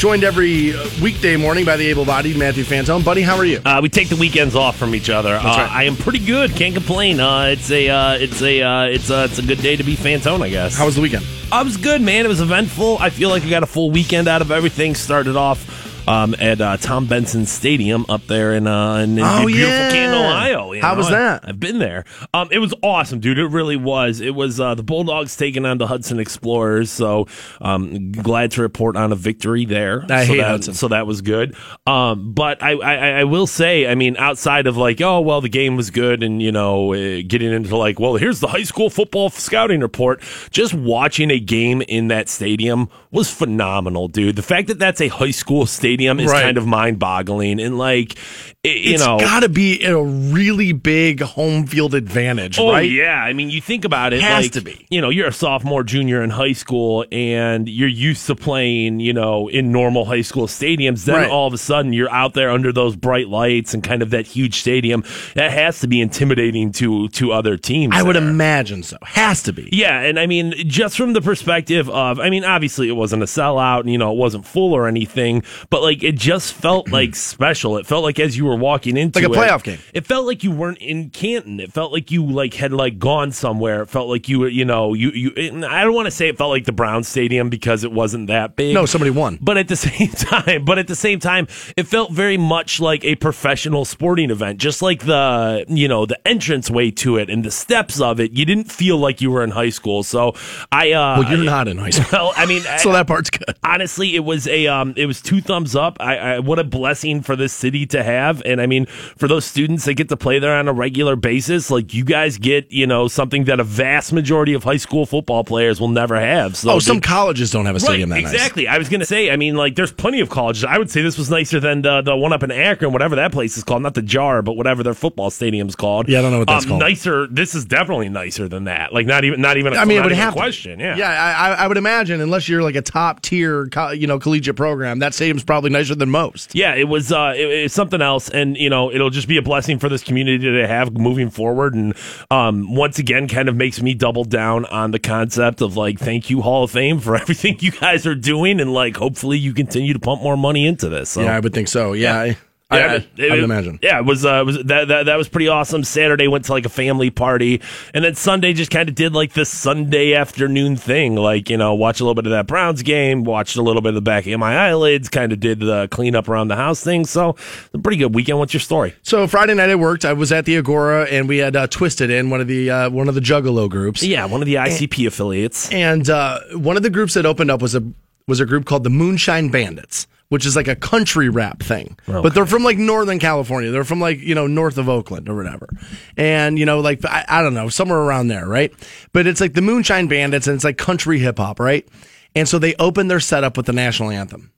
[0.00, 3.04] joined every uh, weekday morning by the able-bodied Matthew Fantone.
[3.04, 3.60] Buddy, how are you?
[3.66, 5.34] Uh, we take the weekends off from each other.
[5.34, 5.70] Uh, right.
[5.70, 6.52] I am pretty good.
[6.56, 7.20] Can't complain.
[7.20, 9.96] Uh, it's a uh, it's a uh, it's a it's a good day to be
[9.96, 10.74] Fantone, I guess.
[10.74, 11.26] How was the weekend?
[11.52, 12.24] I was good, man.
[12.24, 12.96] It was eventful.
[12.98, 14.94] I feel like I got a full weekend out of everything.
[14.94, 19.46] Started off um, at uh, Tom Benson Stadium up there in, uh, in, in Oh,
[19.46, 19.90] beautiful yeah.
[19.90, 20.80] Canton, Ohio.
[20.80, 20.98] How know?
[20.98, 21.44] was that?
[21.48, 22.04] I've been there.
[22.34, 23.38] Um, it was awesome, dude.
[23.38, 24.20] It really was.
[24.20, 26.90] It was uh, the Bulldogs taking on the Hudson Explorers.
[26.90, 27.28] So
[27.60, 30.04] um, glad to report on a victory there.
[30.10, 30.74] I so hate that, Hudson.
[30.74, 31.54] So that was good.
[31.86, 35.48] Um, but I, I, I will say, I mean, outside of like, oh well, the
[35.48, 38.90] game was good, and you know, uh, getting into like, well, here's the high school
[38.90, 40.20] football scouting report.
[40.50, 44.34] Just watching a game in that stadium was phenomenal, dude.
[44.34, 46.42] The fact that that's a high school stadium is Right.
[46.42, 48.18] kind of mind-boggling, and like,
[48.62, 52.90] you It's know, got to be a really big home field advantage, Oh right?
[52.90, 54.20] yeah, I mean, you think about it.
[54.20, 54.86] Has like, to be.
[54.90, 59.14] You know, you're a sophomore, junior in high school, and you're used to playing, you
[59.14, 61.06] know, in normal high school stadiums.
[61.06, 61.30] Then Right.
[61.30, 64.26] all of a sudden, you're out there under those bright lights and kind of that
[64.26, 65.04] huge stadium.
[65.36, 67.94] That has to be intimidating to to other teams.
[67.96, 68.98] I would imagine so.
[69.02, 69.70] Has to be.
[69.72, 73.26] Yeah, and I mean, just from the perspective of, I mean, obviously it wasn't a
[73.26, 77.14] sellout, and you know, it wasn't full or anything, but like it just felt like
[77.16, 77.78] special.
[77.78, 79.78] It felt like as you were walking into Like a it, playoff game.
[79.94, 81.60] It felt like you weren't in Canton.
[81.60, 83.82] It felt like you like had like gone somewhere.
[83.82, 85.32] It felt like you were, you know, you you.
[85.66, 88.56] I don't want to say it felt like the Brown Stadium because it wasn't that
[88.56, 88.74] big.
[88.74, 89.38] No, somebody won.
[89.40, 93.04] But at the same time, but at the same time, it felt very much like
[93.04, 94.58] a professional sporting event.
[94.58, 98.32] Just like the, you know, the entrance way to it and the steps of it.
[98.32, 100.02] You didn't feel like you were in high school.
[100.02, 100.34] So
[100.72, 102.06] I, uh, Well, you're not in high school.
[102.12, 103.54] Well, I mean, so that part's good.
[103.64, 105.96] honestly, it was a um, it was two thumbs up.
[106.00, 109.44] I, I what a blessing for this city to have, and I mean for those
[109.44, 112.86] students that get to play there on a regular basis, like you guys get you
[112.86, 116.56] know something that a vast majority of high school football players will never have.
[116.56, 118.32] So Oh, some they- colleges don't have a stadium Right, that nice.
[118.34, 118.68] exactly.
[118.68, 120.64] I was going to say, I mean, like, there's plenty of colleges.
[120.64, 123.32] I would say this was nicer than the, the one up in Akron, whatever that
[123.32, 123.82] place is called.
[123.82, 126.08] Not the Jar, but whatever their football stadium's called.
[126.08, 126.80] Yeah, I don't know what that's um, called.
[126.80, 127.26] Nicer.
[127.26, 128.92] This is definitely nicer than that.
[128.92, 129.74] Like, not even, not even.
[129.74, 130.80] I I mean, it would have a to question.
[130.80, 130.96] Yeah.
[130.96, 131.10] yeah.
[131.10, 135.14] I, I- would imagine, unless you're like a top tier, you know, collegiate program, that
[135.14, 136.54] stadium's probably nicer than most.
[136.54, 139.42] Yeah, it was uh, it, it's something else, and you know it'll just be a
[139.42, 141.74] blessing for this community to have moving forward.
[141.74, 141.94] And
[142.30, 146.30] um, once again, kind of makes me double down on the concept of like, thank
[146.30, 149.92] you Hall of Fame for everything you guys are doing, and like hopefully you continue
[149.92, 151.10] to pump more money into this.
[151.10, 151.22] So.
[151.22, 151.92] Yeah, I would think so.
[151.92, 152.36] Yeah, I,
[152.72, 153.78] Yeah, I, it- I would imagine.
[153.82, 155.82] Yeah, it was uh, it was that, that that was pretty awesome.
[155.84, 157.60] Saturday went to like a family party,
[157.94, 161.74] and then Sunday just kind of did like this Sunday afternoon thing, like you know,
[161.74, 164.26] watch a little bit of that Browns game, watched a little bit of the back
[164.26, 167.04] of my eyelids, kind of did the clean up around the house thing.
[167.06, 167.36] So,
[167.74, 168.38] a pretty good weekend.
[168.38, 168.94] What's your story?
[169.02, 170.04] So Friday night I worked.
[170.04, 172.90] I was at the Agora, and we had uh, Twiztid in one of the uh,
[172.90, 174.02] one of the Juggalo groups.
[174.02, 175.70] Yeah, one of the ICP affiliates.
[175.72, 177.82] And uh, one of the groups that opened up was a
[178.28, 181.98] was a group called the Moonshine Bandits, which is like a country rap thing.
[182.22, 183.70] But they're from like Northern California.
[183.70, 185.68] They're from like you know north of Oakland or whatever.
[186.16, 188.72] And you know like I, I don't know somewhere around there, right?
[189.12, 191.86] But it's like the Moonshine Bandits, and it's like country hip hop, right?
[192.34, 194.52] And so they opened their setup with the national anthem.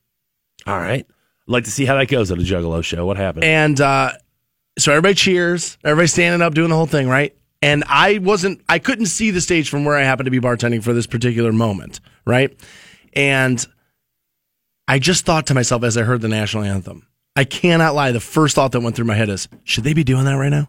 [0.67, 3.05] All right, I'd like to see how that goes at a Juggalo show.
[3.07, 3.45] What happened?
[3.45, 4.13] And uh,
[4.79, 7.35] so everybody cheers, everybody standing up, doing the whole thing, right?
[7.63, 10.83] And I wasn't, I couldn't see the stage from where I happened to be bartending
[10.83, 12.55] for this particular moment, right?
[13.15, 13.65] And
[14.93, 18.13] I just thought to myself as I heard the national anthem, I cannot lie.
[18.13, 20.51] The first thought that went through my head is, should they be doing that right
[20.51, 20.69] now?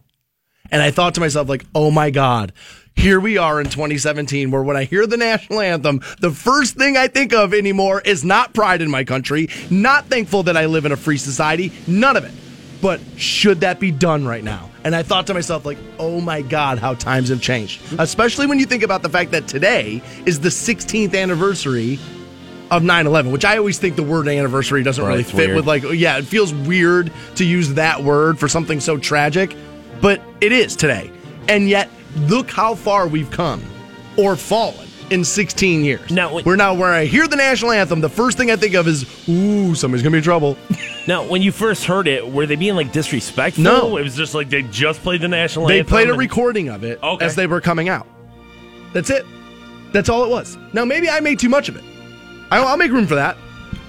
[0.72, 2.54] And I thought to myself, like, oh my God,
[2.96, 6.96] here we are in 2017, where when I hear the national anthem, the first thing
[6.96, 10.86] I think of anymore is not pride in my country, not thankful that I live
[10.86, 12.32] in a free society, none of it.
[12.82, 14.72] But should that be done right now?
[14.86, 17.82] And I thought to myself, like, oh my God, how times have changed.
[18.00, 22.00] Especially when you think about the fact that today is the 16th anniversary
[22.78, 25.56] of 9-11 which i always think the word anniversary doesn't Right, really fit weird.
[25.56, 29.56] with like yeah it feels weird to use that word for something so tragic
[30.02, 31.12] but it is today
[31.50, 31.90] and yet
[32.28, 33.62] look how far we've come
[34.18, 38.02] or fallen in 16 years Now, when- we're now where i hear the national anthem
[38.02, 40.58] the first thing i think of is ooh somebody's gonna be in trouble
[41.06, 43.62] Now, when you first heard it, were they being like disrespectful?
[43.62, 43.98] No.
[43.98, 45.86] it was just like they just played the national they anthem.
[45.86, 47.26] They played a and- recording of it Okay.
[47.26, 48.08] as they were coming out
[48.94, 49.26] that's it
[49.92, 51.84] that's all it was now maybe i made too much of it
[52.54, 53.38] i'll, I'll make room for that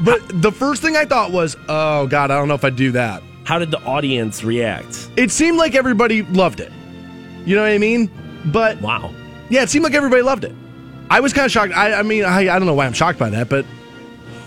[0.01, 2.93] but the first thing i thought was oh god i don't know if i'd do
[2.93, 5.11] that How did the audience react?
[5.17, 6.73] it seemed like everybody loved it.
[7.47, 8.11] You know what I mean?
[8.47, 9.13] But Wow.
[9.51, 10.55] yeah, it seemed like everybody loved it.
[11.11, 11.75] I was kind of shocked.
[11.77, 13.67] I, I mean, I, I don't know why I'm shocked by that, but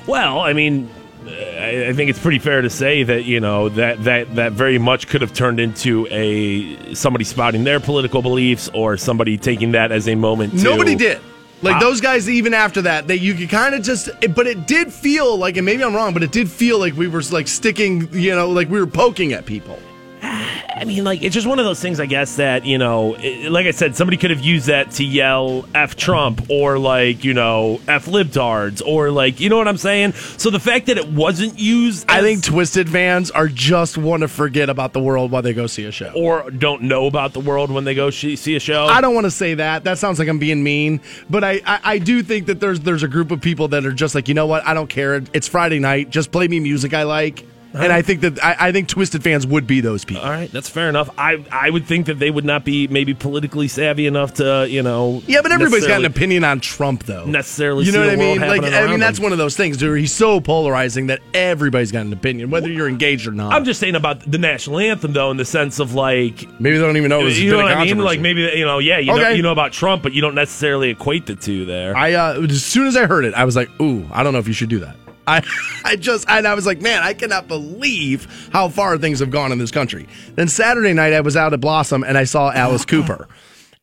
[0.08, 0.90] Well, I mean,
[1.28, 4.80] I I think it's pretty fair to say that you know that that that very
[4.80, 9.92] much could have turned into a somebody spouting their political beliefs or somebody taking that
[9.92, 10.58] as a moment.
[10.58, 11.22] To, nobody did.
[11.64, 11.80] Like Wow.
[11.80, 15.36] those guys, even after that, that you could kind of just, but it did feel
[15.38, 18.36] like, and maybe I'm wrong, but it did feel like we were like sticking, you
[18.36, 19.80] know, like we were poking at people.
[20.28, 23.52] I mean, like it's just one of those things, I guess that you know, it,
[23.52, 27.34] like I said, somebody could have used that to yell "f Trump" or like you
[27.34, 30.14] know "f libtards" or like you know what I'm saying.
[30.14, 34.28] So the fact that it wasn't used, I think Twiztid fans are just want to
[34.28, 36.12] forget about the world while they go see a show.
[36.16, 38.86] or don't know about the world when they go sh- see a show.
[38.86, 39.84] I don't want to say that.
[39.86, 43.04] That sounds like I'm being mean, but I, I, I do think that there's there's
[43.04, 44.66] a group of people that are just like, you know what?
[44.66, 45.24] I don't care.
[45.34, 46.10] It's Friday night.
[46.10, 47.46] Just play me music I like.
[47.74, 50.24] And I think that I, I think Twiztid fans would be those people.
[50.24, 51.10] All right, that's fair enough.
[51.18, 54.82] I I would think that they would not be maybe politically savvy enough to you
[54.82, 55.22] know.
[55.28, 57.26] Yeah, but everybody's got an opinion on Trump, though.
[57.26, 58.40] Necessarily you know what I mean?
[58.40, 59.24] Like, I mean, that's them.
[59.24, 62.90] one of those things where he's so polarizing that everybody's got an opinion, whether you're
[62.90, 63.54] engaged or not.
[63.54, 66.84] I'm just saying about the national anthem, though, in the sense of like maybe they
[66.84, 67.26] don't even know.
[67.26, 68.00] It's you know a what I mean?
[68.00, 70.90] Like maybe you know, yeah, you know, you know about Trump, but you don't necessarily
[70.90, 71.96] equate the two there.
[71.96, 74.40] I uh, as soon as I heard it, I was like, "Ooh, I don't know
[74.40, 74.96] if you should do that."
[75.28, 75.44] I,
[75.84, 79.52] I just, and I was like, "Man, I cannot believe how far things have gone
[79.52, 82.86] in this country." Then Saturday night, I was out at Blossom and I saw Alice
[82.94, 83.28] Cooper,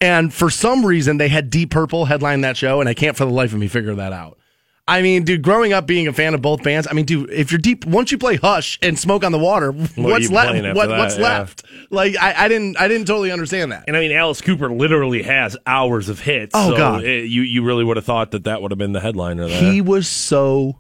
[0.00, 3.25] and for some reason, they had Deep Purple headline that show, and I can't for
[3.25, 4.38] the life of me figure that out.
[4.87, 7.50] I mean, dude, growing up being a fan of both bands, I mean, dude, if
[7.50, 10.76] you're deep, once you play Hush and Smoke on the Water, what's left?
[10.76, 11.23] What, what's Yeah.
[11.23, 11.62] left?
[11.88, 13.85] Like, I, I didn't, I didn't totally understand that.
[13.88, 16.50] and I mean, Alice Cooper literally has hours of hits.
[16.52, 17.02] Oh, so God.
[17.05, 19.73] it- you you really would have thought that that would have been the headliner there.
[19.73, 20.76] He was so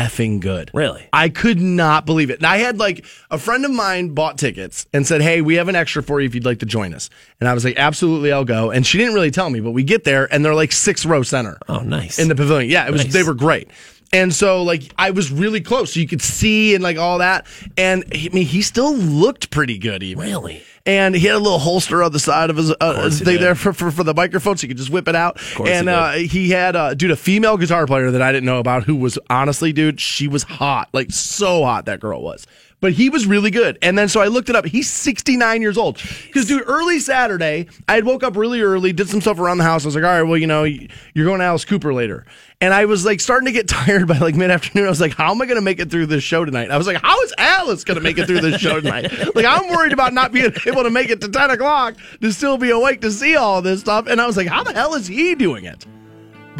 [0.00, 0.70] effing good.
[0.72, 1.06] Really?
[1.12, 2.38] I could not believe it.
[2.38, 5.68] And I had like a friend of mine bought tickets and said, Hey, we have
[5.68, 7.10] an extra for you if you'd like to join us.
[7.40, 8.70] And I was like, Absolutely, I'll go.
[8.70, 11.22] And she didn't really tell me, but we get there and they're like six row
[11.22, 12.18] center oh, nice.
[12.18, 12.70] in the pavilion.
[12.70, 13.12] Yeah, it was Nice.
[13.12, 13.68] they were great.
[14.12, 17.46] And so like I was really close, so you could see and like all that.
[17.76, 20.62] And I mean, he still looked pretty good, even Really?
[20.90, 23.42] And he had a little holster on the side of his, uh, his thing did.
[23.42, 25.38] there for, for, for the microphone, so you could just whip it out.
[25.58, 25.88] and he did.
[25.88, 28.96] uh, he had, uh, dude, a female guitar player that I didn't know about who
[28.96, 32.46] was honestly, dude, she was hot, like so hot that girl was.
[32.80, 33.78] But he was really good.
[33.82, 34.64] And then so I looked it up.
[34.64, 36.00] He's 69 years old.
[36.26, 39.64] Because, dude, early Saturday, I had woke up really early, did some stuff around the
[39.64, 39.84] house.
[39.84, 42.24] I was like, all right, well, you know, you're going to Alice Cooper later.
[42.62, 44.86] And I was like starting to get tired by like mid afternoon.
[44.86, 46.70] I was like, how am I going to make it through this show tonight?
[46.70, 49.12] I was like, how is Alice going to make it through this show tonight?
[49.34, 52.56] like, I'm worried about not being able to make it to 10 o'clock to still
[52.56, 54.06] be awake to see all this stuff.
[54.06, 55.86] And I was like, how the hell is he doing it?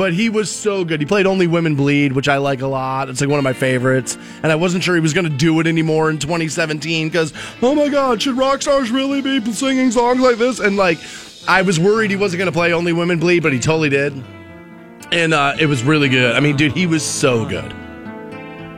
[0.01, 0.99] But he was so good.
[0.99, 3.11] He played Only Women Bleed, which I like a lot.
[3.11, 4.17] It's like one of my favorites.
[4.43, 7.75] And I wasn't sure he was going to do it anymore in 2017 because, oh
[7.75, 10.59] my God, should rock stars really be singing songs like this?
[10.59, 10.97] And like,
[11.47, 14.15] I was worried he wasn't going to play Only Women Bleed, but he totally did.
[15.13, 16.35] And uh, it was really good.
[16.35, 17.71] I mean, dude, he was so good.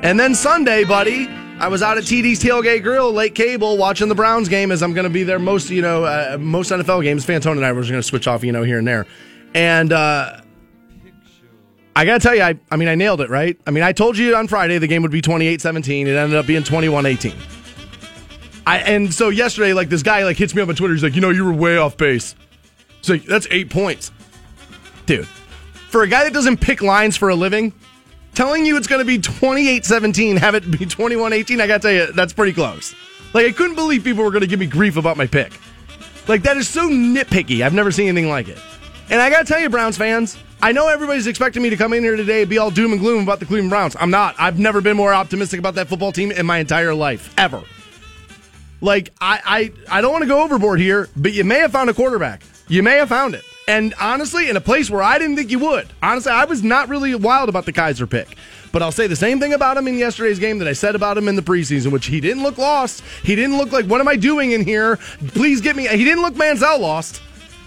[0.03, 1.29] And then Sunday, buddy,
[1.61, 4.93] I was out at TD's Tailgate Grill, late cable, watching the Browns game as I'm
[4.93, 7.25] going to be there most, you know, uh, most NFL games.
[7.25, 9.07] Fantone and I were just going to switch off, you know, here and there.
[9.55, 10.41] And uh,
[11.94, 13.59] I got to tell you, I, I mean, I nailed it, right?
[13.67, 16.06] I mean, I told you on Friday the game would be 28 17.
[16.06, 17.35] It ended up being 21 18.
[18.67, 20.94] I, and so yesterday, like this guy like hits me up on Twitter.
[20.94, 22.35] He's like, you know, you were way off base.
[23.00, 24.12] It's like that's eight points,
[25.06, 25.27] dude.
[25.27, 27.73] For a guy that doesn't pick lines for a living,
[28.35, 31.93] telling you it's going to be 28-17, have it be 21-18, I got to tell
[31.93, 32.94] you that's pretty close.
[33.35, 35.53] Like I couldn't believe people were going to give me grief about my pick.
[36.29, 37.62] Like that is so nitpicky.
[37.62, 38.59] I've never seen anything like it.
[39.11, 41.93] And I got to tell you, Browns fans, I know everybody's expecting me to come
[41.93, 43.97] in here today and be all doom and gloom about the Cleveland Browns.
[43.99, 44.35] I'm not.
[44.39, 47.63] I've never been more optimistic about that football team in my entire life, ever.
[48.81, 51.91] Like I, I, I don't want to go overboard here, but you may have found
[51.91, 52.43] a quarterback.
[52.69, 53.44] You may have found it.
[53.69, 55.89] And honestly, in a place where I didn't think you would.
[56.03, 58.37] Honestly, I was not really wild about the Kizer pick.
[58.73, 61.19] But I'll say the same thing about him in yesterday's game that I said about
[61.19, 63.05] him in the preseason, which he didn't look lost.
[63.23, 64.97] He didn't look like, what am I doing in here?
[65.29, 65.87] Please get me.
[65.87, 67.21] He didn't look Manziel lost.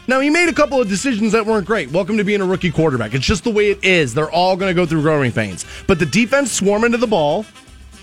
[0.07, 1.89] Now, he made a couple of decisions that weren't great.
[1.89, 3.15] Welcome to being a rookie quarterback.
[3.15, 4.13] It's just the way it is.
[4.13, 5.65] They're all going to go through growing pains.
[5.87, 7.45] But the defense swarming to the ball.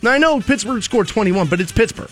[0.02, 2.10] Now, I know Pittsburgh scored 21, but it's Pittsburgh.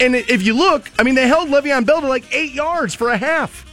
[0.00, 3.10] And if you look, I mean, they held Le'Veon Bell to like eight yards for
[3.10, 3.64] a half.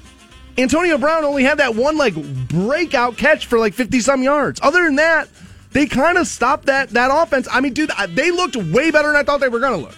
[0.56, 2.14] Antonio Brown only had that one like
[2.48, 4.60] breakout catch for like 50 some yards.
[4.62, 5.30] Other than that,
[5.72, 7.48] they kind of stopped that that offense.
[7.52, 9.96] I mean, dude, they looked way better than I thought they were going to look.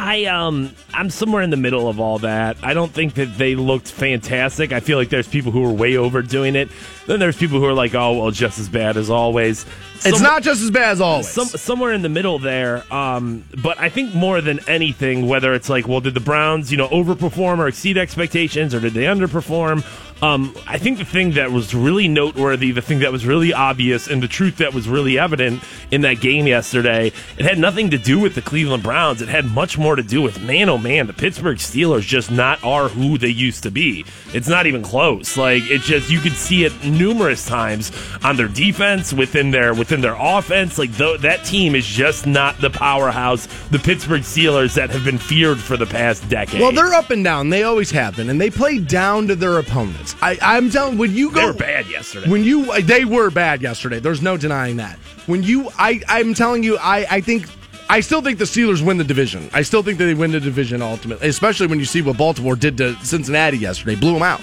[0.00, 2.56] I um I'm somewhere in the middle of all that.
[2.62, 4.72] I don't think that they looked fantastic.
[4.72, 6.68] I feel like there's people who are way overdoing it.
[7.08, 9.64] Then there's people who are like, oh well, just as bad as always.
[10.04, 11.26] It's not just as bad as always.
[11.26, 12.84] Some, somewhere in the middle there.
[12.92, 16.76] Um, but I think more than anything, whether it's like, well, did the Browns, you
[16.76, 19.84] know, overperform or exceed expectations, or did they underperform?
[20.20, 24.08] Um, I think the thing that was really noteworthy, the thing that was really obvious,
[24.08, 25.62] and the truth that was really evident
[25.92, 29.22] in that game yesterday, it had nothing to do with the Cleveland Browns.
[29.22, 32.62] It had much more to do with, man, oh man, the Pittsburgh Steelers just not
[32.64, 34.04] are who they used to be.
[34.34, 35.36] It's not even close.
[35.36, 40.00] Like it just you could see it numerous times on their defense, within their within
[40.00, 40.78] their offense.
[40.78, 45.18] Like th- that team is just not the powerhouse, the Pittsburgh Steelers that have been
[45.18, 46.60] feared for the past decade.
[46.60, 47.50] Well, they're up and down.
[47.50, 50.14] They always have been, and they play down to their opponents.
[50.20, 52.28] I, I'm telling when you go, they were bad yesterday.
[52.28, 54.00] When you they were bad yesterday.
[54.00, 54.98] There's no denying that.
[55.26, 57.46] When you, I, I'm telling you, I, I think.
[57.90, 59.48] I still think the Steelers win the division.
[59.54, 62.54] I still think that they win the division ultimately, especially when you see what Baltimore
[62.54, 63.94] did to Cincinnati yesterday.
[63.94, 64.42] Blew them out.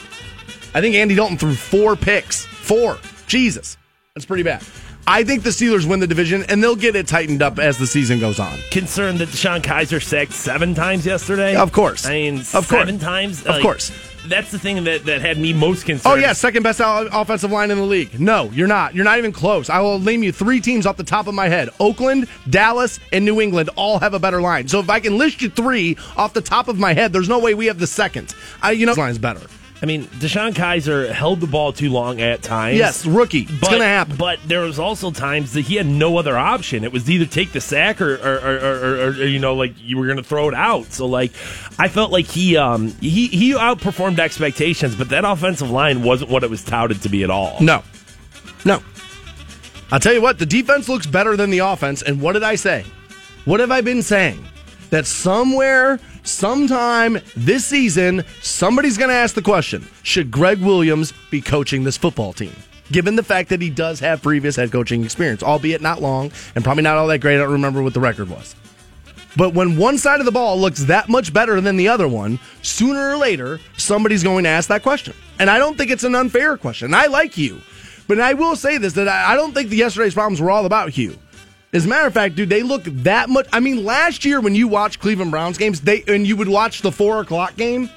[0.75, 2.45] I think Andy Dalton threw four picks.
[2.45, 2.97] Four.
[3.27, 3.77] Jesus.
[4.13, 4.61] That's pretty bad.
[5.07, 7.87] I think the Steelers win the division, and they'll get it tightened up as the
[7.87, 8.57] season goes on.
[8.71, 11.55] Concerned that DeShone Kizer sacked seven times yesterday?
[11.55, 12.05] Of course.
[12.05, 13.01] I mean, of seven course.
[13.01, 13.39] times?
[13.41, 13.91] Of Like, course.
[14.27, 16.11] That's the thing that, that had me most concerned.
[16.11, 18.19] Oh yeah, second best offensive line in the league.
[18.19, 18.93] No, you're not.
[18.95, 19.69] You're not even close.
[19.69, 23.23] I will name you three teams off the top of my head: Oakland, Dallas, and
[23.23, 24.67] New England all have a better line.
[24.67, 27.39] So if I can list you three off the top of my head, there's no
[27.39, 28.33] way we have the second.
[28.61, 29.41] I, you know, this line's better.
[29.81, 32.77] I mean, DeShone Kizer held the ball too long at times.
[32.77, 33.41] Yes, rookie.
[33.41, 34.15] It's but, gonna happen.
[34.15, 36.83] But there was also times that he had no other option.
[36.85, 39.73] It was either take the sack or, or, or, or, or, or you know, like
[39.77, 40.85] you were going to throw it out.
[40.93, 41.31] So, like,
[41.77, 46.43] I felt like he um he he outperformed expectations, but that offensive line wasn't what
[46.43, 47.57] it was touted to be at all.
[47.59, 47.83] No,
[48.63, 48.81] no.
[49.91, 50.39] I'll tell you what.
[50.39, 52.01] The defense looks better than the offense.
[52.01, 52.85] And what did I say?
[53.43, 54.43] What have I been saying?
[54.95, 61.41] That somewhere, sometime this season, somebody's going to ask the question Should Gregg Williams be
[61.41, 62.55] coaching this football team?
[62.93, 66.63] Given the fact that he does have previous head coaching experience, albeit not long and
[66.63, 67.35] probably not all that great.
[67.35, 68.55] I don't remember what the record was.
[69.35, 72.39] But when one side of the ball looks that much better than the other one,
[72.61, 75.13] sooner or later, somebody's going to ask that question.
[75.39, 76.93] And I don't think it's an unfair question.
[76.93, 77.59] I like you.
[78.07, 80.91] But I will say this that I don't think the yesterday's problems were all about
[80.91, 81.17] Hue.
[81.75, 83.47] As a matter of fact, dude, they look that much.
[83.51, 86.81] I mean, last year when you watched Cleveland Browns games, they and you would watch
[86.81, 87.89] the four o'clock game.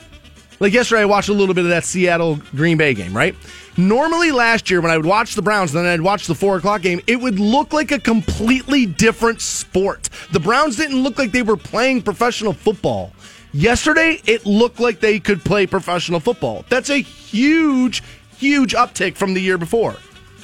[0.59, 3.37] Like yesterday, I watched a little bit of that Seattle Green Bay game, right?
[3.77, 6.83] Normally, last year when I would watch the Browns, then I'd watch the four o'clock
[6.83, 10.11] game, it would look like a completely different sport.
[10.33, 13.13] The Browns didn't look like they were playing professional football.
[13.53, 16.65] Yesterday, it looked like they could play professional football.
[16.69, 18.03] That's a huge,
[18.39, 19.95] huge uptick from the year before.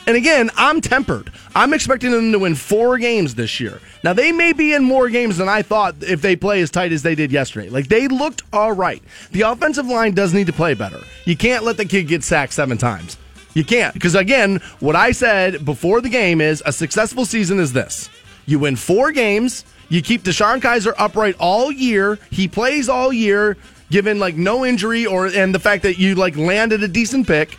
[0.07, 1.33] And again, I'm tempered.
[1.55, 3.81] I'm expecting them to win four games this year.
[4.03, 6.93] Now, they may be in more games than I thought if they play as tight
[6.93, 7.71] as they did yesterday.
[7.71, 9.03] Like, they looked all right.
[9.33, 11.01] The offensive line does need to play better.
[11.25, 13.17] You can't let the kid get sacked seven times.
[13.55, 13.95] You can't.
[13.95, 18.11] Because, again, what I said before the game is a successful season is this
[18.47, 23.57] you win four games, you keep DeShone Kizer upright all year, he plays all year,
[23.91, 27.57] given like no injury or and the fact that you like landed a decent pick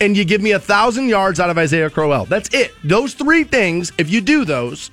[0.00, 2.24] and you give me a thousand yards out of Isaiah Crowell.
[2.24, 2.74] That's it.
[2.82, 4.90] Those three things, if you do those,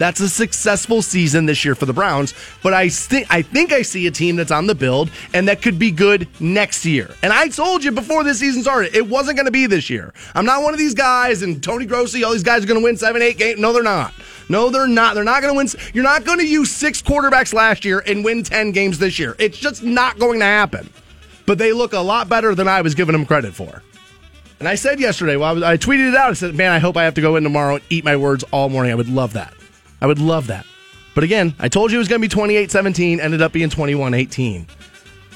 [0.00, 2.32] that's a successful season this year for the Browns.
[2.62, 5.60] But I think I think I see a team that's on the build and that
[5.60, 7.14] could be good next year.
[7.22, 10.14] And I told you before this season started, it wasn't going to be this year.
[10.34, 12.84] I'm not one of these guys, and Tony Grossi, all these guys are going to
[12.84, 13.60] win seven, eight games.
[13.60, 14.14] No, they're not.
[14.48, 15.14] No, they're not.
[15.14, 15.92] They're not going to win.
[15.92, 19.36] You're not going to use six quarterbacks last year and win ten games this year.
[19.38, 20.88] It's just not going to happen.
[21.44, 23.82] But they look a lot better than I was giving them credit for.
[24.60, 26.30] And I said yesterday, well, I, was, I tweeted it out.
[26.30, 28.44] I said, man, I hope I have to go in tomorrow and eat my words
[28.52, 28.92] all morning.
[28.92, 29.54] I would love that.
[30.02, 30.66] I would love that.
[31.14, 33.70] But again, I told you it was going to be 28 17, ended up being
[33.70, 34.66] 21 18.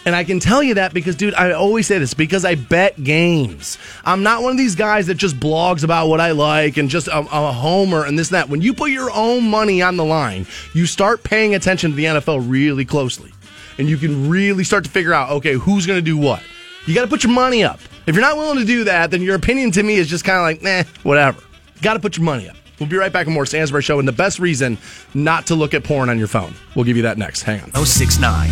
[0.07, 3.03] And I can tell you that because, dude, I always say this because I bet
[3.03, 3.79] games.
[4.05, 7.09] I'm not one of these guys that just blogs about what I like and just
[7.09, 8.51] I'm, I'm a homer and this and that.
[8.51, 12.05] When you put your own money on the line, you start paying attention to the
[12.05, 13.33] NFL really closely.
[13.79, 16.43] And you can really start to figure out, okay, who's going to do what.
[16.87, 17.81] You got to put your money up.
[18.07, 20.37] If you're not willing to do that, then your opinion to me is just kind
[20.37, 21.43] of like, nah, whatever.
[21.81, 22.57] Got to put your money up.
[22.79, 24.77] We'll be right back with more Stansbury Show and the best reason
[25.15, 26.55] not to look at porn on your phone.
[26.75, 27.43] We'll give you that next.
[27.43, 27.87] Hang on.
[27.87, 28.51] 069.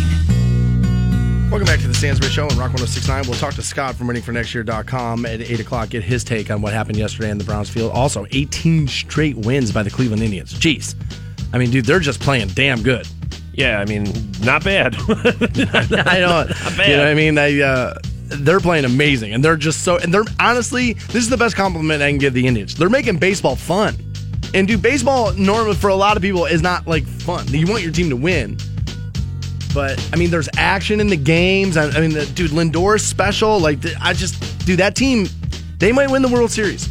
[1.51, 3.25] Welcome back to the Stansbury Show on Rock 1069.
[3.27, 6.97] We'll talk to Scott from waitingfornextyear.com at 8 o'clock, get his take on what happened
[6.97, 7.91] yesterday in the Browns field.
[7.91, 10.53] Also, 18 straight wins by the Cleveland Indians.
[10.55, 10.95] Jeez.
[11.53, 13.07] I mean, dude, they're just playing damn good.
[13.51, 14.11] Yeah, I mean,
[14.41, 14.95] not bad.
[15.07, 16.45] I know.
[16.45, 16.89] Not bad.
[16.89, 17.35] You know what I mean?
[17.35, 17.93] They, uh,
[18.39, 19.97] they're playing amazing, and they're just so.
[19.97, 22.75] And they're honestly, this is the best compliment I can give the Indians.
[22.75, 23.95] They're making baseball fun,
[24.53, 27.47] and dude, baseball normally for a lot of people is not like fun.
[27.47, 28.57] You want your team to win,
[29.73, 31.77] but I mean, there's action in the games.
[31.77, 33.59] I, I mean, the, dude, Lindor's special.
[33.59, 35.27] Like, I just, dude, that team,
[35.79, 36.87] they might win the World Series.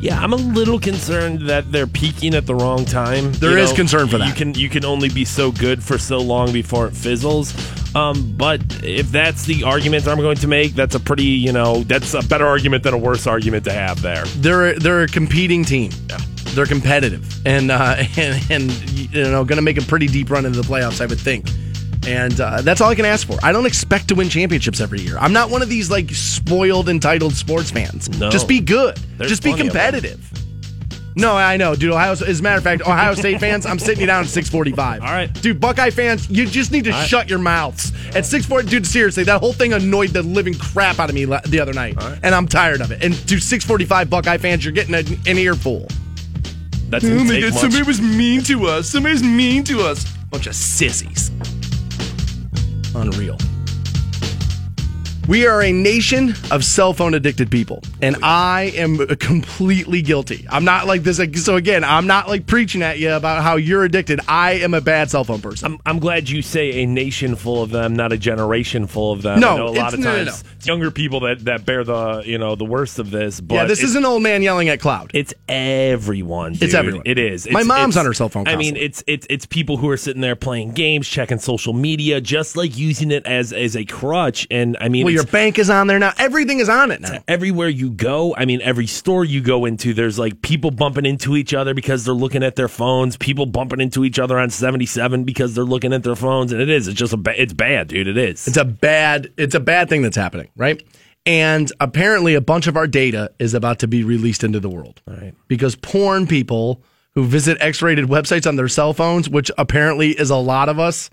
[0.00, 3.32] Yeah, I'm a little concerned that they're peaking at the wrong time.
[3.32, 4.28] There is is concern for that.
[4.28, 7.52] You can you can only be so good for so long before it fizzles.
[7.94, 11.82] Um, but if that's the argument I'm going to make, that's a pretty you know
[11.84, 14.24] that's a better argument than a worse argument to have there.
[14.36, 15.90] They're they're a competing team.
[16.54, 18.70] They're competitive and uh, and and
[19.12, 21.48] you know going to make a pretty deep run into the playoffs, I would think.
[22.06, 23.38] And uh, that's all I can ask for.
[23.42, 25.18] I don't expect to win championships every year.
[25.18, 28.08] I'm not one of these like spoiled, entitled sports fans.
[28.18, 28.30] No.
[28.30, 28.96] Just be good.
[29.18, 29.82] There's Just be plenty of them.
[29.82, 30.32] competitive.
[31.20, 31.92] No, I know, dude.
[31.92, 32.12] Ohio.
[32.12, 35.02] As a matter of fact, Ohio State fans, I'm sitting you down at 6:45.
[35.02, 35.32] All right.
[35.42, 35.60] dude.
[35.60, 37.06] Buckeye fans, you just need to right.
[37.08, 38.68] shut your mouths at 6:40.
[38.68, 41.96] Dude, seriously, that whole thing annoyed the living crap out of me the other night,
[42.22, 43.04] and I'm tired of it.
[43.04, 45.86] And to 6:45 Buckeye fans, you're getting a, an earful.
[46.88, 47.60] That's Oh my God, much.
[47.60, 48.88] somebody was mean to us.
[48.90, 50.04] Somebody's mean to us.
[50.30, 51.30] Bunch of sissies.
[52.94, 53.36] Unreal.
[55.28, 60.44] We are a nation of cell phone addicted people, and I am completely guilty.
[60.50, 61.20] I'm not like this.
[61.44, 64.20] So again, I'm not like preaching at you about how you're addicted.
[64.26, 65.72] I am a bad cell phone person.
[65.74, 69.22] I'm, I'm glad you say a nation full of them, not a generation full of
[69.22, 69.38] them.
[69.38, 70.50] No, I know a lot it's- of no, no, times no.
[70.56, 73.40] it's younger people that, that bear the you know the worst of this.
[73.40, 75.12] But yeah, this is an old man yelling at cloud.
[75.14, 76.56] It's everyone.
[76.60, 77.02] It's everyone.
[77.06, 77.48] It is.
[77.48, 80.22] My mom's on her cell phone I mean, it's it's it's people who are sitting
[80.22, 84.48] there playing games, checking social media, just like using it as as a crutch.
[84.50, 86.12] And I mean, well, your bank is on there now.
[86.18, 87.22] Everything is on it now.
[87.28, 91.36] everywhere you go, I mean, every store you go into, there's like people bumping into
[91.36, 93.16] each other because they're looking at their phones.
[93.16, 96.68] People bumping into each other on 77 because they're looking at their phones, and it
[96.68, 96.88] is.
[96.88, 97.16] It's just a.
[97.16, 98.06] Ba- it's bad, dude.
[98.06, 98.46] It is.
[98.46, 100.82] It's a bad it's a bad thing that's happening, right?
[101.26, 105.02] And apparently a bunch of our data is about to be released into the world.
[105.06, 105.34] Right.
[105.48, 106.82] Because porn people
[107.14, 111.10] who visit X-rated websites on their cell phones, which apparently is a lot of us,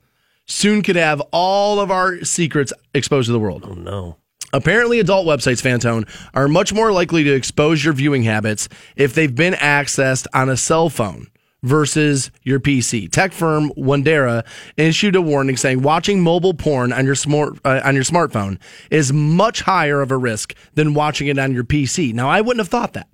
[0.47, 3.65] soon could have all of our secrets exposed to the world.
[3.67, 4.17] oh no.
[4.53, 9.35] Apparently, adult websites, Fantone, are much more likely to expose your viewing habits if they've
[9.35, 11.27] been accessed on a cell phone
[11.63, 13.11] versus your PC.
[13.11, 14.45] Tech firm Wandera
[14.77, 18.57] issued a warning saying watching mobile porn on your smart uh, on your smartphone
[18.89, 22.13] is much higher of a risk than watching it on your PC.
[22.13, 23.09] Now, I wouldn't have thought that.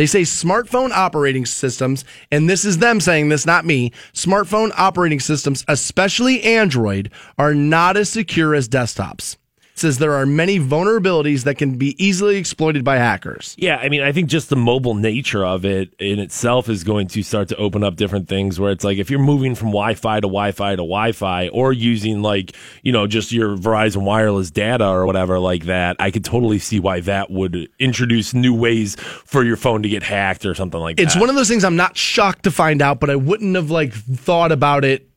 [0.00, 3.92] They say smartphone operating systems, and this is them saying this, not me.
[4.14, 9.36] Smartphone operating systems, especially Android, are not as secure as desktops.
[9.80, 13.54] Says there are many vulnerabilities that can be easily exploited by hackers.
[13.56, 17.08] Yeah, I mean, I think just the mobile nature of it in itself is going
[17.08, 19.94] to start to open up different things where it's like if you're moving from Wi
[19.94, 24.02] Fi to Wi Fi to Wi Fi or using like, you know, just your Verizon
[24.02, 28.54] wireless data or whatever like that, I could totally see why that would introduce new
[28.54, 31.04] ways for your phone to get hacked or something like that.
[31.04, 33.70] It's one of those things I'm not shocked to find out, but I wouldn't have
[33.70, 35.09] like thought about it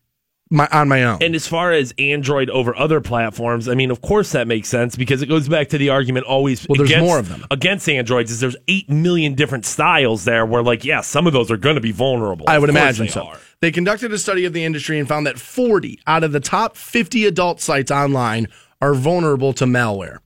[0.54, 1.18] my, on my own.
[1.22, 4.96] And as far as Android over other platforms, I mean, of course that makes sense
[4.96, 6.66] because it goes back to the argument always.
[6.68, 7.46] Well, there's against, more of them.
[7.52, 8.32] against Androids.
[8.32, 11.76] Is there's eight million different styles there where, like, yeah, some of those are going
[11.76, 12.46] to be vulnerable.
[12.48, 13.24] I would imagine they so.
[13.24, 13.39] are.
[13.60, 16.78] They conducted a study of the industry and found that 40 out of the top
[16.78, 18.48] 50 adult sites online
[18.82, 20.20] are vulnerable to malware.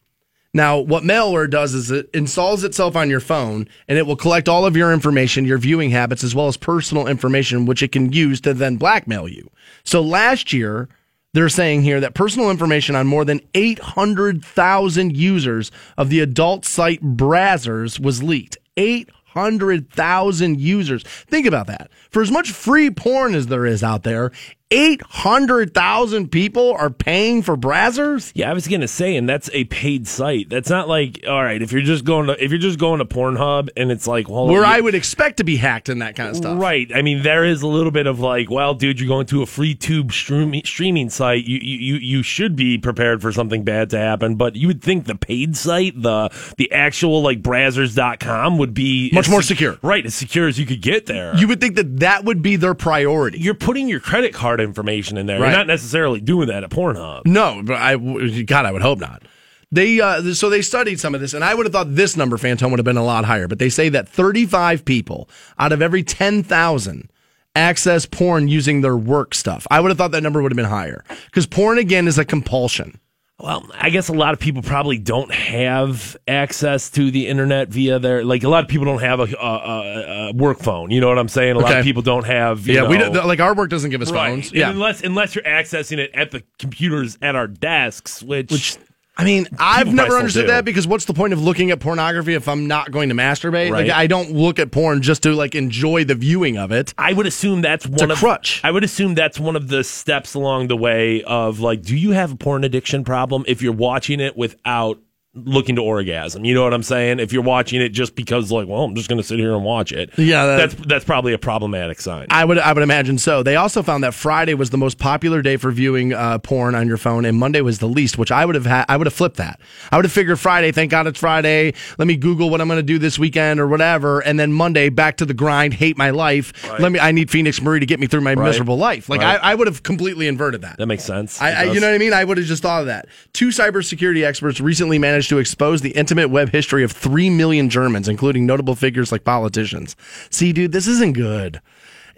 [0.58, 4.50] Now, what malware does is it installs itself on your phone and it will collect
[4.50, 8.12] all of your information, your viewing habits, as well as personal information, which it can
[8.12, 9.52] use to then blackmail you.
[9.84, 10.90] So last year,
[11.34, 17.04] they're saying here that personal information on more than 800,000 users of the adult site
[17.04, 18.58] Brazzers was leaked.
[18.78, 21.04] 800,000 users.
[21.04, 21.92] Think about that.
[22.10, 24.32] For as much free porn as there is out there,
[24.70, 28.32] 800,000 people are paying for Brazzers?
[28.36, 30.50] Yeah, I was gonna say, and that's a paid site.
[30.50, 33.06] That's not like, all right, if you're just going to if you're just going to
[33.06, 36.30] Pornhub and it's like, well, Where I would expect to be hacked and that kind
[36.30, 36.60] of stuff.
[36.62, 36.90] Right.
[36.94, 39.46] I mean, there is a little bit of like, well, dude, you're going to a
[39.46, 41.46] free tube streaming streaming site.
[41.46, 44.36] You you you you should be prepared for something bad to happen.
[44.36, 49.30] But you would think the paid site, the the actual like Brazzers.com would be Much
[49.30, 49.78] more sec- secure.
[49.82, 51.36] Right, as secure as you could get there.
[51.38, 53.40] You would think that that would be their priority.
[53.40, 55.40] you're putting your credit card information in there.
[55.40, 55.50] Right.
[55.50, 57.26] You're not necessarily doing that at Pornhub.
[57.26, 57.96] No, but I
[58.44, 59.24] God, I would hope not.
[59.72, 62.38] They uh, so they studied some of this, and I would have thought this number,
[62.38, 63.48] Fantone, would have been a lot higher.
[63.48, 67.12] But they say that 35 people out of every 10,000
[67.56, 69.68] access porn using their work stuff.
[69.70, 72.24] I would have thought that number would have been higher because porn again is a
[72.26, 73.00] compulsion.
[73.40, 78.00] Well, I guess a lot of people probably don't have access to the internet via
[78.00, 78.44] their like.
[78.44, 80.90] A lot of people don't have a, a, a, work phone.
[80.90, 81.56] You know what I'm saying?
[81.56, 82.66] A lot of people don't have.
[82.66, 84.30] You Yeah, know, we don't, like our work doesn't give us Right.
[84.32, 84.48] phones.
[84.48, 88.78] And Yeah, Unless unless you're accessing it at the computers at our desks, which, which
[89.18, 90.52] I mean, I've never understood do.
[90.52, 93.72] that because what's the point of looking at pornography if I'm not going to masturbate?
[93.72, 93.88] Right.
[93.88, 96.94] Like I don't look at porn just to like enjoy the viewing of it.
[97.00, 98.62] I would assume that's one of crutch.
[98.64, 102.12] I would assume that's one of the steps along the way of like, do you
[102.12, 105.00] have a porn addiction problem if you're watching it without
[105.46, 106.44] looking to orgasm.
[106.46, 107.20] You know what I'm saying?
[107.20, 109.64] If you're watching it just because like, well, I'm just going to sit here and
[109.64, 110.10] watch it.
[110.18, 112.28] Yeah, that- that's that's probably a problematic sign.
[112.30, 113.44] I would I would imagine so.
[113.44, 116.88] They also found that Friday was the most popular day for viewing uh, porn on
[116.88, 118.18] your phone, and Monday was the least.
[118.18, 118.86] Which I would have had.
[118.90, 119.60] I would have flipped that.
[119.92, 120.72] I would have figured Friday.
[120.72, 121.74] Thank God it's Friday.
[121.98, 124.90] Let me Google what I'm going to do this weekend or whatever, and then Monday
[124.90, 125.74] back to the grind.
[125.74, 126.54] Hate my life.
[126.80, 127.00] Let me.
[127.00, 129.10] I need Phoenix Marie to get me through my miserable life.
[129.10, 129.40] Like Right.
[129.42, 130.78] I, I would have completely inverted that.
[130.78, 131.42] that makes sense.
[131.42, 132.14] I, I, you know what I mean?
[132.14, 133.08] I would have just thought of that.
[133.34, 138.08] Two cybersecurity experts recently managed to expose the intimate web history of three million Germans,
[138.08, 139.96] including notable figures like politicians.
[140.30, 141.62] See, dude, this isn't good.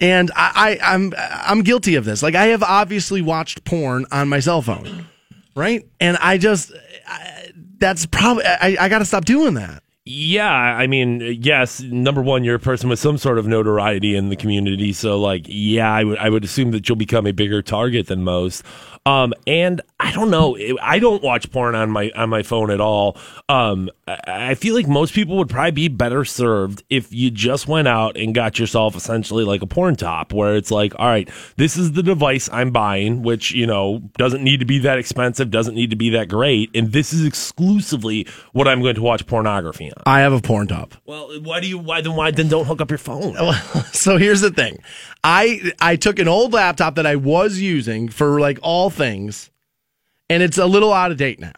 [0.01, 2.23] And I, I, I'm I'm guilty of this.
[2.23, 5.07] Like I have obviously watched porn on my cell phone,
[5.55, 5.85] right?
[5.99, 6.71] And I just
[7.05, 9.83] I, that's probably I, I got to stop doing that.
[10.11, 11.81] Yeah, I mean, yes.
[11.81, 15.45] Number one, you're a person with some sort of notoriety in the community, so like,
[15.47, 18.63] yeah, I would I would assume that you'll become a bigger target than most.
[19.05, 22.81] Um, and I don't know, I don't watch porn on my on my phone at
[22.81, 23.17] all.
[23.47, 27.67] Um, I, I feel like most people would probably be better served if you just
[27.67, 31.29] went out and got yourself essentially like a porn top, where it's like, all right,
[31.55, 35.49] this is the device I'm buying, which you know doesn't need to be that expensive,
[35.49, 39.25] doesn't need to be that great, and this is exclusively what I'm going to watch
[39.25, 40.03] pornography on.
[40.05, 40.95] I have a porn top.
[41.05, 41.77] Well, why do you?
[41.77, 42.15] Why then?
[42.15, 42.49] Why then?
[42.49, 43.35] Don't hook up your phone.
[43.91, 44.79] so here's the thing.
[45.23, 49.49] I I took an old laptop that I was using for like all things,
[50.29, 51.53] and it's a little out of date now.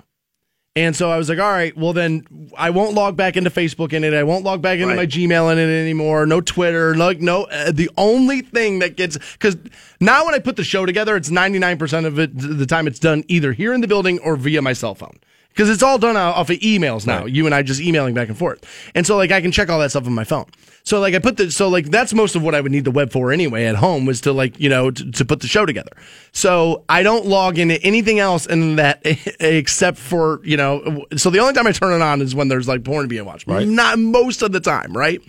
[0.74, 2.26] And so I was like, all right, well then
[2.58, 4.14] I won't log back into Facebook in it.
[4.14, 4.96] I won't log back into Right.
[4.96, 6.26] my Gmail in it anymore.
[6.26, 6.96] No Twitter.
[6.96, 7.44] Like no.
[7.44, 9.58] Uh, the only thing that gets because
[10.00, 12.88] now when I put the show together, it's ninety nine percent of it the time
[12.88, 15.20] it's done either here in the building or via my cell phone.
[15.54, 17.24] Because it's all done off of emails now.
[17.24, 17.32] Right.
[17.32, 18.64] You and I just emailing back and forth.
[18.96, 20.46] And so like I can check all that stuff on my phone.
[20.84, 22.92] So like I put the so like that's most of what I would need the
[22.92, 25.66] web for anyway at home was to like you know to, to put the show
[25.66, 25.92] together.
[26.32, 29.02] So I don't log into anything else in that
[29.40, 31.06] except for you know.
[31.18, 33.48] So the only time I turn it on is when there's like porn being watched.
[33.48, 33.68] Right.
[33.68, 35.22] Not most of the time, right?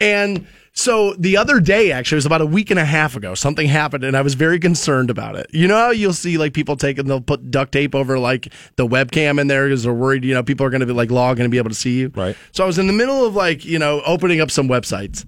[0.00, 3.34] And so the other day, actually, it was about a week and a half ago,
[3.34, 5.48] something happened and I was very concerned about it.
[5.50, 8.86] You know how you'll see like people taking, they'll put duct tape over like the
[8.86, 11.38] webcam in there because they're worried, you know, people are going to be like log
[11.38, 12.12] in and be able to see you.
[12.14, 12.36] Right.
[12.52, 15.26] So I was in the middle of like, you know, opening up some websites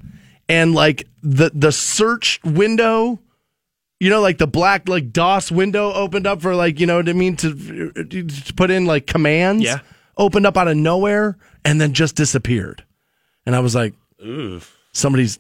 [0.49, 3.19] and like the, the search window,
[3.99, 7.09] you know, like the black like DOS window opened up for like, you know what
[7.09, 9.65] I mean, to, to put in like commands.
[9.65, 9.81] Yeah.
[10.17, 12.85] Opened up out of nowhere and then just disappeared.
[13.47, 13.95] And I was like,
[14.93, 15.39] somebody's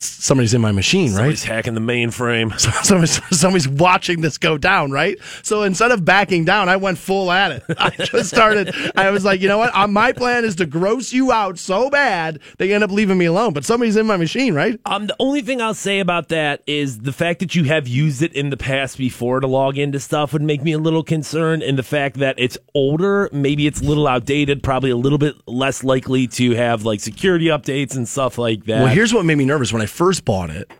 [0.00, 1.16] somebody's in my machine, right?
[1.16, 2.58] Somebody's hacking the mainframe.
[2.84, 5.18] somebody's, somebody's watching this go down, right?
[5.42, 7.64] So instead of backing down, I went full at it.
[7.78, 8.74] I just started.
[8.96, 9.74] I was like, you know what?
[9.74, 13.26] Uh, my plan is to gross you out so bad they end up leaving me
[13.26, 13.52] alone.
[13.52, 14.80] But somebody's in my machine, right?
[14.86, 18.22] Um, the only thing I'll say about that is the fact that you have used
[18.22, 21.62] it in the past before to log into stuff would make me a little concerned,
[21.62, 25.36] and the fact that it's older, maybe it's a little outdated, probably a little bit
[25.46, 28.82] less likely to have like security updates and stuff like that.
[28.82, 30.70] Well, here's what made me nervous when I first bought it.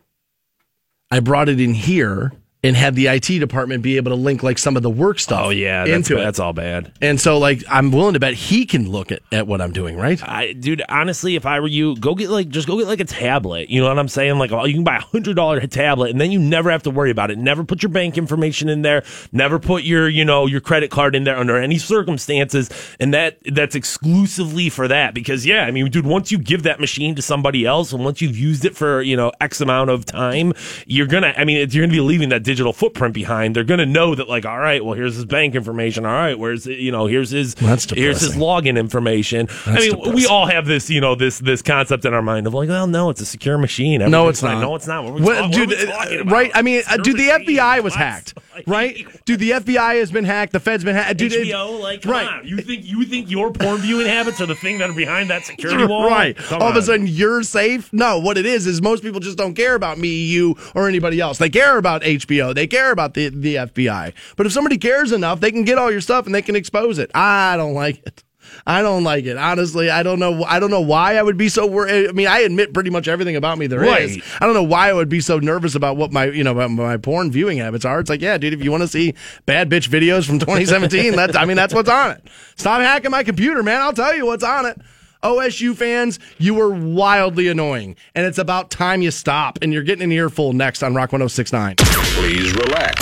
[1.11, 4.59] I brought it in here and had the IT department be able to link like
[4.59, 5.46] some of the work stuff.
[5.46, 6.25] oh yeah, that's, into it.
[6.25, 6.92] that's all bad.
[7.01, 9.96] And so, like, I'm willing to bet he can look at, at what I'm doing,
[9.96, 10.23] right?
[10.23, 13.05] I, dude, honestly, if I were you, go get like just go get like a
[13.05, 13.70] tablet.
[13.70, 14.38] You know what I'm saying?
[14.38, 16.90] Like oh, you can buy a hundred dollar tablet, and then you never have to
[16.90, 17.38] worry about it.
[17.38, 19.05] Never put your bank information in there.
[19.33, 22.70] Never put your you know your credit card in there under any circumstances.
[23.01, 25.14] And that that's exclusively for that.
[25.14, 28.20] Because yeah, I mean, dude, once you give that machine to somebody else, and once
[28.20, 30.53] you've used it for you know X amount of time,
[30.87, 31.33] you're gonna.
[31.37, 33.55] I mean, you're gonna be leaving that digital footprint behind.
[33.55, 36.05] They're gonna know that like, all right, well, here's his bank information.
[36.05, 39.47] All right, where's you know here's his That's here's his login information.
[39.67, 42.47] I That's mean, we all have this, you know, this this concept in our mind
[42.47, 44.01] of like, well, no, it's a secure machine.
[44.11, 44.61] No, it's not.
[44.61, 45.05] No, it's not.
[45.05, 46.51] What are we, What- ta- what dude, we uh, right?
[46.55, 47.57] I mean, uh, dude, the machine.
[47.57, 47.99] FBI was What?
[48.01, 48.35] hacked,
[48.67, 49.07] right?
[49.25, 50.53] Dude, the FBI has been hacked.
[50.53, 51.19] The Fed's been hacked.
[51.19, 52.27] Dude, it- HBO, like, come right.
[52.29, 52.47] on.
[52.47, 55.45] You think you think your porn viewing habits are the thing that are behind that
[55.45, 56.09] security wall?
[56.09, 56.37] Right.
[56.37, 57.93] Come All of a sudden, you're safe.
[57.93, 61.21] No, what it is is most people just don't care about me, you, or anybody
[61.21, 61.39] else.
[61.39, 62.39] They care about HBO.
[62.53, 64.12] They care about the the FBI.
[64.37, 66.98] But if somebody cares enough, they can get all your stuff and they can expose
[66.98, 67.11] it.
[67.14, 68.24] I don't like it.
[68.66, 69.37] I don't like it.
[69.37, 70.44] Honestly, I don't know.
[70.44, 72.09] I don't know why I would be so worried.
[72.09, 74.16] I mean, I admit pretty much everything about me there is.
[74.16, 74.22] Right.
[74.40, 76.70] I don't know why I would be so nervous about what my you know about
[76.70, 78.00] my porn viewing habits are.
[78.00, 79.14] It's like, yeah, dude, if you want to see
[79.46, 82.26] bad bitch videos from 2017, that's I mean that's what's on it.
[82.57, 83.81] Stop hacking my computer, man.
[83.81, 84.81] I'll tell you what's on it.
[85.23, 89.59] OSU fans, you were wildly annoying, and it's about time you stop.
[89.61, 91.77] And you're getting an earful next on Rock 1069.
[91.77, 93.01] Please relax.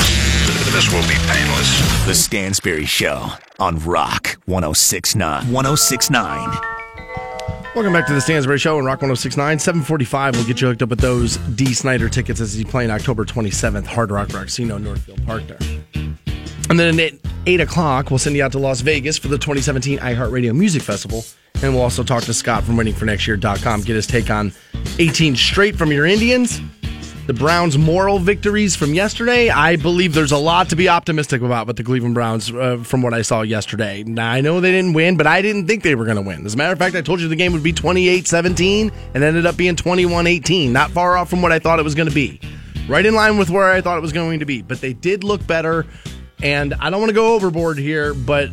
[0.73, 2.07] This will be painless.
[2.07, 3.29] The Stansbury Show
[3.61, 5.53] on Rock 1069.
[5.53, 6.59] 1069.
[7.77, 9.61] Welcome back to the Stansbury Show on Rock 1069.
[9.61, 13.25] 745 will get you hooked up with those Dee Snider tickets as he's playing October
[13.25, 15.59] 27th, Hard Rock Casino, Northfield Park there.
[16.69, 17.13] And then at
[17.47, 21.25] 8 o'clock, we'll send you out to Las Vegas for the 2017 iHeartRadio Music Festival.
[21.63, 24.53] And we'll also talk to Scott from waitingfornextyear.com, get his take on
[24.99, 26.61] 18 straight from your Indians.
[27.27, 29.51] The Browns' moral victories from yesterday.
[29.51, 33.03] I believe there's a lot to be optimistic about with the Cleveland Browns uh, from
[33.03, 34.03] what I saw yesterday.
[34.03, 36.47] Now, I know they didn't win, but I didn't think they were going to win.
[36.47, 39.23] As a matter of fact, I told you the game would be 28 17 and
[39.23, 40.73] ended up being 21 18.
[40.73, 42.41] Not far off from what I thought it was going to be.
[42.89, 44.63] Right in line with where I thought it was going to be.
[44.63, 45.85] But they did look better.
[46.43, 48.49] And I don't want to go overboard here, but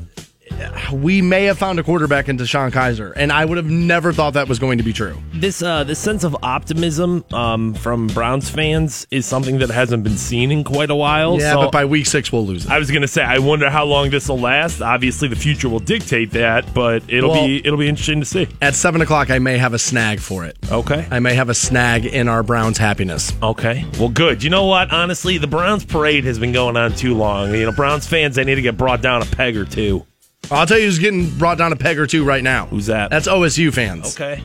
[0.93, 4.33] we may have found a quarterback in DeShone Kizer, and I would have never thought
[4.33, 5.17] that was going to be true.
[5.33, 10.17] This uh, this sense of optimism um, from Browns fans is something that hasn't been
[10.17, 11.39] seen in quite a while.
[11.39, 12.71] Yeah, so but by week six, we'll lose it.
[12.71, 14.81] I was gonna say, I wonder how long this will last.
[14.81, 18.47] Obviously, the future will dictate that, but it'll Well- be it'll be interesting to see.
[18.61, 20.57] At seven o'clock, I may have a snag for it.
[20.71, 21.05] Okay.
[21.11, 23.33] I may have a snag in our Browns' happiness.
[23.41, 23.85] Okay.
[23.99, 24.43] Well, good.
[24.43, 24.91] You know what?
[24.91, 27.53] Honestly, the Browns parade has been going on too long.
[27.53, 30.05] You know, Browns fans, they need to get brought down a peg or two.
[30.51, 32.67] I'll tell you who's getting brought down a peg or two right now.
[32.67, 33.10] Who's that?
[33.10, 34.15] That's OSU fans.
[34.15, 34.43] Okay.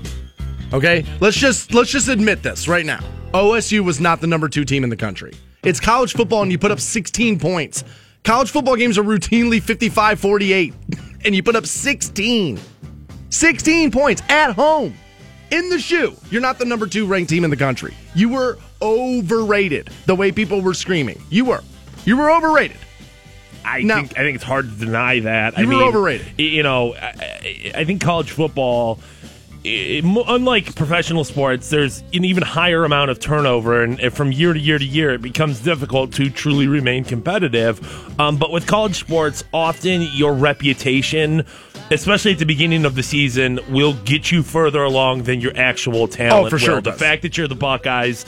[0.73, 3.01] Okay, let's just let's just admit this right now.
[3.33, 5.33] OSU was not the number two team in the country.
[5.63, 7.85] It's college football, and you put up 16 points.
[8.25, 10.75] College football games are routinely 55 48,
[11.25, 12.59] and you put up 16.
[13.31, 14.95] 16 points at home
[15.51, 16.17] in the shoe.
[16.31, 17.95] You're not the number two ranked team in the country.
[18.15, 21.21] You were overrated the way people were screaming.
[21.31, 21.63] You were.
[22.05, 22.79] You were overrated.
[23.64, 23.96] I No.
[23.96, 25.59] think I think it's hard to deny that.
[25.59, 26.27] I were mean, overrated.
[26.38, 28.99] You know, I, I- think college football,
[29.64, 34.53] i- mo- unlike professional sports, there's an even higher amount of turnover, and from year
[34.55, 37.81] to year to year, it becomes difficult to truly remain competitive.
[38.18, 41.44] Um, but with college sports, often your reputation.
[41.92, 46.07] Especially at the beginning of the season, will get you further along than your actual
[46.07, 46.46] talent.
[46.46, 46.79] Oh, for sure will.
[46.79, 47.01] it The does.
[47.01, 48.25] fact that you're the Buckeyes,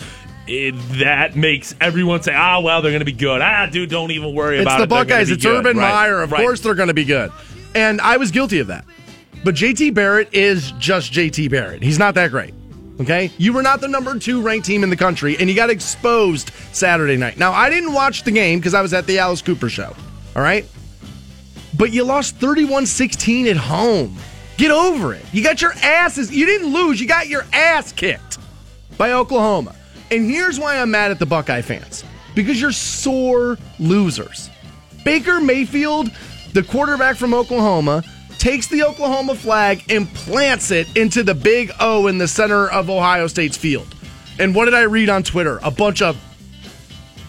[0.47, 4.11] it, that makes everyone say, "Ah, well, they're going to be good." Ah, dude, don't
[4.11, 4.89] even worry It's about the it.
[4.89, 5.31] They're gonna Buckeyes.
[5.31, 5.59] It's good.
[5.61, 6.23] Urban Right, Meyer.
[6.23, 6.41] Of right.
[6.43, 7.31] course they're going to be good.
[7.75, 8.85] And I was guilty of that.
[9.45, 11.83] But JT Barrett is just JT Barrett.
[11.83, 12.55] He's not that great.
[13.01, 13.31] Okay?
[13.39, 16.51] You were not the number two ranked team in the country, and you got exposed
[16.73, 17.39] Saturday night.
[17.39, 19.95] Now, I didn't watch the game because I was at the Alice Cooper show.
[20.37, 20.65] All right?
[21.77, 24.17] But you lost 31 16 at home.
[24.59, 25.25] Get over it.
[25.33, 26.31] You got your asses.
[26.31, 27.01] You didn't lose.
[27.01, 28.39] You got your ass kicked
[28.99, 29.75] by Oklahoma.
[30.13, 34.51] And here's why I'm mad at the Buckeye fans because you're sore losers.
[35.07, 36.11] Baker Mayfield,
[36.53, 38.05] the quarterback from Oklahoma,
[38.37, 42.91] takes the Oklahoma flag and plants it into the big O in the center of
[42.91, 43.95] Ohio State's field.
[44.39, 45.59] And what did I read on Twitter?
[45.63, 46.23] A bunch of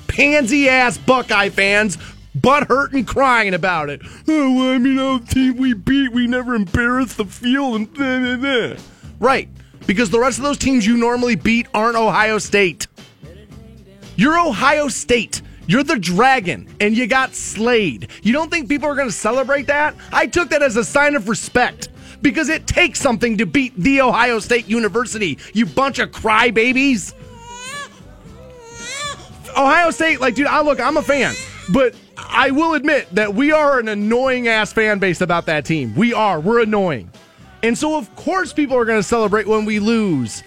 [0.07, 1.97] pansy ass Buckeye fans
[2.35, 4.01] butt hurt and crying about it.
[4.27, 8.35] Oh, I mean, oh, team we beat, we never embarrassed the field and da, da,
[8.35, 8.81] da.
[9.19, 9.47] Right.
[9.85, 12.87] Because the rest of those teams you normally beat aren't Ohio State.
[14.15, 15.41] You're Ohio State.
[15.65, 18.09] You're the dragon, and you got slayed.
[18.21, 19.95] You don't think people are going to celebrate that?
[20.11, 21.89] I took that as a sign of respect
[22.21, 25.37] because it takes something to beat the Ohio State University.
[25.53, 27.13] You bunch of crybabies.
[29.51, 31.35] Ohio State, like, dude, I look, I'm a fan,
[31.71, 35.93] but I will admit that we are an annoying ass fan base about that team.
[35.95, 36.39] We are.
[36.39, 37.11] We're annoying.
[37.63, 40.43] And so, of course, people are going to celebrate when we lose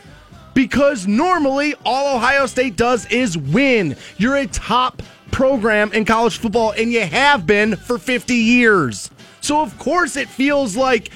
[0.55, 3.97] because normally all Ohio State does is win.
[4.19, 5.03] You're a top
[5.33, 9.11] program in college football, and you have been for 50 years.
[9.41, 11.11] So, of course, it feels like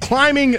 [0.00, 0.56] climbing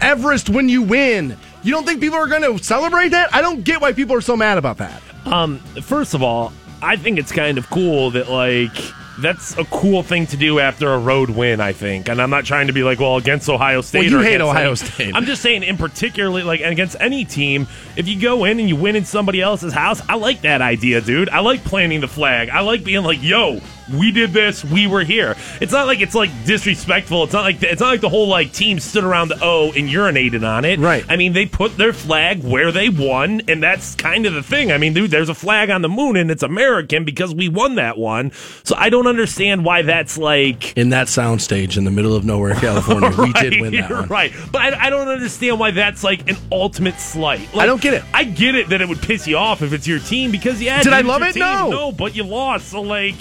[0.00, 1.36] Everest when you win.
[1.62, 3.34] You don't think people are going to celebrate that?
[3.34, 5.02] I don't get why people are so mad about that.
[5.26, 8.72] Um, first of all, I think it's kind of cool that like
[9.18, 11.60] that's a cool thing to do after a road win.
[11.60, 14.00] I think, and I'm not trying to be like, well, against Ohio State.
[14.00, 15.14] Well, you or hate Ohio any- State.
[15.14, 18.76] I'm just saying, in particularly, like against any team, if you go in and you
[18.76, 21.28] win in somebody else's house, I like that idea, dude.
[21.28, 22.48] I like planting the flag.
[22.50, 23.60] I like being like, yo.
[23.92, 24.64] We did this.
[24.64, 25.36] We were here.
[25.60, 27.24] It's not like it's like disrespectful.
[27.24, 29.88] It's not like it's not like the whole like team stood around the O and
[29.88, 30.78] urinated on it.
[30.78, 31.04] Right.
[31.08, 34.72] I mean, they put their flag where they won, and that's kind of the thing.
[34.72, 37.76] I mean, dude, there's a flag on the moon, and it's American because we won
[37.76, 38.32] that one.
[38.64, 40.76] So I don't understand why that's like.
[40.76, 44.08] In that soundstage in the middle of nowhere, California, we did win that one.
[44.08, 47.40] Right, but I, I don't understand why that's like an ultimate slight.
[47.54, 48.04] Like, I don't get it.
[48.14, 50.78] I get it that it would piss you off if it's your team because yeah,
[50.78, 51.32] Did dude, I love it?
[51.32, 51.40] team.
[51.40, 51.70] No.
[51.70, 52.68] no, but you lost.
[52.68, 53.14] So like,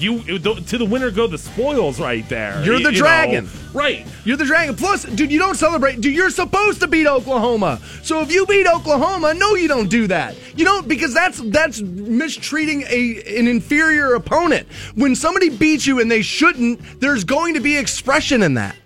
[0.00, 2.62] you to the winner go the spoils right there.
[2.64, 3.04] You're You- the you know.
[3.04, 3.48] dragon.
[3.72, 4.06] right?
[4.24, 4.74] You're the dragon.
[4.74, 6.00] Plus, dude, you don't celebrate.
[6.00, 7.80] Dude, you're supposed to beat Oklahoma.
[8.02, 10.34] So if you beat Oklahoma, no, you don't do that.
[10.56, 14.66] You don't because that's that's mistreating a an inferior opponent.
[14.94, 18.76] When somebody beats you and they shouldn't, there's going to be expression in that.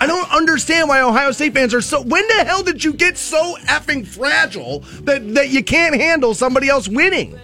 [0.00, 2.00] I don't understand why Ohio State fans are so.
[2.02, 6.68] When the hell did you get so effing fragile that that you can't handle somebody
[6.68, 7.38] else winning?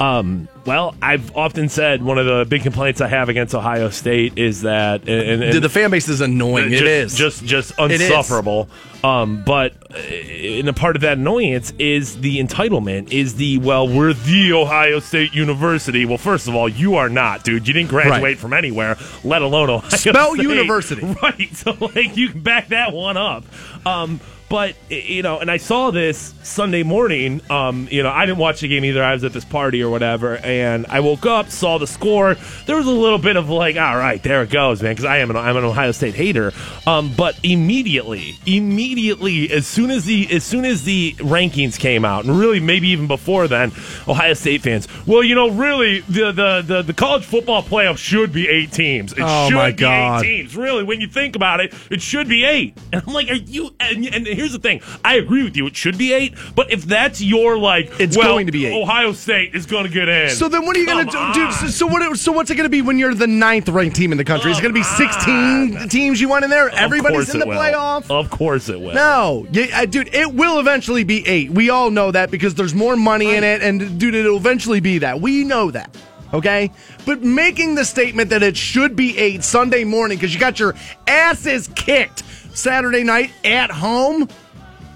[0.00, 4.38] Um, well, I've often said one of the big complaints I have against Ohio State
[4.38, 6.70] is that, and, and the fan base is annoying.
[6.70, 8.68] just, it is just just unsufferable.
[9.04, 13.12] Um, but uh, and a part of that annoyance is the entitlement.
[13.12, 16.06] Is the well, we're the Ohio State University.
[16.06, 17.68] Well, first of all, you are not, dude.
[17.68, 18.38] You didn't graduate Right.
[18.38, 20.42] from anywhere, let alone Ohio Spell State.
[20.42, 21.04] university.
[21.22, 21.48] right?
[21.54, 23.44] So like, you can back that one up.
[23.86, 27.40] Um, but you know, and I saw this Sunday morning.
[27.48, 29.02] Um, you know, I didn't watch the game either.
[29.02, 32.34] I was at this party or whatever, and I woke up, saw the score.
[32.66, 35.18] There was a little bit of like, all right, there it goes, man, because I
[35.18, 36.52] am an I'm an Ohio State hater.
[36.86, 42.24] Um, but immediately, immediately, as soon as the as soon as the rankings came out,
[42.24, 43.72] and really maybe even before then,
[44.08, 48.32] Ohio State fans, well, you know, really, the the the, the college football playoff should
[48.32, 49.12] be eight teams.
[49.12, 50.24] It Oh, should my be God.
[50.24, 50.56] eight teams.
[50.56, 52.76] Really, when you think about it, it should be eight.
[52.92, 53.70] And I'm like, are you?
[53.78, 54.80] And, and here's the thing.
[55.04, 55.66] I agree with you.
[55.66, 56.34] It should be eight.
[56.54, 58.82] But if that's your like, It's well, going to be eight.
[58.82, 60.30] Ohio State is going to get in.
[60.30, 61.52] So then, what are you going to do, dude?
[61.52, 62.18] So, so what?
[62.18, 64.50] So what's it going to be when you're the ninth ranked team in the country?
[64.50, 66.70] Is it going to be 16 teams you want in there?
[66.70, 67.58] Everybody's course in the will.
[67.58, 68.10] playoff.
[68.10, 68.94] Of course it will.
[68.94, 71.50] No, yeah, uh, dude, it will eventually be eight.
[71.50, 74.98] We all know that because there's more money in it, and dude, it'll eventually be
[74.98, 75.20] that.
[75.20, 75.94] We know that.
[76.32, 76.70] Okay,
[77.06, 80.76] but making the statement that it should be eight Sunday morning because you got your
[81.08, 82.22] asses kicked
[82.54, 84.28] Saturday night at home,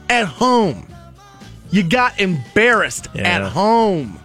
[0.08, 0.86] at home,
[1.70, 3.22] you got embarrassed Yeah.
[3.22, 4.18] at home.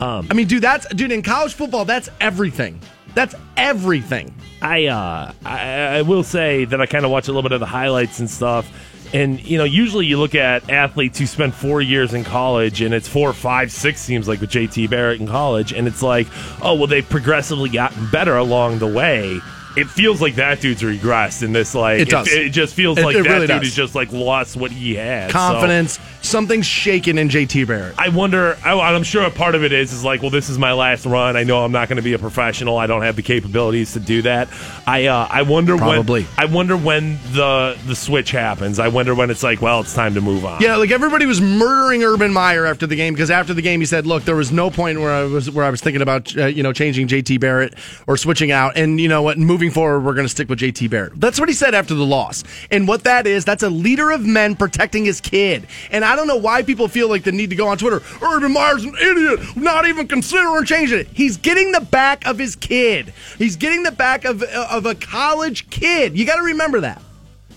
[0.00, 1.84] Um, I mean, dude, that's dude in college football.
[1.84, 2.80] That's everything.
[3.14, 4.34] That's everything.
[4.62, 5.58] I uh I,
[5.98, 8.30] I will say that I kind of watch a little bit of the highlights and
[8.30, 8.70] stuff.
[9.14, 12.92] And you know, usually you look at athletes who spend four years in college, and
[12.94, 16.26] it's four, five, six seems like with JT Barrett in college, and it's like,
[16.62, 19.40] oh well, they've progressively gotten better along the way.
[19.78, 21.74] It feels like that dude's regressed in this.
[21.74, 22.28] Like It does.
[22.32, 23.68] It, just feels It- like it that really dude does.
[23.68, 25.30] is just like lost what he had.
[25.30, 25.98] So- Confidence.
[26.22, 27.94] Something's shaken in JT Barrett.
[27.98, 28.56] I wonder.
[28.64, 31.06] I, I'm sure a part of it is is like, well, this is my last
[31.06, 31.36] run.
[31.36, 32.76] I know I'm not going to be a professional.
[32.76, 34.48] I don't have the capabilities to do that.
[34.86, 36.24] I uh, I wonder Probably.
[36.24, 36.30] when.
[36.36, 38.78] I wonder when the the switch happens.
[38.78, 40.60] I wonder when it's like, well, it's time to move on.
[40.60, 43.86] Yeah, like everybody was murdering Urban Meyer after the game because after the game he
[43.86, 46.46] said, "Look, there was no point where I was where I was thinking about uh,
[46.46, 47.74] you know changing JT Barrett
[48.06, 50.90] or switching out, and you know what, moving forward we're going to stick with JT
[50.90, 54.10] Barrett." That's what he said after the loss, and what that is, that's a leader
[54.10, 55.66] of men protecting his kid.
[55.90, 58.02] And I don't know why people feel like the need to go on Twitter.
[58.22, 61.08] Urban Meyer's an idiot, not even considering changing it.
[61.08, 63.12] He's getting the back of his kid.
[63.38, 66.16] He's getting the back of uh, of a college kid.
[66.18, 67.00] You got to remember that.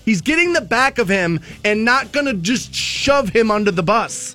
[0.04, 3.82] He's getting the back of him and not going to just shove him under the
[3.82, 4.34] bus,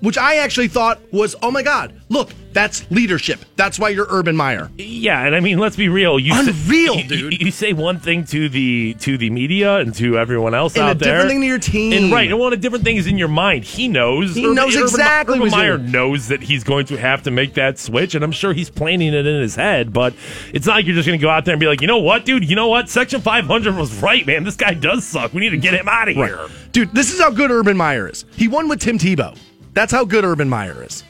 [0.00, 3.40] which I actually thought was, oh my God, look, that's leadership.
[3.56, 4.70] That's why you're Urban Meyer.
[4.78, 6.18] Yeah, and I mean, let's be real.
[6.18, 7.32] You say- Unreal, you- dude.
[7.40, 10.84] You, you say one thing to the to the media and to everyone else And
[10.84, 11.92] a out there, different thing to your team.
[11.92, 13.64] and right, and one a different things in your mind.
[13.64, 14.34] He knows.
[14.34, 15.90] He knows exactly Urban what's Meyer doing.
[15.92, 19.14] knows that he's going to have to make that switch, and I'm sure he's planning
[19.14, 19.92] it in his head.
[19.92, 20.14] But
[20.52, 21.98] it's not like you're just going to go out there and be like, you know
[21.98, 24.44] what, dude, you know what, Section 500 was right, man.
[24.44, 25.32] This guy does suck.
[25.34, 26.46] We need to get him out of here.
[26.72, 28.24] Dude, this is how good Urban Meyer is.
[28.36, 29.36] He won with Tim Tebow.
[29.74, 31.04] That's how good Urban Meyer is.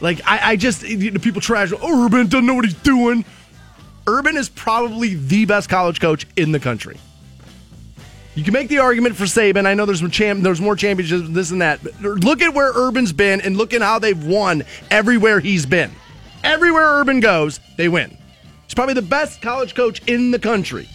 [0.00, 3.24] Like, I, I just, you know, people trash, oh, Urban doesn't know what he's doing.
[4.06, 6.98] Urban is probably the best college coach in the country.
[8.34, 9.66] You can make the argument for Saban.
[9.66, 11.82] I know there's more, champ, there's more championships, this and that.
[11.82, 15.90] But look at where Urban's been and look at how they've won everywhere he's been.
[16.44, 18.16] Everywhere Urban goes, they win.
[18.64, 20.86] He's probably the best college coach in the country.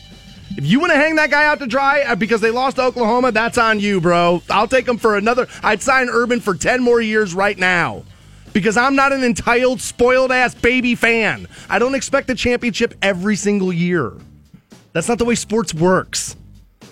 [0.51, 2.83] If you want to hang that guy out to dry uh, because they lost to
[2.83, 4.43] Oklahoma, that's on you, bro.
[4.49, 5.47] I'll take him for another.
[5.63, 8.03] I'd sign Urban for 10 more years right now
[8.53, 11.47] because I'm not an entitled, spoiled ass baby fan.
[11.69, 14.13] I don't expect a championship every single year.
[14.93, 16.35] That's not the way sports works.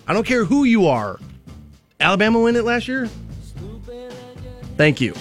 [0.07, 1.19] I don't care who you are.
[1.99, 3.09] Alabama win it last year?
[4.77, 5.13] Thank you.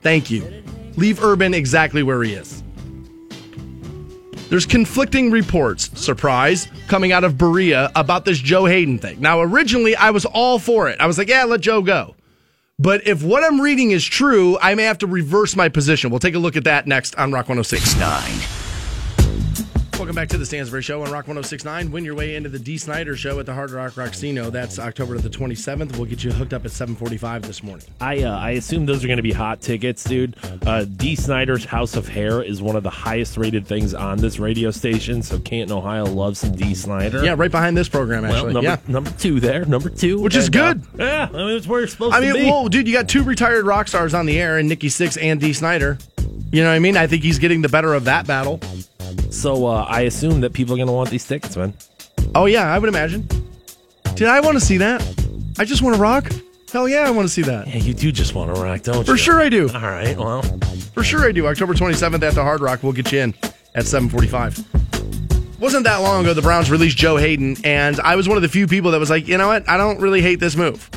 [0.00, 0.62] Thank you.
[0.96, 2.62] Leave Urban exactly where he is.
[4.48, 9.20] There's conflicting reports, surprise, coming out of Berea about this Joe Haden thing.
[9.20, 11.00] Now, originally, I was all for it.
[11.00, 12.14] I was like, yeah, let Joe go.
[12.78, 16.10] But if what I'm reading is true, I may have to reverse my position.
[16.10, 18.61] We'll take a look at that next on Rock 106.
[20.02, 21.92] Welcome back to the Stansbury Show on Rock 1069.
[21.92, 24.50] Win your way into the Dee Snider Show at the Hard Rock Rocksino.
[24.50, 25.92] That's October the 27th.
[25.96, 27.86] We'll get you hooked up at 745 this morning.
[28.00, 30.34] I uh, I assume those are going to be hot tickets, dude.
[30.66, 34.40] Uh, Dee Snider's House of Hair is one of the highest rated things on this
[34.40, 35.22] radio station.
[35.22, 37.24] So Canton, Ohio loves some Dee Snider.
[37.24, 38.54] Yeah, right behind this program, Well, actually.
[38.54, 38.78] number, yeah.
[38.88, 40.82] number two there, number two, Which is And, uh, good.
[40.98, 42.40] yeah, I mean, it's where you're supposed I to be.
[42.40, 44.88] I mean, whoa, dude, you got two retired rock stars on the air, and Nikki
[44.88, 45.96] Sixx and Dee Snider.
[46.50, 46.96] You know what I mean?
[46.96, 48.60] I think he's getting the better of that battle.
[49.30, 51.74] So uh, I assume that people are going to want these tickets, man.
[52.34, 53.26] Oh yeah, I would imagine.
[54.14, 55.00] Did I want to see that?
[55.58, 56.30] I just want to rock.
[56.72, 57.66] Hell yeah, I want to see that.
[57.68, 59.04] Yeah, you do just want to rock, don't you?
[59.04, 59.68] For sure I do.
[59.68, 60.42] All right, well,
[60.94, 61.46] For sure I do.
[61.46, 62.82] October 27th at the Hard Rock.
[62.82, 63.34] We'll get you in
[63.74, 65.60] at 745.
[65.60, 68.48] Wasn't that long ago the Browns released Joe Haden, and I was one of the
[68.48, 69.68] few people that was like, you know what?
[69.68, 70.88] I don't really hate this move.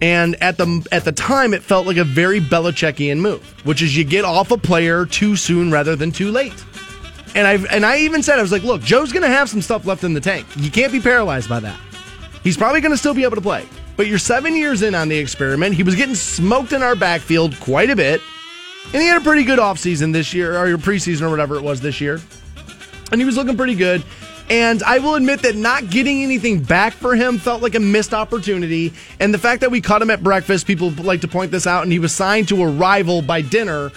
[0.00, 3.96] And at the at the time, it felt like a very Belichickian move, which is
[3.96, 6.64] you get off a player too soon rather than too late.
[7.34, 9.60] And I and I even said I was like, look, Joe's going to have some
[9.60, 10.46] stuff left in the tank.
[10.56, 11.78] You can't be paralyzed by that.
[12.44, 13.66] He's probably going to still be able to play.
[13.96, 15.74] But you're seven years in on the experiment.
[15.74, 18.20] He was getting smoked in our backfield quite a bit.
[18.92, 21.62] And he had a pretty good offseason this year, or your preseason, or whatever it
[21.62, 22.20] was this year.
[23.10, 24.02] And he was looking pretty good.
[24.50, 28.14] And I will admit that not getting anything back for him felt like a missed
[28.14, 28.92] opportunity.
[29.20, 31.82] And the fact that we caught him at breakfast, people like to point this out,
[31.82, 33.92] and he was signed to a rival by dinner.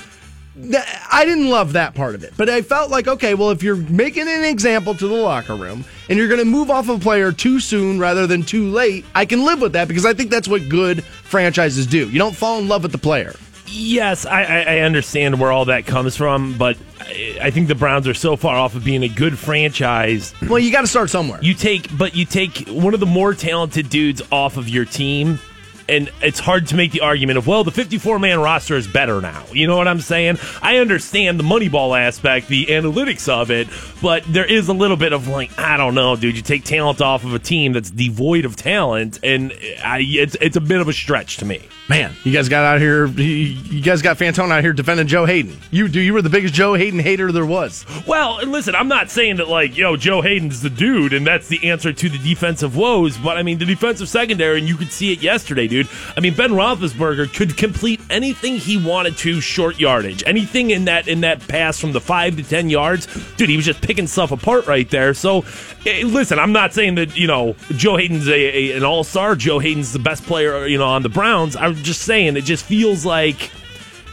[1.11, 3.77] I didn't love that part of it, but I felt like, okay, well, if you're
[3.77, 7.31] making an example to the locker room and you're going to move off a player
[7.31, 10.49] too soon rather than too late, I can live with that because I think that's
[10.49, 12.09] what good franchises do.
[12.09, 13.33] You don't fall in love with the player.
[13.71, 17.75] Yes, I, I, I understand where all that comes from, but I, I think the
[17.75, 20.33] Browns are so far off of being a good franchise.
[20.51, 21.39] Well, you got to start somewhere.
[21.41, 25.39] You take, but you take one of the more talented dudes off of your team,
[25.87, 29.21] and it's hard to make the argument of, well, the 54 man roster is better
[29.21, 29.45] now.
[29.53, 30.39] You know what I'm saying?
[30.61, 33.69] I understand the Moneyball aspect, the analytics of it,
[34.01, 36.35] but there is a little bit of like, I don't know, dude.
[36.35, 39.53] You take talent off of a team that's devoid of talent, and
[39.83, 41.61] I, it's it's a bit of a stretch to me.
[41.89, 43.05] Man, you guys got out here.
[43.07, 45.57] You guys got Fantone out here defending Joe Haden.
[45.71, 45.99] You do.
[45.99, 47.85] You were the biggest Joe Haden hater there was.
[48.07, 51.69] Well, listen, I'm not saying that like, yo, Joe Haden's the dude and that's the
[51.69, 55.11] answer to the defensive woes, but I mean the defensive secondary, and you could see
[55.11, 55.89] it yesterday, dude.
[56.15, 61.09] I mean Ben Roethlisberger could complete anything he wanted to short yardage, anything in that
[61.09, 63.49] in that pass from the five to ten yards, dude.
[63.49, 65.13] He was just picking stuff apart right there.
[65.13, 65.43] So,
[65.85, 69.35] eh, listen, I'm not saying that you know Joe Haden's a, a an all star.
[69.35, 71.57] Joe Haden's the best player, you know, on the Browns.
[71.77, 73.51] I'm just saying it just feels like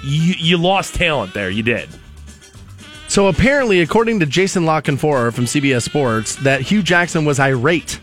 [0.02, 1.50] you, you lost talent there.
[1.50, 1.88] You did.
[3.09, 7.98] So apparently, according to Jason La Canfora from CBS Sports, that Hue Jackson was irate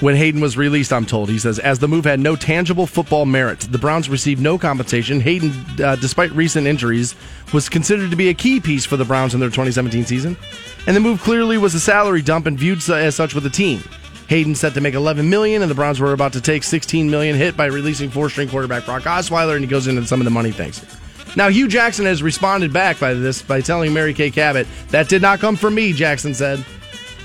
[0.00, 0.92] when Haden was released.
[0.92, 4.40] I'm told he says as the move had no tangible football merit, the Browns received
[4.40, 5.20] no compensation.
[5.20, 7.14] Haden, uh, despite recent injuries,
[7.52, 10.36] was considered to be a key piece for the Browns in their 2017 season,
[10.86, 13.82] and the move clearly was a salary dump and viewed as such with the team.
[14.28, 17.34] Haden set to make 11 million, and the Browns were about to take 16 million
[17.34, 20.52] hit by releasing four-string quarterback Brock Osweiler, and he goes into some of the money
[20.52, 20.84] things.
[21.34, 25.22] Now, Hue Jackson has responded back by this by telling Mary Kay Cabot that did
[25.22, 25.92] not come from me.
[25.92, 26.64] Jackson said.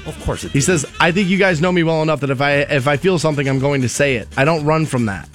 [0.06, 2.41] Of course, it He says, "I think you guys know me well enough that if
[2.41, 4.28] I if I feel something, I'm going to say it.
[4.36, 5.30] I don't run from that.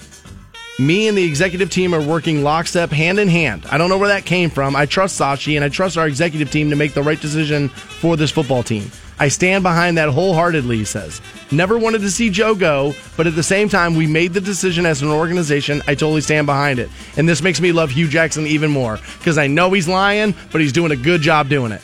[0.77, 3.65] Me and the executive team are working lockstep, hand in hand.
[3.71, 4.75] I don't know where that came from.
[4.75, 8.15] I trust Sashi and I trust our executive team to make the right decision for
[8.15, 8.89] this football team.
[9.19, 13.35] I stand behind that wholeheartedly." He says, "Never wanted to see Joe go, but at
[13.35, 15.81] the same time, we made the decision as an organization.
[15.87, 19.37] I totally stand behind it, and this makes me love Hue Jackson even more because
[19.37, 21.81] I know he's lying, but he's doing a good job doing it."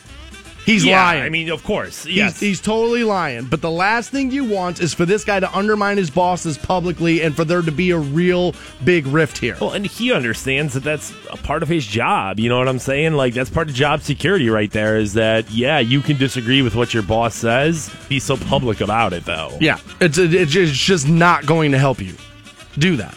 [0.66, 1.22] He's yeah, lying.
[1.24, 2.39] I mean, of course, He's, yes.
[2.39, 3.45] he's totally lying.
[3.45, 7.22] But the last thing you want is for this guy to undermine his bosses publicly
[7.22, 9.57] and for there to be a real big rift here.
[9.61, 12.39] well, and he understands that that's a part of his job.
[12.39, 13.13] You know what I'm saying?
[13.13, 14.97] Like that's part of job security right there.
[14.97, 17.93] Is that yeah, you can disagree with what your boss says.
[18.09, 19.55] Be so public about it though.
[19.61, 22.16] Yeah, it's it's just not going to help you
[22.80, 23.16] do that.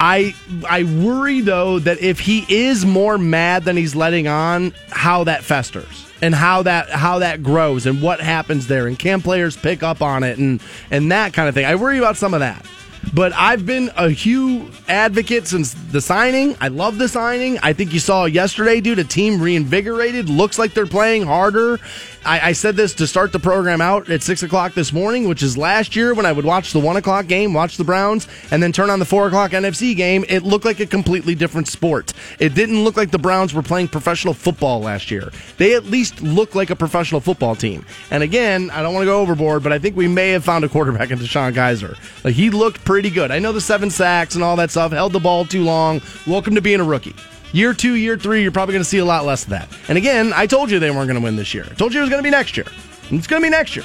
[0.00, 0.34] I
[0.68, 5.44] I worry though that if he is more mad than he's letting on, how that
[5.44, 9.82] festers and how that how that grows and what happens there and can players pick
[9.82, 10.60] up on it and
[10.90, 11.64] and that kind of thing.
[11.64, 12.64] I worry about some of that.
[13.12, 16.56] But I've been a Hue advocate since the signing.
[16.60, 17.58] I love the signing.
[17.62, 20.28] I think you saw yesterday, dude, a team reinvigorated.
[20.28, 21.78] Looks like they're playing harder.
[22.24, 25.42] I, I said this to start the program out at six o'clock this morning, which
[25.42, 28.62] is last year when I would watch the one o'clock game, watch the Browns, and
[28.62, 30.24] then turn on the four o'clock NFC game.
[30.28, 32.12] It looked like a completely different sport.
[32.38, 35.30] It didn't look like the Browns were playing professional football last year.
[35.58, 37.84] They at least looked like a professional football team.
[38.10, 40.64] And again, I don't want to go overboard, but I think we may have found
[40.64, 41.96] a quarterback in DeShone Kizer.
[42.24, 43.30] Like he looked pretty good.
[43.30, 46.00] I know the seven sacks and all that stuff, held the ball too long.
[46.26, 47.14] Welcome to being a rookie.
[47.54, 49.68] Year two, year three, you're probably going to see a lot less of that.
[49.88, 51.64] And again, I told you they weren't going to win this year.
[51.70, 52.66] I told you it was going to be next year.
[53.08, 53.84] And it's going to be next year.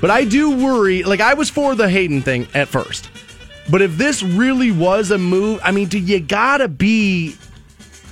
[0.00, 1.04] But I do worry.
[1.04, 3.10] Like I was for the Haden thing at first,
[3.70, 7.36] but if this really was a move, I mean, do you gotta be?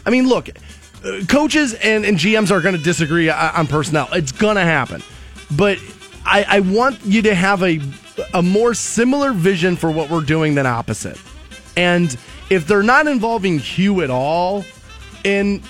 [0.06, 4.08] I mean, look, uh, coaches and, and GMs are going to disagree uh, on personnel.
[4.12, 5.02] It's going to happen,
[5.56, 5.78] but
[6.24, 7.80] I, I want you to have a
[8.32, 11.20] a more similar vision for what we're doing than opposite.
[11.76, 12.16] And
[12.51, 14.64] if they're not involving Hue at all
[15.24, 15.61] in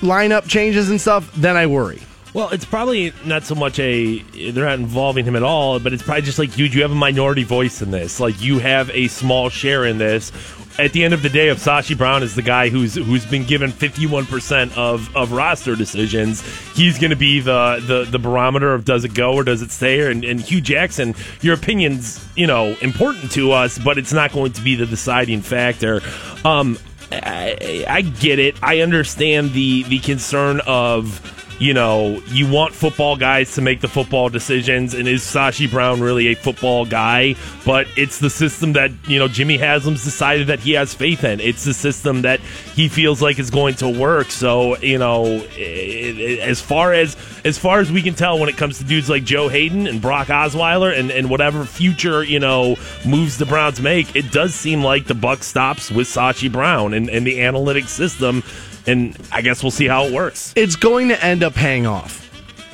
[0.00, 2.00] lineup changes and stuff, then I worry.
[2.34, 4.18] Well, it's probably not so much a
[4.52, 6.94] they're not involving him at all, but it's probably just like dude, you have a
[6.94, 8.20] minority voice in this.
[8.20, 10.30] Like you have a small share in this.
[10.78, 13.44] At the end of the day, if Sashi Brown is the guy who's who's been
[13.44, 16.42] given fifty one percent of of roster decisions,
[16.74, 19.72] he's going to be the, the the barometer of does it go or does it
[19.72, 20.08] stay.
[20.08, 24.52] And, and Hue Jackson, your opinion's you know important to us, but it's not going
[24.52, 26.00] to be the deciding factor.
[26.44, 26.78] Um,
[27.10, 28.54] I, I get it.
[28.62, 33.88] I understand the the concern of you know, you want football guys to make the
[33.88, 37.34] football decisions, and is Sashi Brown really a football guy?
[37.64, 41.40] But it's the system that, you know, Jimmy Haslam's decided that he has faith in.
[41.40, 42.40] It's the system that
[42.74, 44.30] he feels like is going to work.
[44.30, 45.24] So, you know,
[45.58, 49.24] as far as as far as we can tell when it comes to dudes like
[49.24, 54.14] Joe Haden and Brock Osweiler and, and whatever future, you know, moves the Browns make,
[54.14, 58.42] it does seem like the buck stops with Sashi Brown and, and the analytics system
[58.88, 60.52] and I guess we'll see how it works.
[60.56, 62.24] It's going to end up paying off.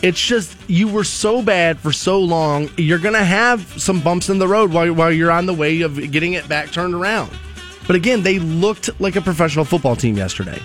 [0.02, 2.70] It's just you were so bad for so long.
[2.76, 5.80] You're going to have some bumps in the road while, while you're on the way
[5.80, 7.30] of getting it back turned around.
[7.86, 10.60] But again, they looked like a professional football team yesterday.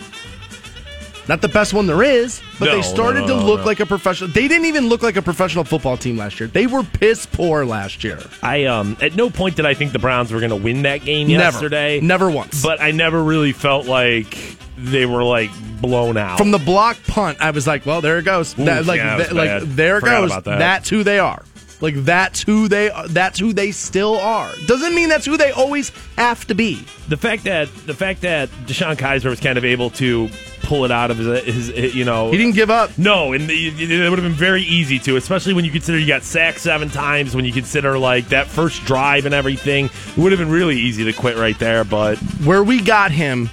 [1.29, 3.65] Not the best one there is, but No, they started no, to look no.
[3.67, 4.31] like a professional.
[4.31, 6.47] They didn't even look like a professional football team last year.
[6.49, 8.19] They were piss poor last year.
[8.41, 11.05] I um at no point did I think the Browns were going to win that
[11.05, 12.01] game yesterday.
[12.01, 12.25] Never.
[12.25, 12.63] Never once.
[12.63, 14.35] But I never really felt like
[14.75, 15.51] they were like
[15.81, 16.37] blown out.
[16.39, 18.55] from the block punt, I was like, well, there it goes.
[18.55, 20.43] That- like, yeah, that- like there it Forgot goes.
[20.43, 20.57] that.
[20.59, 21.43] That's who they are.
[21.81, 24.51] Like that's who they that's who they still are.
[24.65, 26.83] Doesn't mean that's who they always have to be.
[27.07, 30.27] the fact that the fact that DeShone Kizer was kind of able to
[30.69, 32.95] pull it out of his, his you know He didn't give up.
[32.97, 36.23] No, and it would have been very easy to, especially when you consider you got
[36.23, 37.35] sacked seven times.
[37.35, 41.03] When you consider like that first drive and everything, it would have been really easy
[41.05, 41.83] to quit right there.
[41.83, 43.49] But Where we got him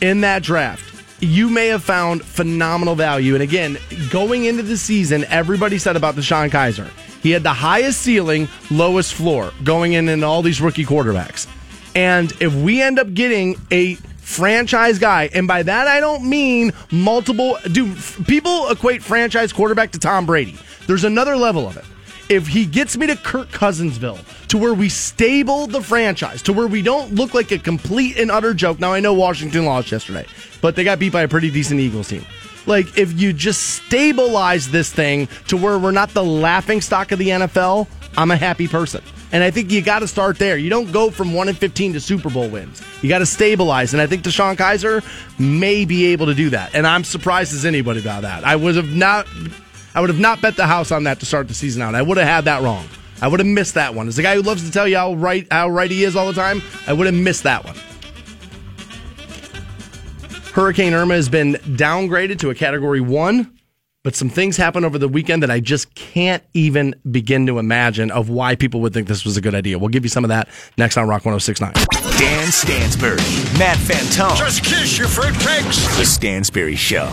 [0.00, 0.82] in that draft,
[1.20, 3.34] you may have found phenomenal value.
[3.34, 3.76] And again,
[4.10, 6.88] going into the season, everybody said about DeShone Kizer,
[7.22, 11.46] he had the highest ceiling, lowest floor going in in all these rookie quarterbacks.
[11.94, 13.98] And if we end up getting a
[14.30, 17.58] franchise guy, and by that I don't mean multiple.
[17.70, 17.94] Do
[18.26, 20.56] people equate franchise quarterback to Tom Brady?
[20.86, 21.84] There's another level of it.
[22.28, 24.18] If he gets me to Kirk Cousinsville,
[24.48, 28.30] to where we stable the franchise, to where we don't look like a complete and
[28.30, 28.78] utter joke.
[28.78, 30.26] Now I know Washington lost yesterday,
[30.60, 32.24] but they got beat by a pretty decent Eagles team.
[32.66, 37.18] Like if you just stabilize this thing to where we're not the laughing stock of
[37.18, 39.02] the NFL, I'm a happy person.
[39.32, 40.56] And I think you got to start there.
[40.56, 42.82] You don't go from 1 and 15 to Super Bowl wins.
[43.00, 43.92] You got to stabilize.
[43.92, 45.04] And I think DeShone Kizer
[45.38, 46.74] may be able to do that.
[46.74, 48.44] And I'm surprised as anybody about that.
[48.44, 49.26] I would have not
[49.94, 51.94] I would have not bet the house on that to start the season out.
[51.94, 52.86] I would have had that wrong.
[53.22, 54.08] I would have missed that one.
[54.08, 56.26] As a guy who loves to tell you how right how right he is all
[56.26, 57.76] the time, I would have missed that one.
[60.52, 63.52] Hurricane Irma has been downgraded to a category one,
[64.02, 68.10] but some things happened over the weekend that I just can't even begin to imagine
[68.10, 69.78] of why people would think this was a good idea.
[69.78, 70.48] We'll give you some of that
[70.78, 71.72] next on Rock 1069.
[72.18, 73.16] Dan Stansbury,
[73.58, 74.36] Matt Fantone.
[74.36, 75.98] Just kiss your fruitcakes.
[75.98, 77.08] The Stansbury Show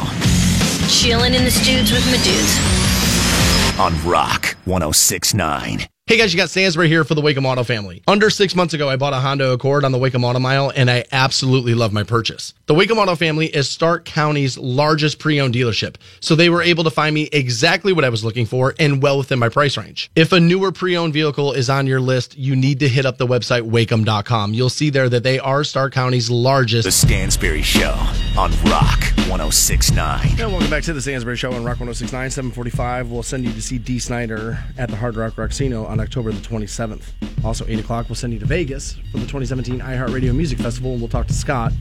[0.90, 3.80] Chilling in the studs with my dudes.
[3.80, 5.88] on Rock 1069.
[6.08, 8.02] Hey guys, you got Stansbury here for the Waikem Auto family.
[8.08, 10.90] Under six months ago, I bought a Honda Accord on the Waikem Auto Mile, and
[10.90, 12.54] I absolutely love my purchase.
[12.68, 16.90] The Waikem Auto family is Stark County's largest pre-owned dealership, so they were able to
[16.90, 20.10] find me exactly what I was looking for and well within my price range.
[20.16, 23.28] If a newer pre-owned vehicle is on your list, you need to hit up the
[23.28, 24.54] website waikem.com.
[24.54, 27.96] You'll see there that they are Stark County's largest The Stansbury Show
[28.38, 30.40] on Rock 1069.
[30.40, 33.12] And welcome back to the Stansbury Show on Rock 1069, 745.
[33.12, 36.42] We'll send you to see Dee Snider at the Hard Rock Rocksino on October the
[36.42, 37.04] 27th.
[37.44, 41.02] Also, 8 o'clock, we'll send you to Vegas for the 2017 iHeartRadio Music Festival, and
[41.02, 41.72] we'll talk to Scott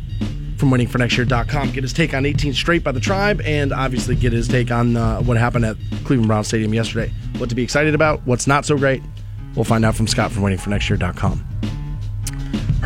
[0.57, 1.73] from waitingfornextyear.com.
[1.73, 4.97] Get his take on 18 Straight by the Tribe, and obviously get his take on
[4.97, 7.13] uh, what happened at Cleveland Brown Stadium yesterday.
[7.39, 9.03] What to be excited about, what's not so great.
[9.55, 11.57] We'll find out from Scott from waitingfornextyear.com.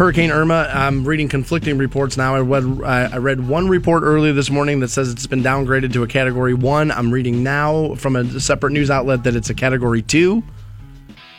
[0.00, 0.70] Hurricane Irma.
[0.72, 2.34] I'm reading conflicting reports now.
[2.34, 6.02] I read, I read one report earlier this morning that says it's been downgraded to
[6.02, 6.90] a category one.
[6.90, 10.42] I'm reading now from a separate news outlet that it's a category two.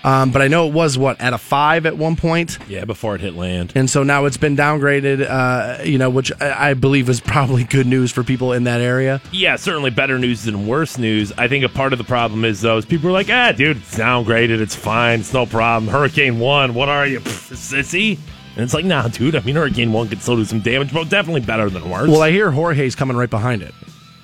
[0.04, 3.16] Um, but I know it was what at a five at one point, yeah, before
[3.16, 3.74] it hit land.
[3.76, 5.28] and so now it's been downgraded.
[5.30, 8.82] Uh, you know, which I, I believe is probably good news for people in that
[8.82, 9.22] area.
[9.32, 11.32] Yeah, certainly better news than worse news.
[11.38, 13.98] I think a part of the problem is those people are like, ah, dude, it's
[13.98, 15.92] downgraded, it's fine, it's no problem.
[15.92, 18.18] Hurricane one, what are you, pff, sissy?
[18.56, 19.36] And it's like, nah, dude.
[19.36, 22.10] I mean, Hurricane one could still do some damage, but definitely better than worse.
[22.10, 23.74] Well, I hear Jorge's coming right behind it.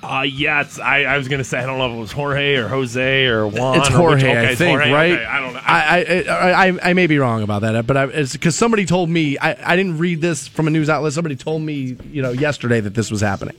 [0.00, 2.12] Uh, yeah, it's, I, I was going to say, I don't know if it was
[2.12, 3.78] Jorge or Jose or Juan.
[3.80, 5.12] It's or which- Jorge, okay, I think, Jorge, right?
[5.12, 5.60] okay, I don't know.
[5.64, 9.10] I, I, I, I may be wrong about that, but I, it's because somebody told
[9.10, 9.36] me.
[9.38, 11.12] I, I didn't read this from a news outlet.
[11.14, 13.56] Somebody told me, you know, yesterday that this was happening,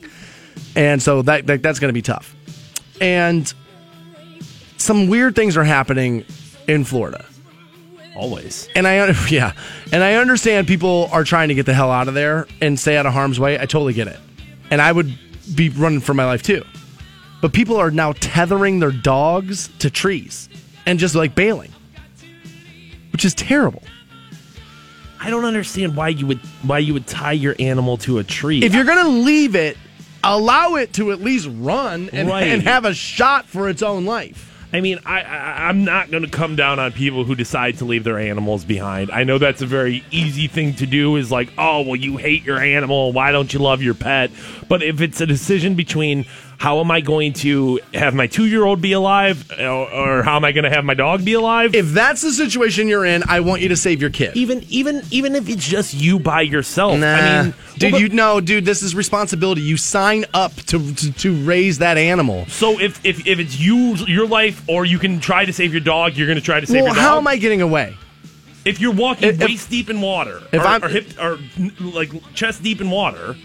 [0.78, 2.34] and so that, that that's going to be tough.
[3.02, 3.54] and
[4.78, 6.24] some weird things are happening
[6.68, 7.26] in Florida.
[8.16, 8.70] Always.
[8.76, 9.54] And I yeah,
[9.92, 12.96] and I understand people are trying to get the hell out of there and stay
[12.96, 13.56] out of harm's way.
[13.56, 14.20] I totally get it.
[14.72, 15.18] And I would
[15.56, 16.64] be running for my life too.
[17.41, 20.50] But people are now tethering their dogs to trees
[20.86, 21.72] and just like bailing.
[23.12, 23.84] Which is terrible.
[25.22, 28.64] I don't understand why you would why you would tie your animal to a tree.
[28.64, 29.78] If you're going to leave it,
[30.24, 32.47] allow it to at least run and, Right.
[32.47, 34.49] and have a shot for its own life.
[34.72, 37.86] I mean, I, I I'm not going to come down on people who decide to
[37.86, 39.11] leave their animals behind.
[39.11, 41.15] I know that's a very easy thing to do.
[41.15, 43.11] Is like, oh well, you hate your animal.
[43.11, 44.32] Why don't you love your pet?
[44.67, 46.26] But if it's a decision between
[46.60, 50.36] how am I going to have my two year old be alive, or, or how
[50.36, 51.74] am I going to have my dog be alive?
[51.74, 54.36] If that's the situation you're in, I want you to save your kid.
[54.36, 57.07] even even even if it's just you by yourself, Nah.
[57.16, 59.62] I mean, dude, well, you know, dude, this is responsibility.
[59.62, 62.45] You sign up to, to to raise that animal.
[62.47, 65.82] So if, if if it's you your life, or you can try to save your
[65.82, 67.03] dog, you're going to try to save Well, your dog.
[67.03, 67.95] how am I getting away?
[68.66, 71.39] If you're walking If- if- waist deep in water, if or, I'm- or hip or
[71.80, 73.38] like chest deep in water,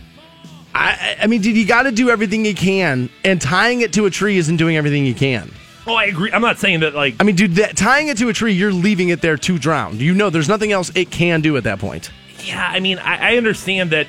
[0.74, 4.06] I, I mean, dude, you got to do everything you can, and tying it to
[4.06, 5.50] a tree isn't doing everything you can.
[5.86, 6.32] oh, I agree.
[6.32, 8.72] I'm not saying that like I mean, dude, that, tying it to a tree, you're
[8.72, 9.98] leaving it there to drown.
[9.98, 12.10] You know, there's nothing else it can do at that point.
[12.44, 12.66] yeah.
[12.68, 14.06] I mean, I, I understand that.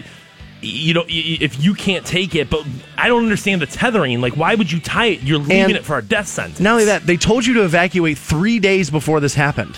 [0.62, 2.66] You know, if you can't take it, but
[2.98, 4.20] I don't understand the tethering.
[4.20, 5.22] Like, why would you tie it?
[5.22, 6.60] You're leaving And- it for a death sentence.
[6.60, 9.78] Not only that, they told you to evacuate three days before this happened.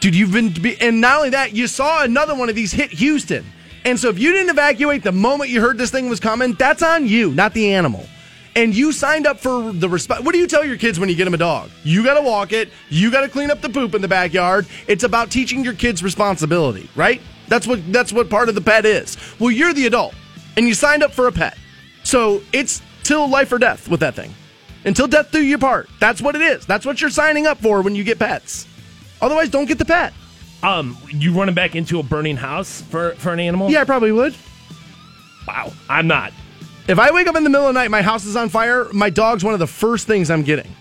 [0.00, 3.44] Dude, you've been, and not only that, you saw another one of these hit Houston.
[3.84, 6.82] And so if you didn't evacuate the moment you heard this thing was coming, that's
[6.82, 8.06] on you, not the animal.
[8.56, 10.22] And you signed up for the respect.
[10.22, 11.70] What do you tell your kids when you get them a dog?
[11.82, 12.70] You got to walk it.
[12.88, 14.66] You got to clean up the poop in the backyard.
[14.86, 17.20] It's about teaching your kids responsibility, right?
[17.48, 19.18] That's what that's what part of the pet is.
[19.38, 20.14] Well, you're the adult,
[20.56, 21.58] and you signed up for a pet,
[22.02, 24.32] so it's till life or death with that thing
[24.84, 25.88] until death do you part.
[26.00, 26.64] That's what it is.
[26.64, 28.66] That's what you're signing up for when you get pets.
[29.20, 30.12] Otherwise, don't get the pet.
[30.64, 33.70] Um, you running back into a burning house for for an animal?
[33.70, 34.34] Yeah, I probably would.
[35.46, 36.32] Wow, I'm not.
[36.88, 38.88] If I wake up in the middle of the night, my house is on fire,
[38.92, 40.74] my dog's one of the first things I'm getting.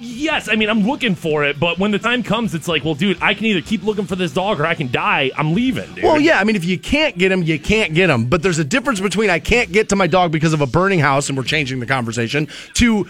[0.00, 2.94] Yes, I mean I'm looking for it, but when the time comes, it's like, well,
[2.94, 5.32] dude, I can either keep looking for this dog or I can die.
[5.36, 6.04] I'm leaving, dude.
[6.04, 8.26] Well, yeah, I mean, if you can't get him, you can't get him.
[8.26, 11.00] But there's a difference between I can't get to my dog because of a burning
[11.00, 13.08] house, and we're changing the conversation, to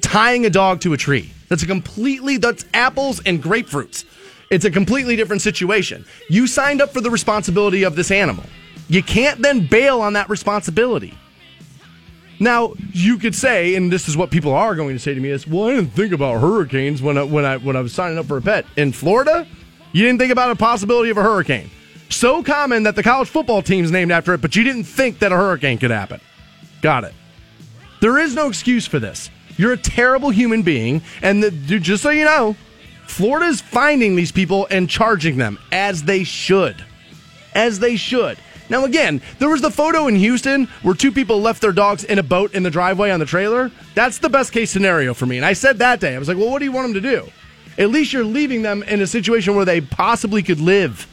[0.00, 1.30] tying a dog to a tree.
[1.48, 4.06] That's a completely, that's apples and grapefruits.
[4.52, 6.04] It's a completely different situation.
[6.28, 8.44] You signed up for the responsibility of this animal.
[8.86, 11.16] You can't then bail on that responsibility.
[12.38, 15.30] Now you could say, and this is what people are going to say to me:
[15.30, 18.18] is well, I didn't think about hurricanes when I, when I when I was signing
[18.18, 19.46] up for a pet in Florida.
[19.92, 21.70] You didn't think about a possibility of a hurricane.
[22.10, 25.32] So common that the college football team's named after it, but you didn't think that
[25.32, 26.20] a hurricane could happen.
[26.82, 27.14] Got it.
[28.02, 29.30] There is no excuse for this.
[29.56, 32.54] You're a terrible human being, and the, dude, just so you know,
[33.12, 36.84] Florida's finding these people and charging them as they should
[37.54, 38.38] as they should.
[38.68, 42.18] Now, again, there was the photo in Houston where two people left their dogs in
[42.18, 43.70] a boat in the driveway on the trailer.
[43.94, 45.36] That's the best case scenario for me.
[45.36, 47.10] And I said that day, I was like, well, what do you want them to
[47.10, 47.30] do?
[47.76, 51.06] At least you're leaving them in a situation where they possibly could live.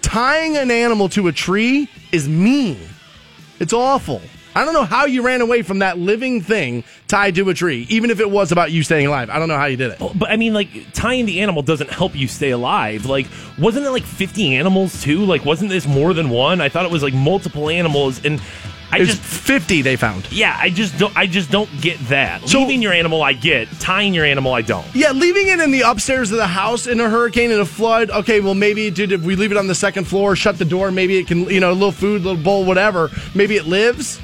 [0.00, 2.80] Tying an animal to a tree is mean.
[3.60, 4.20] It's awful.
[4.54, 7.86] I don't know how you ran away from that living thing tied to a tree,
[7.88, 9.30] even if it was about you staying alive.
[9.30, 9.98] I don't know how you did it.
[9.98, 13.06] But I mean, like tying the animal doesn't help you stay alive.
[13.06, 13.26] Like,
[13.58, 15.24] wasn't it like 50 animals too?
[15.24, 16.60] Like, wasn't this more than one?
[16.60, 18.40] I thought it was like multiple animals, and
[18.90, 20.30] I It's just, 50 they found.
[20.30, 22.46] yeah, I just don't, I just don't get that.
[22.46, 23.68] So- Leaving your animal, I get.
[23.80, 24.84] Tying your animal, I don't.
[24.94, 28.10] Yeah, leaving it in the upstairs of the house in a hurricane and a flood.
[28.10, 30.90] Okay, well maybe dude, if we leave it on the second floor, shut the door,
[30.90, 33.10] maybe it can, you know, a little food, a little bowl, whatever.
[33.34, 34.20] Maybe it lives.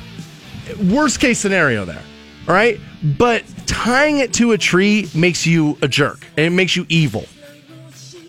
[0.91, 2.03] Worst case scenario there.
[2.47, 2.81] All right,
[3.19, 7.27] but tying it to a tree makes you a jerk and it makes you evil.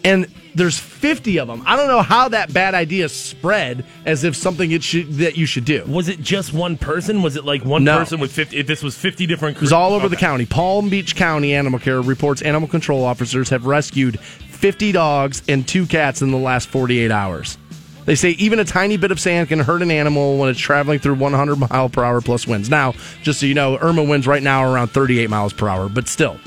[0.04, 1.64] And there's 50 of them.
[1.66, 5.46] I don't know how that bad idea spread as if something it should that you
[5.46, 5.84] should do.
[5.88, 7.22] Was it just one person?
[7.22, 7.98] Was it like one No.
[8.00, 8.58] person with 50?
[8.58, 9.58] If this was 50 different.
[9.58, 10.46] It was all over the county.
[10.46, 15.86] Palm Beach County Animal Care reports animal control officers have rescued 50 dogs and two
[15.86, 17.58] cats in the last 48 hours.
[18.10, 20.98] They say even a tiny bit of sand can hurt an animal when it's traveling
[20.98, 22.68] through 100 mile per hour plus winds.
[22.68, 25.90] Now, just so you know, Irma winds right now are around 38 miles per hour,
[25.90, 26.40] but still.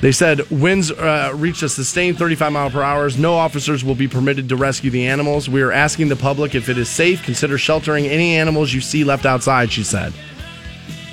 [0.00, 3.10] They said winds uh, reached a sustained 35 mile per hour.
[3.18, 5.50] No officers will be permitted to rescue the animals.
[5.50, 9.04] We are asking the public if it is safe, consider sheltering any animals you see
[9.04, 10.14] left outside, she said.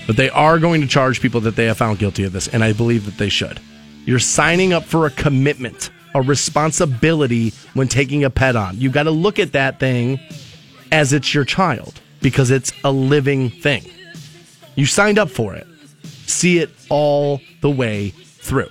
[0.08, 2.64] But they are going to charge people that they have found guilty of this, and
[2.64, 3.60] I believe that they should.
[4.06, 8.80] You're signing up for a commitment, a responsibility when taking a pet on.
[8.80, 10.20] You got to look at that thing
[10.92, 12.00] as it's your child.
[12.22, 13.84] because it's a living thing.
[14.76, 15.66] You signed up for it.
[16.28, 18.70] See it all the way through.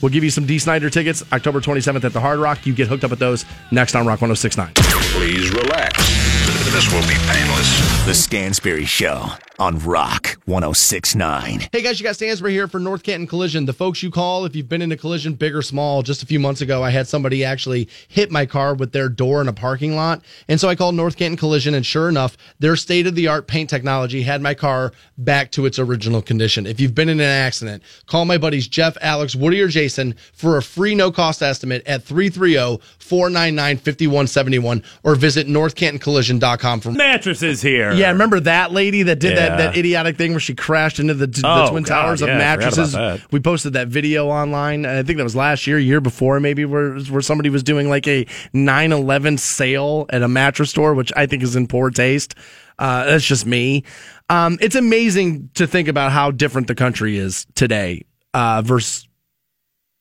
[0.00, 2.66] We'll give you some Dee Snider tickets October 27th at the Hard Rock.
[2.66, 4.72] You get hooked up with those next on Rock 1069.
[4.74, 6.25] Please relax.
[6.72, 8.04] This will be painless.
[8.06, 11.68] The Stansbury Show on Rock 1069.
[11.72, 13.64] Hey guys, you got Stansbury here for North Canton Collision.
[13.64, 16.02] The folks you call if you've been in a collision, big or small.
[16.02, 19.40] Just a few months ago, I had somebody actually hit my car with their door
[19.40, 20.22] in a parking lot.
[20.48, 23.46] And so I called North Canton Collision, and sure enough, their state of the art
[23.46, 26.66] paint technology had my car back to its original condition.
[26.66, 30.58] If you've been in an accident, call my buddies Jeff, Alex, Woody, or Jason for
[30.58, 37.92] a free no cost estimate at 330 499 5171 or visit northcantoncollision.com for Mattresses here.
[37.92, 39.56] Yeah, remember that lady that did that, Yeah.
[39.68, 42.34] that idiotic thing where she crashed into the, the Oh, twin God, towers of yeah,
[42.34, 42.96] I mattresses?
[43.30, 44.84] We posted that video online.
[44.86, 48.06] I think that was last year, year before, maybe where where somebody was doing like
[48.08, 52.34] a 9/11 sale at a mattress store, which I think is in poor taste.
[52.78, 53.84] Uh, that's just me.
[54.28, 58.04] Um, it's amazing to think about how different the country is today
[58.34, 59.06] uh, versus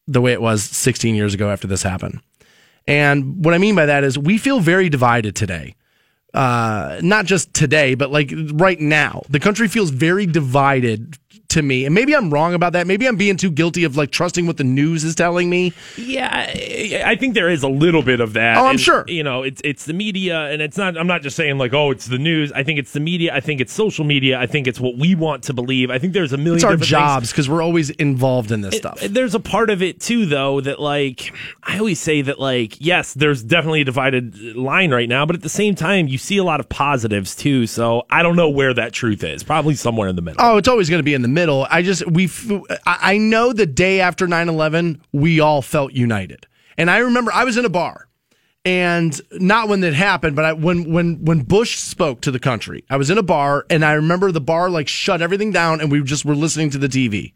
[0.08, 2.20] the way it was 16 years ago after this happened.
[2.88, 5.76] And what I mean by that is we feel very divided today
[6.36, 9.24] uh, not just today, but like right now.
[9.30, 11.18] The country feels very divided
[11.56, 11.86] to me.
[11.86, 12.86] And maybe I'm wrong about that.
[12.88, 15.74] Maybe I'm being too guilty of like trusting what the news is telling me.
[15.98, 18.58] Yeah, I I think there is a little bit of that.
[18.58, 19.06] Oh, I'm And, sure.
[19.08, 20.98] You know, it's it's the media, and it's not.
[20.98, 22.52] I'm not just saying like, oh, it's the news.
[22.52, 23.34] I think it's the media.
[23.34, 24.40] I think it's social media.
[24.40, 25.90] I think it's what we want to believe.
[25.90, 26.56] I think there's a million.
[26.56, 29.00] It's our jobs because we're always involved in this stuff.
[29.00, 31.34] There's a part of it too, though, that like
[31.64, 35.42] I always say that like yes, there's definitely a divided line right now, but at
[35.42, 37.66] the same time, you see a lot of positives too.
[37.68, 39.44] So I don't know where that truth is.
[39.44, 40.42] Probably somewhere in the middle.
[40.44, 41.45] Oh, it's always going to be in the middle.
[41.70, 42.30] I just we
[42.86, 46.48] I I know the day after 9/11 we all felt united.
[46.78, 48.08] And I remember I was in a bar
[48.66, 52.84] and not when that happened, but I, when when when Bush spoke to the country.
[52.90, 55.92] I was in a bar and I remember the bar like shut everything down and
[55.92, 57.34] we just were listening to the TV.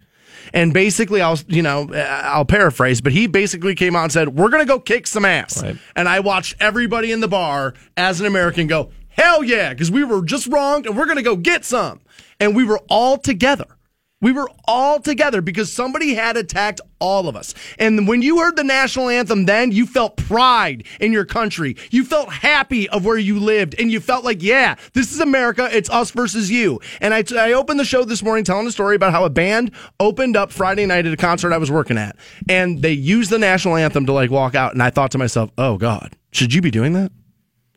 [0.54, 4.30] And basically, I'll you know uh, I'll paraphrase, but he basically came out and said,
[4.30, 5.78] "We're gonna go kick some ass." Right.
[5.96, 10.04] And I watched everybody in the bar as an American go, "Hell yeah!" Because we
[10.04, 12.00] were just wronged, and we're gonna go get some.
[12.40, 13.66] And we were all together.
[14.22, 17.54] We were all together because somebody had attacked all of us.
[17.78, 21.78] And when you heard the national anthem, then you felt pride in your country.
[21.90, 23.76] You felt happy of where you lived.
[23.80, 25.70] And you felt like, yeah, this is America.
[25.72, 26.82] It's us versus you.
[27.00, 29.72] And I, I opened the show this morning telling a story about how a band
[30.02, 32.18] opened up Friday night at a concert I was working at.
[32.50, 34.74] And they used the national anthem to like walk out.
[34.74, 37.14] And I thought to myself, oh God, should you be doing that?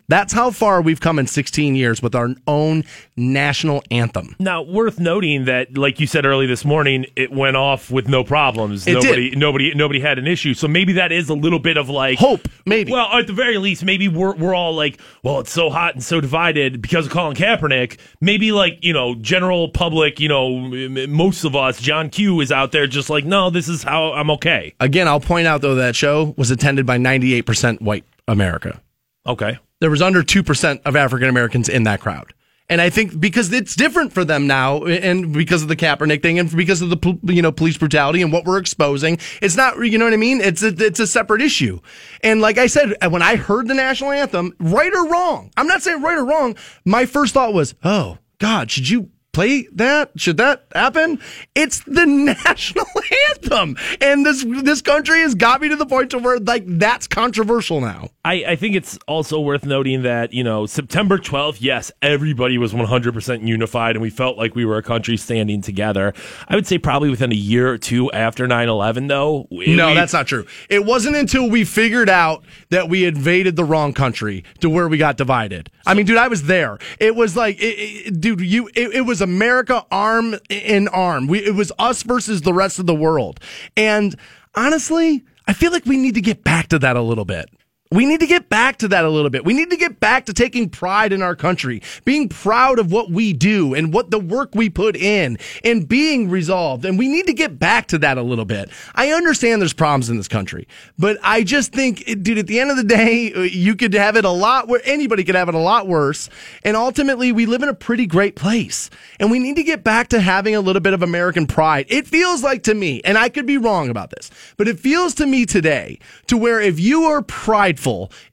[0.09, 2.85] That's how far we've come in 16 years with our own
[3.17, 4.37] national anthem.
[4.39, 8.25] Now, worth noting that, like you said early this morning, it went off with no
[8.25, 8.87] problems.
[8.87, 9.39] It nobody, did.
[9.39, 10.55] nobody, nobody had an issue.
[10.55, 12.93] So maybe that is a little bit of like Hope, maybe.
[12.93, 16.03] Well, at the very least, maybe we're we're all like, well, it's so hot and
[16.03, 17.99] so divided because of Colin Kaepernick.
[18.21, 20.59] Maybe like you know, general public, you know,
[21.07, 24.31] most of us, John Q is out there just like, no, this is how I'm
[24.33, 24.75] okay.
[24.81, 28.81] Again, I'll point out though that show was attended by 98% white America.
[29.27, 29.59] Okay.
[29.83, 32.33] There was under 2% of African Americans in that crowd.
[32.69, 36.39] And I think because it's different for them now, and because of the Kaepernick thing,
[36.39, 39.99] and because of the you know police brutality and what we're exposing, it's not you
[39.99, 40.41] know what I mean.
[40.41, 41.81] It's a, it's a separate issue.
[42.23, 45.67] And like I said, uh, when I heard the national anthem, right or wrong, I'm
[45.67, 46.55] not saying right or wrong.
[46.85, 50.11] My first thought was, oh God, should you play that?
[50.17, 51.19] Should that happen?
[51.55, 52.07] It's the
[52.45, 52.87] national
[53.31, 57.07] anthem, and this this country has got me to the point to where like that's
[57.07, 58.09] controversial now.
[58.25, 62.73] I, I think it's also worth noting that, you know, September 12th, yes, everybody was
[62.73, 66.15] 100% unified and we felt like we were a country standing together.
[66.47, 69.49] I would say probably within a year or two after 9 11, though.
[69.51, 70.47] we- No, we- that's not true.
[70.69, 74.99] It wasn't until we figured out that we invaded the wrong country to where we
[74.99, 75.69] got divided.
[75.85, 76.79] I mean, dude, I was there.
[77.01, 77.65] It was like, it,
[78.07, 78.69] it- dude, you.
[78.77, 81.27] It, it was America arm in arm.
[81.27, 83.41] We, it was us versus the rest of the world.
[83.77, 84.15] And
[84.55, 87.49] honestly, I feel like we need to get back to that a little bit.
[87.93, 89.45] We need to get back to that a little bit.
[89.45, 93.11] We need to get back to taking pride in our country, being proud of what
[93.11, 96.87] we do and what the work we put in and being resolved.
[96.87, 98.71] And we need to get back to that a little bit.
[98.95, 100.67] I understand there's problems in this country,
[100.99, 104.17] but I just think, dude, at the end of the day, uh, you could have
[104.17, 106.31] it a lot where anybody could have it a lot worse.
[106.65, 108.89] And ultimately, we live in a pretty great place
[109.21, 111.85] and we need to get back to having a little bit of American pride.
[111.91, 115.13] It feels like to me, and I could be wrong about this, but it feels
[115.17, 117.82] to me today to where if you are prideful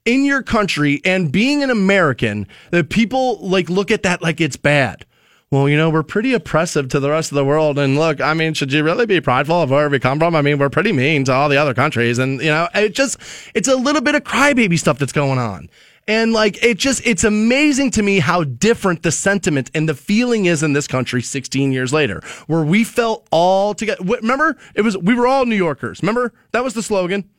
[0.04, 4.56] in your country and being an American, that people like look at that like it's
[4.56, 5.04] bad.
[5.50, 7.76] Well, you know, we're pretty oppressive to the rest of the world.
[7.76, 10.36] And look, I mean, should you really be prideful of where we come from?
[10.36, 12.18] I mean, we're pretty mean to all the other countries.
[12.18, 13.18] And, you know, it just,
[13.52, 15.68] it's a little bit of crybaby stuff that's going on.
[16.06, 20.46] And like it just it's amazing to me how different the sentiment and the feeling
[20.46, 24.02] is in this country 16 years later, where we felt all together.
[24.02, 26.02] Remember, it was we were all New Yorkers.
[26.02, 27.30] Remember that was the slogan.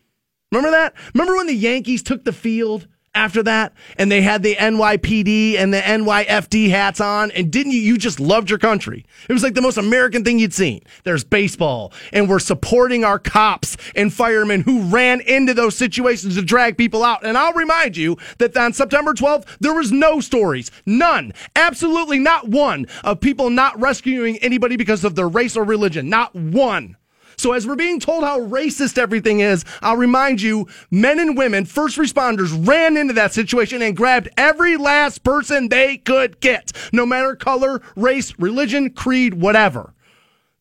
[0.52, 0.94] Remember that?
[1.14, 5.74] Remember when the Yankees took the field after that and they had the NYPD and
[5.74, 9.06] the NYFD hats on and didn't you you just loved your country?
[9.30, 10.82] It was like the most american thing you'd seen.
[11.04, 16.42] There's baseball and we're supporting our cops and firemen who ran into those situations to
[16.42, 17.26] drag people out.
[17.26, 20.70] And I'll remind you that on September 12th there was no stories.
[20.86, 21.34] None.
[21.56, 26.10] Absolutely not one of people not rescuing anybody because of their race or religion.
[26.10, 26.98] Not one
[27.42, 31.66] so as we're being told how racist everything is, I'll remind you, men and women,
[31.66, 37.04] first responders ran into that situation and grabbed every last person they could get, no
[37.04, 39.96] matter color, race, religion, creed, whatever.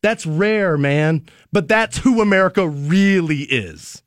[0.01, 1.26] That's rare, man.
[1.53, 4.03] But that's who America really is.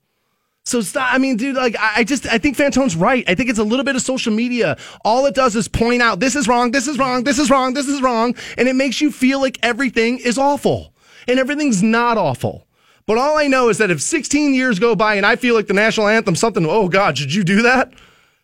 [0.65, 1.13] So stop.
[1.13, 3.23] I mean, dude, like, I just, I think Fantone's right.
[3.27, 4.77] I think it's a little bit of social media.
[5.05, 7.75] All it does is point out this is wrong, this is wrong, this is wrong,
[7.75, 8.33] this is wrong.
[8.57, 10.92] And it makes you feel like everything is awful
[11.27, 12.67] and everything's not awful.
[13.05, 15.67] But all I know is that if 16 years go by and I feel like
[15.67, 17.93] the national anthem, something, oh God, should you do that?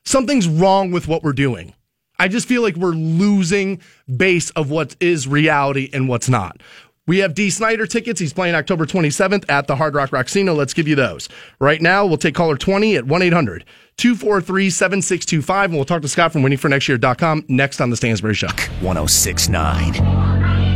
[0.03, 1.73] Something's wrong with what we're doing.
[2.17, 3.79] I just feel like we're losing
[4.17, 6.61] base of what is reality and what's not.
[7.07, 8.19] We have Dee Snider tickets.
[8.19, 10.55] He's playing October 27th at the Hard Rock Rocksino.
[10.55, 11.27] Let's give you those.
[11.59, 13.65] Right now, we'll take caller 20 at 1 800
[13.97, 15.65] 243 7625.
[15.71, 18.49] And we'll talk to Scott from waitingfornextyear.com next on The Stansbury Show.
[18.81, 20.68] 1069.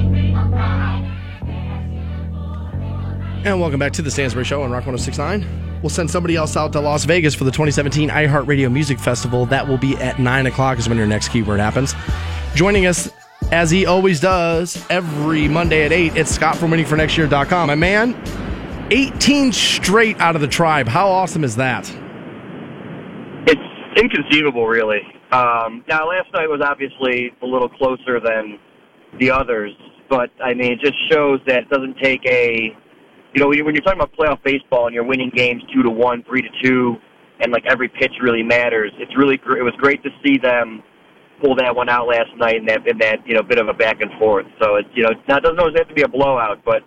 [3.45, 5.81] And welcome back to the Stansbury Show on Rock 1069.
[5.81, 9.45] We'll send somebody else out to Las Vegas for the 2017 iHeartRadio Music Festival.
[9.47, 11.93] That will be at 9 o'clock, is when your next keyword happens.
[12.55, 13.11] Joining us,
[13.51, 17.67] as he always does, every Monday at 8, it's Scott from waitingfornextyear.com.
[17.67, 18.15] My man,
[18.91, 20.87] 18 straight out of the tribe.
[20.87, 21.93] How awesome is that?
[23.45, 25.01] It's inconceivable, really.
[25.33, 28.57] Um, now, last night was obviously a little closer than
[29.19, 29.73] the others,
[30.09, 32.77] but I mean, it just shows that it doesn't take a
[33.33, 36.23] you know, when you're, talking about playoff baseball and you're winning games two to one,
[36.23, 36.95] three to two,
[37.39, 38.91] and like every pitch really matters.
[38.97, 40.83] It's really gr- it was great to see them
[41.41, 43.73] pull that one out last night in that in that you know bit of a
[43.73, 44.45] back and forth.
[44.61, 46.83] So it's you know now it doesn't always have to be a blowout, but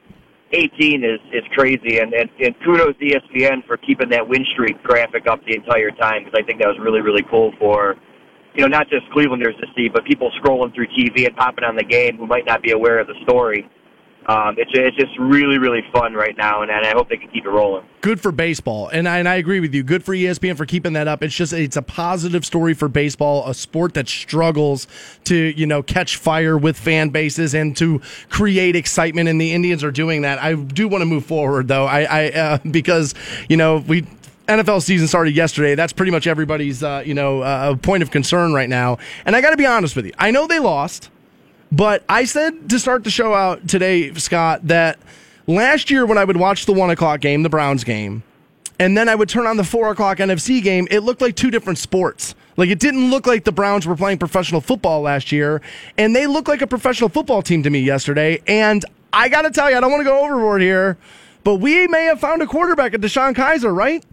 [0.52, 4.80] 18 is is crazy, and and, and kudos to ESPN for keeping that win streak
[4.82, 7.96] graphic up the entire time because I think that was really really cool for
[8.54, 11.74] you know not just Clevelanders to see, but people scrolling through TV and popping on
[11.74, 13.68] the game who might not be aware of the story
[14.28, 17.28] um, it's, it's just really, really fun right now, and, and I hope they can
[17.28, 17.84] keep it rolling.
[18.00, 19.84] Good for baseball, and I, and I agree with you.
[19.84, 21.22] Good for ESPN for keeping that up.
[21.22, 24.88] It's just it's a positive story for baseball, a sport that struggles
[25.24, 29.84] to you know catch fire with fan bases and to create excitement, and the Indians
[29.84, 30.40] are doing that.
[30.40, 33.14] I do want to move forward though, I, I uh, because
[33.48, 34.06] you know we
[34.48, 35.74] NFL season started yesterday.
[35.74, 38.98] That's pretty much everybody's, uh, you know, uh, point of concern right now.
[39.24, 40.12] And I got to be honest with you.
[40.18, 41.10] I know they lost.
[41.72, 44.98] But I said to start the show out today, Scott, that
[45.46, 48.22] last year when I would watch the one o'clock game, the Browns game,
[48.78, 51.50] and then I would turn on the four o'clock NFC game, it looked like two
[51.50, 52.34] different sports.
[52.56, 55.60] Like it didn't look like the Browns were playing professional football last year,
[55.98, 58.42] and they looked like a professional football team to me yesterday.
[58.46, 60.96] And I got to tell you, I don't want to go overboard here,
[61.44, 64.04] but we may have found a quarterback at DeShone Kizer, right?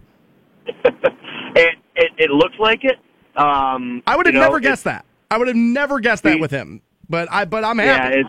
[0.66, 2.98] it, it, it looks like it.
[3.36, 5.04] Um, I would have never guessed that.
[5.30, 6.80] I would have never guessed that with him.
[7.08, 8.14] But I but I'm happy.
[8.14, 8.26] Yeah, it,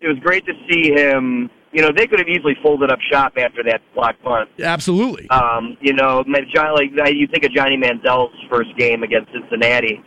[0.00, 1.50] it was great to see him.
[1.72, 4.48] You know, they could have easily folded up shop after that block punt.
[4.58, 5.28] Absolutely.
[5.28, 10.00] Um, you know, like you think of Johnny Manziel's first game against Cincinnati,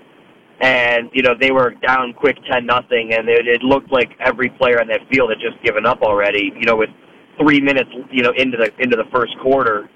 [0.61, 4.49] and you know they were down quick ten nothing, and it, it looked like every
[4.49, 6.51] player on that field had just given up already.
[6.55, 6.89] You know, with
[7.39, 9.89] three minutes, you know, into the into the first quarter.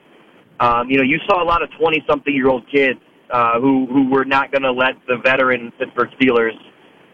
[0.59, 2.99] Um, you know, you saw a lot of twenty something year old kids
[3.31, 6.55] uh, who who were not going to let the veteran Pittsburgh Steelers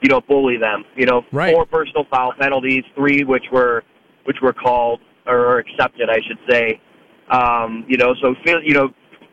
[0.01, 0.83] you know, bully them.
[0.95, 1.53] You know, right.
[1.53, 3.83] four personal foul penalties, three which were
[4.25, 6.81] which were called or accepted, I should say.
[7.29, 8.89] Um, you know, so you know,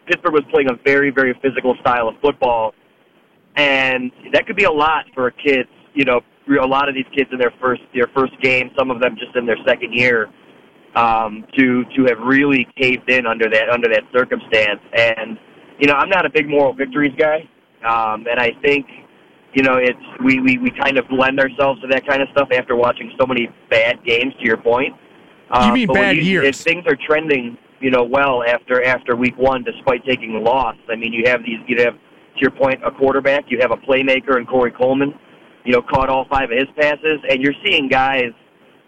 [0.06, 2.74] Pittsburgh was playing a very very physical style of football,
[3.56, 5.68] and that could be a lot for kids.
[5.94, 6.20] You know,
[6.60, 9.34] a lot of these kids in their first their first game, some of them just
[9.36, 10.28] in their second year,
[10.94, 14.80] um, to to have really caved in under that under that circumstance.
[14.92, 15.38] And
[15.78, 17.48] you know, I'm not a big moral victories guy,
[17.84, 18.86] um, and I think
[19.56, 22.48] you know, it's we, we, we kind of lend ourselves to that kind of stuff
[22.52, 24.34] after watching so many bad games.
[24.38, 24.94] To your point,
[25.50, 26.44] uh, you mean bad you, years?
[26.44, 30.76] If things are trending, you know, well after after week one, despite taking a loss.
[30.90, 31.58] I mean, you have these.
[31.66, 33.46] You have, to your point, a quarterback.
[33.48, 35.14] You have a playmaker in Corey Coleman.
[35.64, 38.30] You know, caught all five of his passes, and you're seeing guys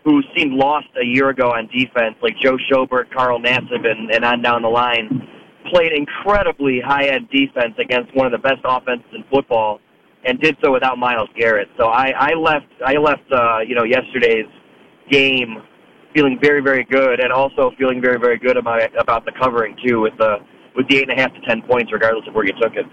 [0.05, 4.23] who seemed lost a year ago on defense, like Joe Schobert, Carl Nassib, and, and
[4.23, 5.29] on down the line
[5.73, 9.81] played incredibly high end defense against one of the best offenses in football,
[10.25, 11.69] and did so without Myles Garrett.
[11.79, 14.47] So I, I left I left uh, you know yesterday's
[15.11, 15.63] game
[16.15, 20.01] feeling very very good, and also feeling very very good about about the covering too
[20.01, 20.39] with the
[20.77, 22.87] with the eight and a half to ten points, regardless of where you took it.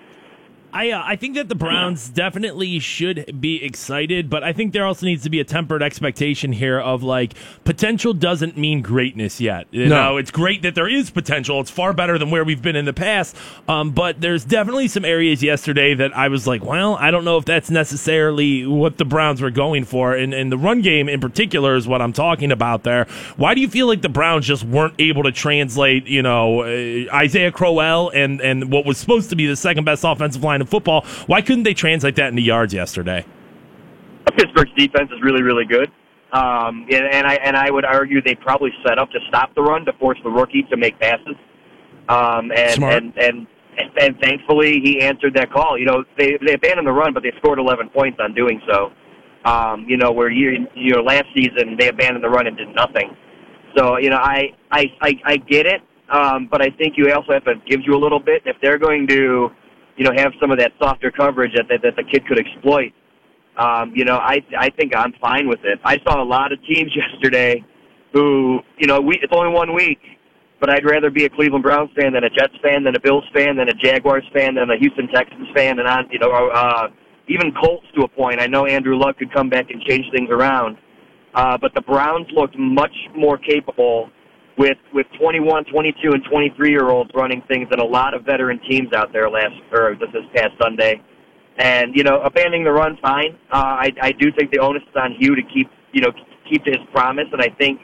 [0.76, 4.86] I uh, I think that the Browns definitely should be excited, but I think there
[4.86, 9.68] also needs to be a tempered expectation here of like potential doesn't mean greatness yet.
[9.72, 9.96] You No.
[10.04, 11.62] know, it's great that there is potential.
[11.62, 13.38] It's far better than where we've been in the past.
[13.70, 17.38] Um, but there's definitely some areas yesterday that I was like, well, I don't know
[17.38, 21.22] if that's necessarily what the Browns were going for, and and the run game in
[21.22, 23.06] particular is what I'm talking about there.
[23.38, 27.14] Why do you feel like the Browns just weren't able to translate, you know, uh,
[27.16, 31.06] Isaiah Crowell and and what was supposed to be the second best offensive line football?
[31.28, 33.26] Why couldn't they translate that into yards yesterday?
[34.38, 35.92] Pittsburgh's defense is really, really good.
[36.34, 39.62] Um, and, and I and I would argue they probably set up to stop the
[39.62, 41.36] run to force the rookie to make passes.
[42.10, 42.94] Um, and, Smart.
[42.94, 43.48] and and
[43.78, 45.78] and and thankfully he answered that call.
[45.78, 48.92] You know, they they abandoned the run, but they scored 11 points on doing so.
[49.46, 52.74] Um, you know, where you you know last season they abandoned the run and did
[52.76, 53.16] nothing.
[53.78, 57.34] So you know, I I I, I get it, um, but I think you also
[57.34, 59.50] have to give you a little bit if they're going to,
[59.98, 62.94] you know, have some of that softer coverage that that, that the kid could exploit.
[63.58, 65.80] Um, you know, I I think I'm fine with it.
[65.84, 67.64] I saw a lot of teams yesterday
[68.14, 70.00] who, you know, we, it's only one week,
[70.60, 73.26] but I'd rather be a Cleveland Browns fan than a Jets fan, than a Bills
[73.34, 76.88] fan, than a Jaguars fan, than a Houston Texans fan, and on, you know, uh,
[77.28, 78.40] even Colts to a point.
[78.40, 80.78] I know Andrew Luck could come back and change things around,
[81.34, 84.10] uh, but the Browns looked much more capable
[84.58, 88.60] with with 21, 22, and 23 year olds running things than a lot of veteran
[88.70, 91.02] teams out there last or this, this past Sunday.
[91.58, 93.38] And you know, abandoning the run, fine.
[93.52, 96.12] Uh, I I do think the onus is on Hue to keep you know
[96.50, 97.80] keep to his promise, and I think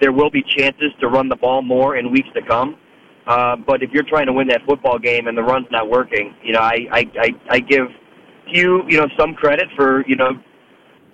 [0.00, 2.76] there will be chances to run the ball more in weeks to come.
[3.26, 6.34] Uh, but if you're trying to win that football game and the run's not working,
[6.42, 7.88] you know, I I I, I give
[8.46, 10.30] Hue you know some credit for you know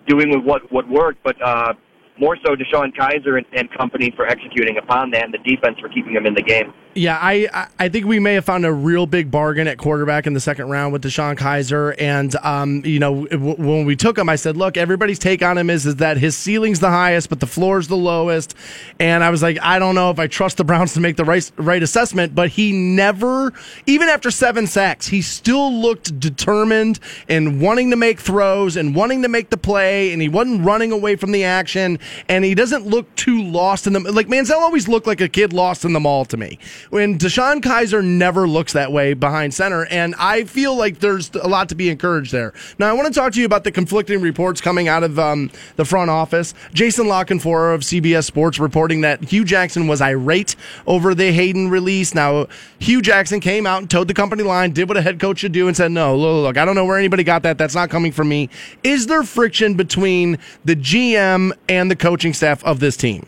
[0.06, 1.72] doing with what what worked, but uh,
[2.18, 5.88] more so DeShone Kizer and, and company for executing upon that, and the defense for
[5.88, 6.72] keeping him in the game.
[6.96, 10.32] Yeah, I I- think we may have found a real big bargain at quarterback in
[10.32, 14.36] the second round with DeShone Kizer, and um, you know when we took him, I
[14.36, 17.46] said, look, everybody's take on him is is that his ceiling's the highest, but the
[17.46, 18.54] floor's the lowest,
[19.00, 21.24] and I was like, I don't know if I trust the Browns to make the
[21.24, 23.52] right right assessment, but he never,
[23.86, 29.22] even after seven sacks, he still looked determined and wanting to make throws and wanting
[29.22, 32.86] to make the play, and he wasn't running away from the action, and he doesn't
[32.86, 36.00] look too lost in the like Manziel always looked like a kid lost in the
[36.00, 36.58] mall to me.
[36.90, 41.48] When DeShone Kizer never looks that way behind center, and I feel like there's a
[41.48, 42.52] lot to be encouraged there.
[42.78, 45.50] Now, I want to talk to you about the conflicting reports coming out of um,
[45.76, 46.54] the front office.
[46.72, 50.56] Jason La Canfora of CBS Sports reporting that Hue Jackson was irate
[50.86, 52.14] over the Haden release.
[52.14, 52.46] Now,
[52.78, 55.52] Hue Jackson came out and towed the company line, did what a head coach should
[55.52, 57.58] do, and said, "No, look, look, I don't know where anybody got that.
[57.58, 58.48] That's not coming from me."
[58.82, 63.26] Is there friction between the GM and the coaching staff of this team?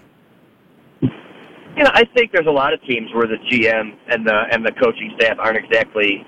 [1.76, 4.64] You know, I think there's a lot of teams where the GM and the and
[4.64, 6.24] the coaching staff aren't exactly,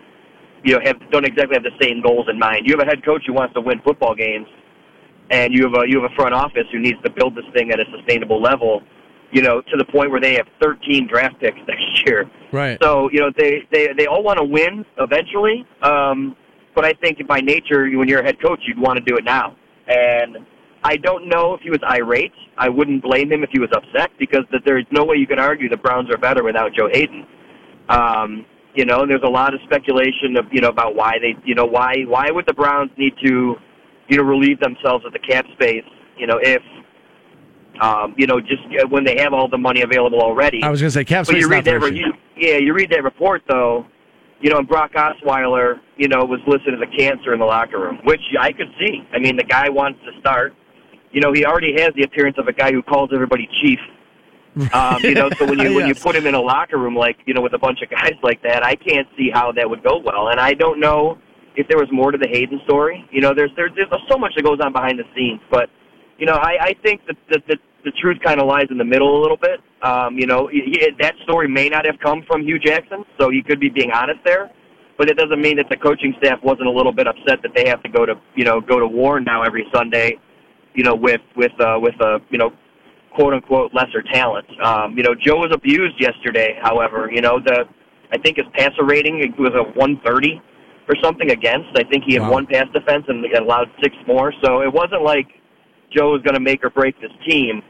[0.63, 2.67] you know, have don't exactly have the same goals in mind.
[2.67, 4.47] You have a head coach who wants to win football games,
[5.31, 7.71] and you have a you have a front office who needs to build this thing
[7.71, 8.83] at a sustainable level.
[9.33, 12.31] You know, to the point where they have 13 draft picks next year.
[12.53, 12.79] Right.
[12.83, 16.37] So you know they they they all want to win eventually, um,
[16.75, 19.25] but I think by nature, when you're a head coach, you'd want to do it
[19.25, 19.57] now.
[19.87, 20.37] And
[20.85, 22.33] I don't know if he was irate.
[22.57, 25.39] I wouldn't blame him if he was upset because that there's no way you can
[25.39, 27.27] argue the Browns are better without Joe Haden.
[27.89, 31.35] Um, you know, and there's a lot of speculation of you know about why they
[31.45, 33.57] you know why why would the Browns need to
[34.09, 35.85] you know relieve themselves of the cap space
[36.17, 36.63] you know if
[37.81, 40.63] um, you know just uh, when they have all the money available already.
[40.63, 41.43] I was going to say cap But space.
[41.43, 43.87] you not read that, re- you, yeah, you read that report though.
[44.41, 47.81] You know, and Brock Osweiler, you know, was listed as a cancer in the locker
[47.81, 49.03] room, which I could see.
[49.13, 50.55] I mean, the guy wants to start.
[51.13, 53.79] You know, he already has the appearance of a guy who calls everybody chief.
[54.73, 57.17] Um, you know, so when you when you put him in a locker room like
[57.27, 59.83] you know with a bunch of guys like that, I can't see how that would
[59.85, 60.29] go well.
[60.29, 61.19] And I don't know
[61.57, 63.05] if there was more to the Haden story.
[63.11, 65.71] You know, there's there's, there's so much that goes on behind the scenes, but
[66.19, 68.85] you know, I, I think that the, the, the truth kind of lies in the
[68.85, 69.61] middle a little bit.
[69.83, 73.41] Um, you know, he- that story may not have come from Hue Jackson, so he
[73.43, 74.51] could be being honest there.
[74.97, 77.69] But it doesn't mean that the coaching staff wasn't a little bit upset that they
[77.69, 80.19] have to go to you know go to war now every Sunday,
[80.79, 82.53] you know, with with uh, with a you know
[83.13, 84.47] quote unquote lesser talent.
[84.63, 86.57] Um, you know, Joe was abused yesterday.
[86.63, 87.65] However, you know the
[88.13, 90.41] I think his passer rating was a 130
[90.89, 91.69] or something against.
[91.77, 92.31] I think he had Wow.
[92.31, 94.33] one pass defense and allowed six more.
[94.43, 95.27] So it wasn't like
[95.91, 97.61] Joe was going to make or break this team.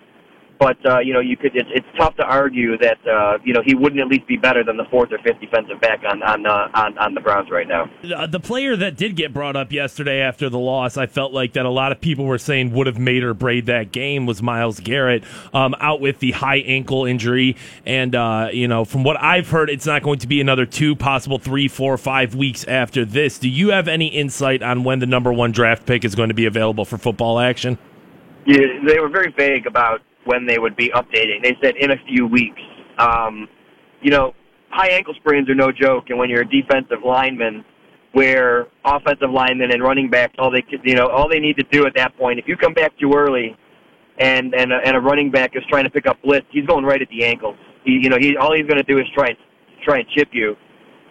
[0.58, 1.54] But uh, you know, you could.
[1.54, 4.64] It's, it's tough to argue that uh, you know he wouldn't at least be better
[4.64, 7.68] than the fourth or fifth defensive back on on uh, on, on the Browns right
[7.68, 7.88] now.
[8.14, 11.52] Uh, the player that did get brought up yesterday after the loss, I felt like
[11.52, 14.42] that a lot of people were saying would have made or braid that game was
[14.42, 15.22] Myles Garrett
[15.54, 17.56] um, out with the high ankle injury,
[17.86, 20.96] and uh, you know from what I've heard, it's not going to be another two,
[20.96, 23.38] possible three, four, five weeks after this.
[23.38, 26.34] Do you have any insight on when the number one draft pick is going to
[26.34, 27.78] be available for football action?
[28.44, 31.42] Yeah, they were very vague about when they would be updating.
[31.42, 32.60] They said in a few weeks.
[32.98, 33.48] Um,
[34.02, 34.34] you know,
[34.70, 37.64] high ankle sprains are no joke, and when you're a defensive lineman,
[38.12, 41.64] where offensive linemen and running backs, all they could- you know, all they need to
[41.70, 43.56] do at that point, if you come back too early,
[44.18, 46.84] and and a, and a running back is trying to pick up blitz, he's going
[46.84, 47.56] right at the ankles.
[47.84, 49.38] He, you know, he all he's going to do is try and
[49.82, 50.56] try and chip you,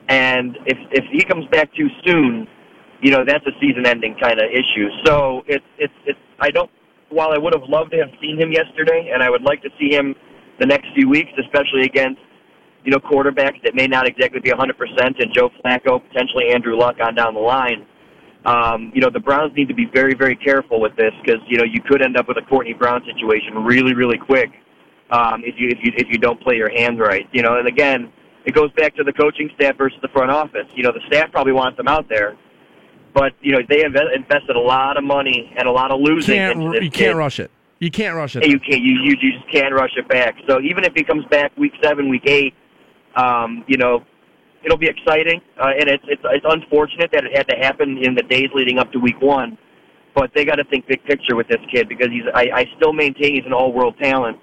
[0.09, 2.47] and if if he comes back too soon,
[3.01, 4.87] you know, that's a season-ending kind of issue.
[5.05, 6.69] So it's it's it's I don't
[7.09, 9.69] while I would have loved to have seen him yesterday, and I would like to
[9.79, 10.15] see him
[10.59, 12.21] the next few weeks, especially against
[12.83, 14.71] you know quarterbacks that may not exactly be 100%,
[15.19, 17.85] and Joe Flacco, potentially Andrew Luck on down the line.
[18.45, 21.57] Um, you know the Browns need to be very very careful with this because you
[21.57, 24.51] know you could end up with a Courtney Brown situation really really quick
[25.09, 27.27] um, if you if you if you don't play your hands right.
[27.31, 28.11] You know, and again,
[28.45, 30.67] it goes back to the coaching staff versus the front office.
[30.75, 32.37] You know, the staff probably wants them out there
[33.17, 36.35] but you know they have invested a lot of money and a lot of losing
[36.35, 36.93] Can't, you kid.
[36.93, 37.49] can't rush it.
[37.79, 38.43] You can't rush it.
[38.43, 40.35] And you can't you, you you just can't rush it back.
[40.47, 42.53] So even if he comes back week seven, week eight,
[43.15, 44.05] um, you know,
[44.63, 45.41] it'll be exciting.
[45.59, 48.77] Uh, and it's it's it's unfortunate that it had to happen in the days leading
[48.77, 49.57] up to week one.
[50.13, 52.93] But they got to think big picture with this kid because he's I, I still
[52.93, 54.37] maintain he's an all world talent.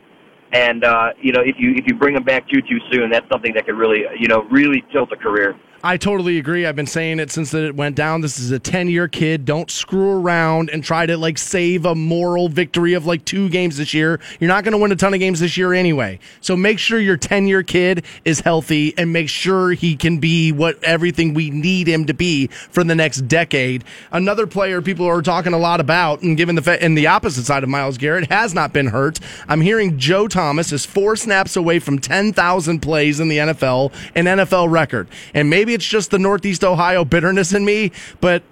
[0.53, 3.29] And uh, you know, if you if you bring him back too too soon, that's
[3.31, 5.55] something that could really you know really tilt a career.
[5.85, 6.65] I totally agree.
[6.65, 8.23] I've been saying it since that it went down.
[8.23, 9.45] This is a 10 year kid.
[9.45, 13.77] Don't screw around and try to like save a moral victory of like two games
[13.77, 14.19] this year.
[14.41, 16.21] You're not going to win a ton of games this year anyway.
[16.41, 20.53] So make sure your 10 year kid is healthy and make sure he can be
[20.53, 23.85] what everything we need him to be for the next decade.
[24.11, 27.45] Another player people are talking a lot about and given the fa- and the opposite
[27.45, 29.21] side of Myles Garrett has not been hurt.
[29.49, 34.25] I'm hearing Joe Thomas is four snaps away from 10,000 plays in the NFL, an
[34.25, 35.09] NFL record.
[35.35, 38.43] And maybe it's just the Northeast Ohio bitterness in me, but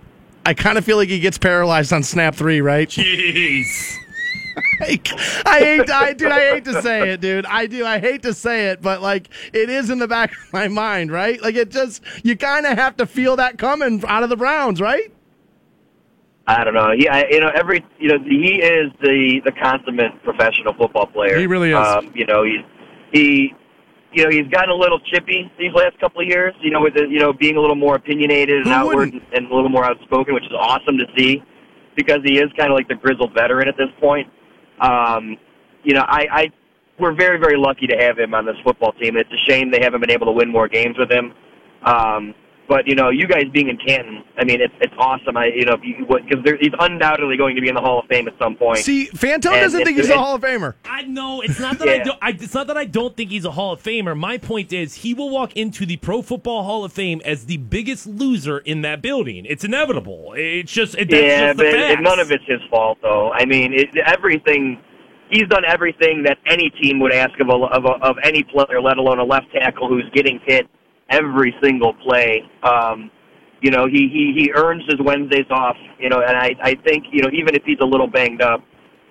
[0.44, 2.88] I kind of feel like he gets paralyzed on snap three, right?
[2.88, 3.96] Jeez.
[4.80, 5.08] Like,
[5.46, 7.46] I hate, I dude, I hate to say it, dude.
[7.46, 10.52] I do, I hate to say it, but like, it is in the back of
[10.52, 11.40] my mind, right?
[11.40, 14.78] Like, it just, you kind of have to feel that coming out of the Browns,
[14.78, 15.10] right?
[16.46, 16.92] I don't know.
[16.96, 21.38] He, I, you know, every you know, he is the the consummate professional football player.
[21.38, 21.76] He really is.
[21.76, 22.64] Um, you know, he's
[23.12, 23.54] he,
[24.12, 26.54] you know, he's gotten a little chippy these last couple of years.
[26.60, 29.22] You know, with the, you know being a little more opinionated and Who outward wouldn't?
[29.34, 31.42] and a little more outspoken, which is awesome to see
[31.96, 34.28] because he is kind of like the grizzled veteran at this point.
[34.80, 35.36] Um,
[35.84, 36.50] you know, I, I
[36.98, 39.16] we're very very lucky to have him on this football team.
[39.16, 41.32] It's a shame they haven't been able to win more games with him.
[41.84, 42.34] Um,
[42.72, 45.36] but you know, you guys being in Canton, I mean, it's it's awesome.
[45.36, 48.34] I you know because he's undoubtedly going to be in the Hall of Fame at
[48.40, 48.78] some point.
[48.78, 50.72] See, Fantone And doesn't think he's a Hall of Famer.
[50.86, 52.18] I know it's not that I don't.
[52.22, 54.18] I, it's not that I don't think he's a Hall of Famer.
[54.18, 57.58] My point is, he will walk into the Pro Football Hall of Fame as the
[57.58, 59.44] biggest loser in that building.
[59.46, 60.32] It's inevitable.
[60.34, 62.00] It's just it, that's yeah, just the but facts.
[62.02, 63.32] none of it's his fault, though.
[63.32, 64.80] I mean, it, everything.
[65.30, 68.82] He's done everything that any team would ask of a, of, a, of any player,
[68.82, 70.66] let alone a left tackle who's getting hit
[71.08, 72.42] every single play.
[72.62, 73.10] Um,
[73.60, 75.76] you know, he, he he earns his Wednesdays off.
[75.98, 78.62] You know, and I I think you know even if he's a little banged up,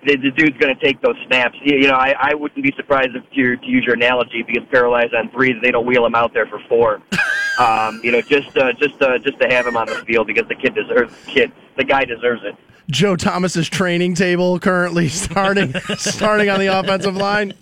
[0.04, 1.56] the, the dude's going to take those snaps.
[1.62, 4.62] You, you know, I I wouldn't be surprised if to, to use your analogy, because
[4.70, 7.00] paralyzed on three, they don't wheel him out there for four.
[7.58, 10.46] um, you know, just uh, just uh, just to have him on the field because
[10.48, 12.54] the kid deserves kid the guy deserves it.
[12.90, 17.54] Joe Thomas's training table currently starting starting on the offensive line.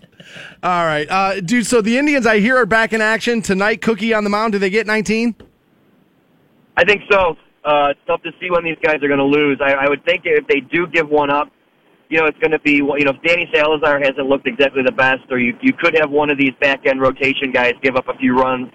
[0.62, 1.66] All right, uh, dude.
[1.66, 3.83] So the Indians, I hear, are back in action tonight.
[3.83, 4.53] Cookie on the mound.
[4.53, 5.35] Do they get 19?
[6.76, 7.37] I think so.
[7.64, 9.61] Uh, it's tough to see when these guys are going to lose.
[9.61, 11.51] I, I would think if they do give one up,
[12.09, 14.93] you know, it's going to be, you know, if Danny Salazar hasn't looked exactly the
[14.93, 18.09] best, or you, you could have one of these back end rotation guys give up
[18.09, 18.70] a few runs,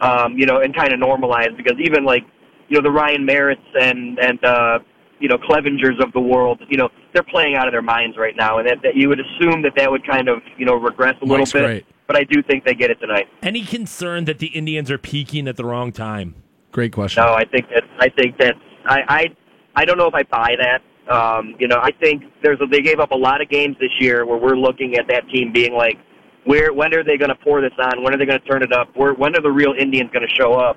[0.00, 2.22] um, you know, and kind of normalize because even like,
[2.68, 4.78] you know, the Ryan Merritts and, and, uh,
[5.20, 8.34] you know, Clevingers of the world, you know, they're playing out of their minds right
[8.36, 8.58] now.
[8.58, 11.24] And that, that you would assume that that would kind of, you know, regress a
[11.24, 11.64] little Mike's bit.
[11.64, 11.86] great.
[12.06, 13.26] But I do think they get it tonight.
[13.42, 16.36] Any concern that the Indians are peaking at the wrong time?
[16.72, 17.22] Great question.
[17.22, 18.54] No, I think that I think that
[18.86, 19.36] I I
[19.76, 20.82] I don't know if I buy that.
[21.12, 23.90] Um, you know, I think there's a, they gave up a lot of games this
[24.00, 25.96] year where we're looking at that team being like,
[26.44, 28.02] where when are they going to pour this on?
[28.02, 28.88] When are they going to turn it up?
[28.94, 30.76] Where when are the real Indians going to show up?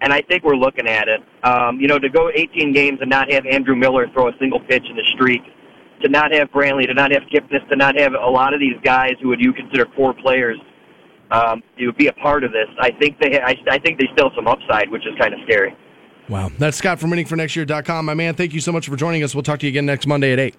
[0.00, 1.20] And I think we're looking at it.
[1.44, 4.60] Um, you know, to go 18 games and not have Andrew Miller throw a single
[4.60, 5.42] pitch in the streak
[6.02, 8.76] to not have Brantley, to not have Kipnis, to not have a lot of these
[8.84, 10.58] guys who would you consider core players,
[11.30, 11.62] um,
[11.96, 14.46] be a part of this, I think they, I, I think they still have some
[14.46, 15.74] upside, which is kind of scary.
[16.28, 16.50] Wow.
[16.58, 18.04] That's Scott from waitingfornextyear.com.
[18.04, 19.34] My man, thank you so much for joining us.
[19.34, 20.54] We'll talk to you again next Monday at 8.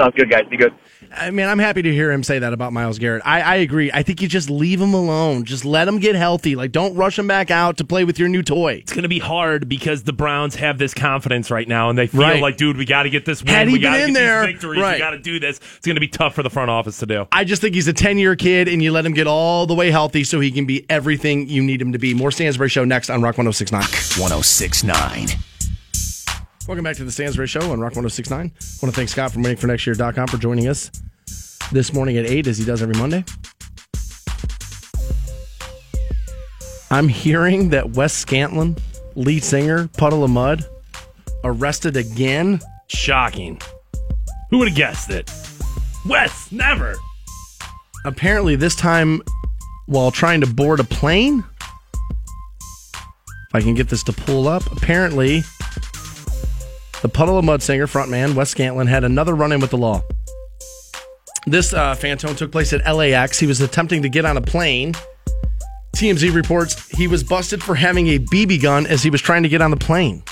[0.00, 0.42] Sounds good, guys.
[0.48, 0.72] Be good.
[1.12, 3.22] I mean, I'm happy to hear him say that about Myles Garrett.
[3.24, 3.90] I, I agree.
[3.92, 5.44] I think you just leave him alone.
[5.44, 6.54] Just let him get healthy.
[6.54, 8.74] Like, don't rush him back out to play with your new toy.
[8.74, 12.06] It's going to be hard because the Browns have this confidence right now, and they
[12.06, 12.40] feel Right.
[12.40, 13.52] like, dude, we got to get this win.
[13.52, 14.80] Had he we got to been in get there, these victories.
[14.82, 14.92] right.
[14.94, 15.58] We got to do this.
[15.78, 17.26] It's going to be tough for the front office to do.
[17.32, 19.74] I just think he's a 10 year kid, and you let him get all the
[19.74, 22.14] way healthy so he can be everything you need him to be.
[22.14, 23.80] More Stansbury Show next on Rock 1069.
[23.82, 25.38] 1069.
[26.68, 28.38] Welcome back to the Stansbury Show on Rock 1069.
[28.38, 30.90] I want to thank Scott from waitingfornextyear.com for joining us
[31.72, 33.24] this morning at 8, as he does every Monday.
[36.90, 38.78] I'm hearing that Wes Scantlin,
[39.14, 40.66] lead singer, Puddle of Mudd,
[41.42, 42.60] arrested again.
[42.88, 43.58] Shocking.
[44.50, 45.32] Who would have guessed it?
[46.04, 46.96] Wes, never.
[48.04, 49.22] Apparently, this time
[49.86, 51.42] while trying to board a plane.
[53.00, 55.44] If I can get this to pull up, apparently
[57.02, 60.02] the Puddle of Mudd singer, frontman Wes Scantlin, had another run in with the law.
[61.46, 63.38] This uh, Fantone took place at LAX.
[63.38, 64.94] He was attempting to get on a plane.
[65.96, 69.48] TMZ reports he was busted for having a BB gun as he was trying to
[69.48, 70.22] get on the plane.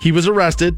[0.00, 0.76] He was arrested,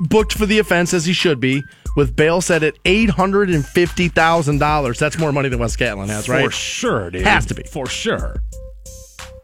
[0.00, 1.62] booked for the offense as he should be,
[1.96, 4.98] with bail set at eight hundred and fifty thousand dollars.
[4.98, 6.44] That's more money than Wes Scantlin has, right?
[6.44, 7.22] For sure, dude.
[7.22, 7.64] Has to be.
[7.64, 8.42] For sure.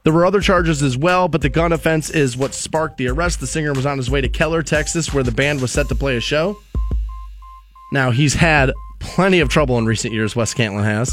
[0.06, 3.40] There were other charges as well, but the gun offense is what sparked the arrest.
[3.40, 5.96] The singer was on his way to Keller, Texas, where the band was set to
[5.96, 6.56] play a show.
[7.90, 11.12] Now, he's had plenty of trouble in recent years, Wes Scantlin has.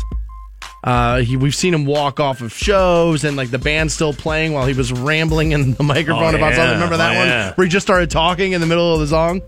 [0.83, 4.53] Uh, he, we've seen him walk off of shows and like the band still playing
[4.53, 6.55] while he was rambling in the microphone Oh, about yeah.
[6.57, 6.73] something.
[6.75, 7.53] Remember that Oh, one yeah.
[7.55, 9.41] where he just started talking in the middle of the song?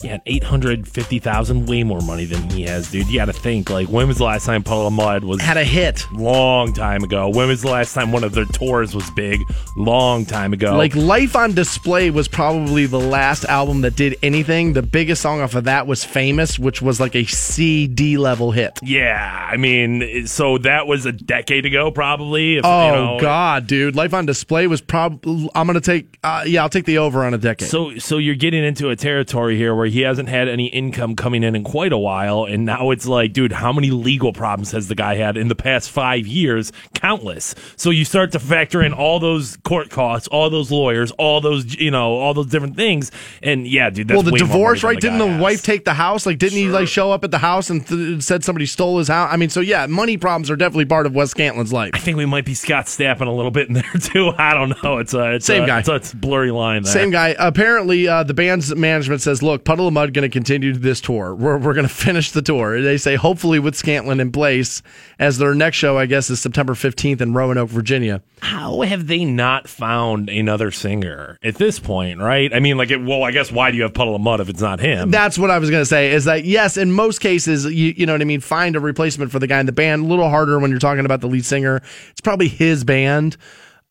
[0.00, 3.08] Yeah, eight hundred fifty thousand, way more money than he has, dude.
[3.08, 5.56] You got to think like when was the last time Puddle of Mudd was Had
[5.56, 6.06] a hit.
[6.12, 7.28] long time ago?
[7.28, 9.40] When was the last time one of their tours was big?
[9.76, 10.76] Long time ago.
[10.76, 14.72] Like Life on Display was probably the last album that did anything.
[14.72, 18.78] The biggest song off of that was Famous, which was like a CD level hit.
[18.84, 22.58] yeah, I mean, so that was a decade ago, probably.
[22.58, 23.96] If, Oh you know, God, dude!
[23.96, 25.50] Life on Display was probably.
[25.56, 26.18] I'm gonna take.
[26.22, 27.68] Uh, yeah, I'll take the over on a decade.
[27.68, 31.42] So, so you're getting into a territory here where he hasn't had any income coming
[31.42, 34.88] in in quite a while, and now it's like, dude, how many legal problems has
[34.88, 36.72] the guy had in the past five years?
[36.94, 37.54] Countless.
[37.76, 41.74] So you start to factor in all those court costs, all those lawyers, all those,
[41.76, 43.10] you know, all those different things,
[43.42, 44.08] and yeah, dude.
[44.08, 45.02] That's well, the way more divorce, money right?
[45.02, 46.26] than Didn't the guy wife take the house?
[46.26, 49.08] Like, didn't he like show up at the house and th- said somebody stole his
[49.08, 49.28] house?
[49.32, 51.90] I mean, so yeah, money problems are definitely part of Wes Scantlin's life.
[51.94, 54.32] I think we might be Scott Stappen a little bit in there too.
[54.36, 54.98] I don't know.
[54.98, 55.78] It's a it's Same a, guy.
[55.80, 56.82] It's a, it's a blurry line.
[56.82, 56.92] There.
[56.92, 57.34] Same guy.
[57.38, 61.36] Apparently, uh, the band's management says, "Look, Puddle of Mudd going to continue this tour.
[61.36, 64.82] We're we're going to finish the tour." They say, hopefully, with Scantlin in place,
[65.20, 68.20] as their next show, I guess, is September 15th in Roanoke, Virginia.
[68.42, 72.18] How have they not found another singer at this point?
[72.18, 72.52] Right?
[72.52, 74.48] I mean, like, it, well, I guess why do you have Puddle of Mudd if
[74.48, 75.12] it's not him?
[75.12, 76.10] That's what I was going to say.
[76.10, 76.76] Is that yes?
[76.76, 78.40] In most cases, you you know what I mean.
[78.40, 80.06] Find a replacement for the guy in the band.
[80.06, 81.82] A little harder when you're talking about the lead singer.
[82.10, 83.36] It's probably his band.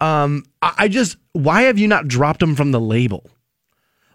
[0.01, 3.23] Um, I, I just why have you not dropped him from the label?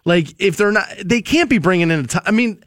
[0.05, 1.99] Like if they're not, they can't be bringing in.
[2.01, 2.63] A ton, I mean,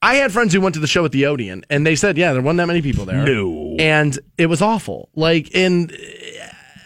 [0.00, 2.32] I had friends who went to the show at the Odeon, and they said, yeah,
[2.32, 3.24] there wasn't that many people there.
[3.24, 3.74] No.
[3.78, 5.08] and it was awful.
[5.14, 5.90] Like in.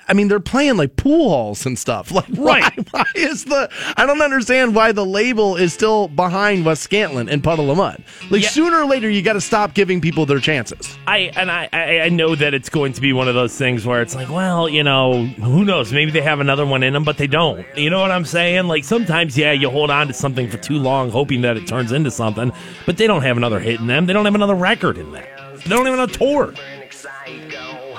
[0.08, 2.10] I mean, they're playing like pool halls and stuff.
[2.12, 2.88] Like, why, Right.
[2.92, 3.70] why is the?
[3.96, 8.02] I don't understand why the label is still behind Wes Scantlin and Puddle of Mudd.
[8.30, 8.48] Like, Yeah.
[8.48, 10.96] sooner or later, you got to stop giving people their chances.
[11.06, 13.86] I and I, I I know that it's going to be one of those things
[13.86, 15.92] where it's like, well, you know, who knows?
[15.92, 17.64] Maybe they have another one in them, but they don't.
[17.76, 18.66] You know what I'm saying?
[18.68, 21.92] Like sometimes, yeah, you hold on to something for too long, hoping that it turns
[21.92, 22.52] into something,
[22.86, 24.06] but they don't have another hit in them.
[24.06, 25.24] They don't have another record in them.
[25.64, 26.54] They don't even have a tour.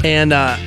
[0.04, 0.58] And uh,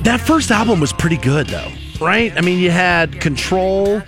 [0.00, 2.32] that first album was pretty good, though, right?
[2.36, 4.02] I mean, you had Control.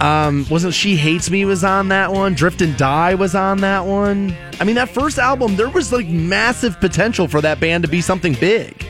[0.00, 2.32] Um, wasn't She Hates Me was on that one?
[2.32, 4.34] Drift and Die was on that one.
[4.58, 8.00] I mean, that first album, there was like massive potential for that band to be
[8.00, 8.86] something big.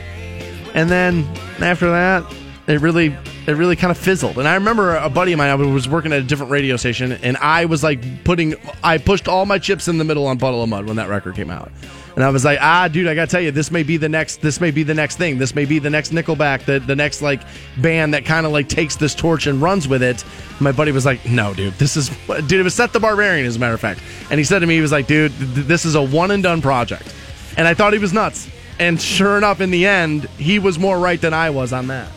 [0.73, 1.27] And then
[1.59, 2.23] after that,
[2.67, 3.09] it really
[3.51, 4.37] it really kind of fizzled.
[4.37, 7.11] And I remember a buddy of mine I was working at a different radio station
[7.11, 10.63] and I was like putting I pushed all my chips in the middle on Puddle
[10.63, 11.71] of Mudd when that record came out.
[12.15, 14.41] And I was like, ah, dude, I gotta tell you, this may be the next,
[14.41, 15.37] this may be the next thing.
[15.37, 17.41] This may be the next Nickelback, the, the next like
[17.77, 20.25] band that kind of like takes this torch and runs with it.
[20.59, 23.55] My buddy was like, no, dude, this is, dude, it was Seth the Barbarian, as
[23.55, 24.01] a matter of fact.
[24.29, 26.43] And he said to me, he was like, dude, th- this is a one and
[26.43, 27.13] done project.
[27.57, 28.49] And I thought he was nuts.
[28.79, 32.09] And sure enough, in the end, he was more right than I was on that.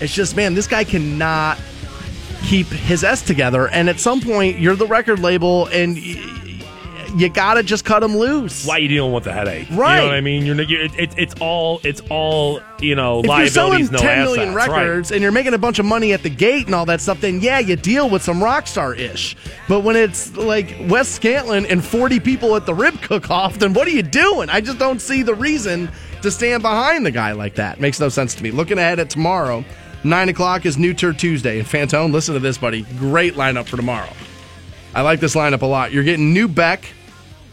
[0.00, 1.58] It's just, man, this guy cannot
[2.44, 3.68] keep his S together.
[3.68, 6.32] And at some point, you're the record label, and y-
[7.16, 8.66] you gotta just cut him loose.
[8.66, 9.70] Why you dealing with the headache?
[9.70, 9.98] You Right.
[10.00, 10.44] know what I mean?
[10.44, 14.18] You're, you're it, it, it's all it's all you know If you're selling no 10
[14.24, 14.56] million assets.
[14.68, 14.68] Right.
[14.80, 17.20] records and you're making a bunch of money at the gate and all that stuff,
[17.22, 19.34] then yeah, you deal with some rock star ish.
[19.66, 23.72] But when it's like Wes Scantlin and 40 people at the rib cook off, then
[23.72, 24.50] what are you doing?
[24.50, 25.88] I just don't see the reason
[26.20, 27.80] to stand behind the guy like that.
[27.80, 28.50] Makes no sense to me.
[28.50, 29.64] Looking ahead at tomorrow,
[30.04, 31.58] 9 o'clock is New Tour Tuesday.
[31.58, 32.82] And Fantone, listen to this, buddy.
[32.98, 34.10] Great lineup for tomorrow.
[34.94, 35.92] I like this lineup a lot.
[35.92, 36.88] You're getting new Beck,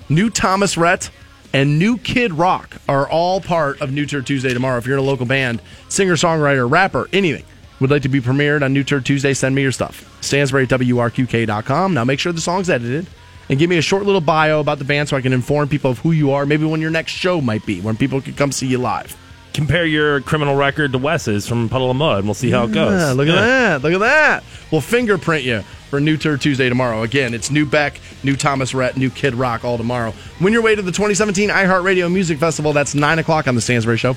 [0.09, 1.09] new Thomas Rhett,
[1.53, 4.77] and new Kid Rock are all part of New Tour Tuesday tomorrow.
[4.77, 7.45] If you're in a local band, singer, songwriter, rapper, anything
[7.79, 10.17] would like to be premiered on New Tour Tuesday, send me your stuff.
[10.21, 11.93] Stansbury at WRQK.com.
[11.93, 13.07] Now make sure the song's edited
[13.49, 15.91] and give me a short little bio about the band so I can inform people
[15.91, 18.51] of who you are, maybe when your next show might be, when people can come
[18.51, 19.15] see you live.
[19.53, 22.71] Compare your criminal record to Wes's from Puddle of Mudd, and we'll see how it
[22.71, 22.99] goes.
[22.99, 23.41] Yeah, look at Yeah.
[23.77, 23.83] that.
[23.83, 24.43] Look at that.
[24.71, 27.03] We'll fingerprint you for New Tour Tuesday tomorrow.
[27.03, 30.13] Again, it's new Beck, new Thomas Rhett, new Kid Rock all tomorrow.
[30.41, 32.73] Win your way to the 2017 iHeartRadio Music Festival.
[32.73, 34.15] That's 9 o'clock on The Stansbury Show.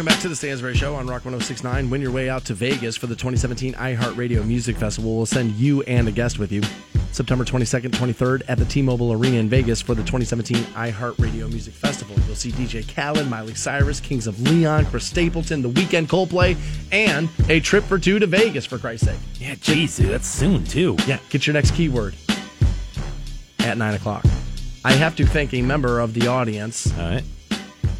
[0.00, 1.90] Welcome back to The Stansbury Show on Rock 1069.
[1.90, 5.14] Win your way out to Vegas for the 2017 iHeartRadio Music Festival.
[5.14, 6.62] We'll send you and a guest with you
[7.12, 11.74] September 22nd, 23rd at the T Mobile Arena in Vegas for the 2017 iHeartRadio Music
[11.74, 12.16] Festival.
[12.26, 16.56] You'll see DJ Khaled, Miley Cyrus, Kings of Leon, Chris Stapleton, The Weeknd Coldplay,
[16.90, 19.18] and a trip for two to Vegas, for Christ's sake.
[19.38, 20.96] Yeah, geez, dude, that's soon too.
[21.06, 22.14] Yeah, get your next keyword
[23.58, 24.24] at 9 o'clock.
[24.82, 27.24] I have to thank a member of the audience All right.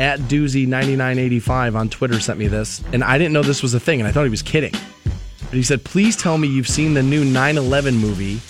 [0.01, 4.01] At Doozy9985 on Twitter sent me this, and I didn't know this was a thing,
[4.01, 4.73] and I thought he was kidding.
[4.73, 8.41] But he said, Please tell me you've seen the new 9 11 movie,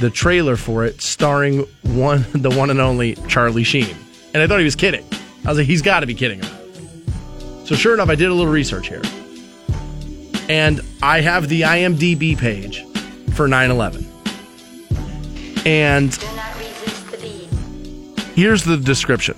[0.00, 3.96] the trailer for it, starring one the one and only Charlie Sheen.
[4.34, 5.06] And I thought he was kidding.
[5.44, 6.42] I was like, He's got to be kidding.
[7.64, 9.02] So, sure enough, I did a little research here.
[10.48, 12.84] And I have the IMDb page
[13.34, 14.10] for 9 11.
[15.64, 16.12] And
[18.34, 19.36] Here's the description.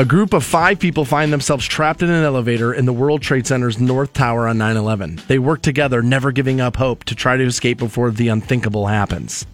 [0.00, 3.46] A group of five people find themselves trapped in an elevator in the World Trade
[3.46, 5.20] Center's North Tower on 9 11.
[5.28, 9.44] They work together, never giving up hope to try to escape before the unthinkable happens.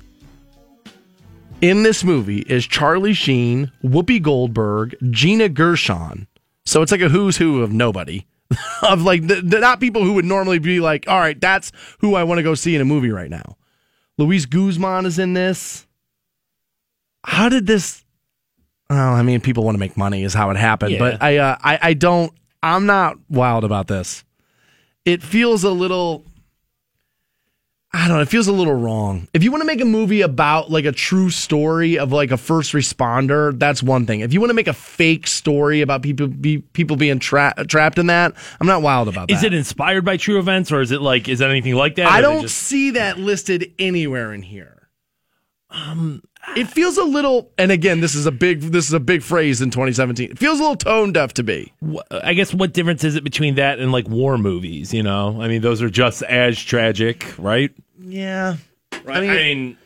[1.60, 6.28] In this movie is Charlie Sheen, Whoopi Goldberg, Gina Gershon.
[6.64, 8.24] So it's like a who's who of nobody.
[8.82, 12.14] of like, the, the- not people who would normally be like, all right, that's who
[12.14, 13.56] I want to go see in a movie right now.
[14.16, 15.88] Luis Guzman is in this.
[17.24, 18.04] How did this?
[18.88, 20.92] Well, I mean, people want to make money, is how it happened.
[20.92, 20.98] Yeah.
[20.98, 22.32] But I, uh, I, I don't.
[22.62, 24.24] I'm not wild about this.
[25.04, 26.24] It feels a little.
[27.92, 28.22] I don't know.
[28.22, 29.26] It feels a little wrong.
[29.32, 32.36] If you want to make a movie about like a true story of like a
[32.36, 34.20] first responder, that's one thing.
[34.20, 37.98] If you want to make a fake story about people be, people being tra- trapped
[37.98, 39.46] in that, I'm not wild about Is that.
[39.48, 42.06] it inspired by true events, or is it like is that anything like that?
[42.08, 44.88] I is don't just- see that listed anywhere in here.
[45.70, 46.22] Um,
[46.54, 49.60] it feels a little, and again, this is a big, this is a big phrase
[49.60, 50.30] in 2017.
[50.30, 51.72] It feels a little tone deaf to me.
[52.10, 54.94] I guess what difference is it between that and like war movies?
[54.94, 57.72] You know, I mean, those are just as tragic, right?
[57.98, 58.56] Yeah,
[59.04, 59.18] Right.
[59.18, 59.78] I mean, I mean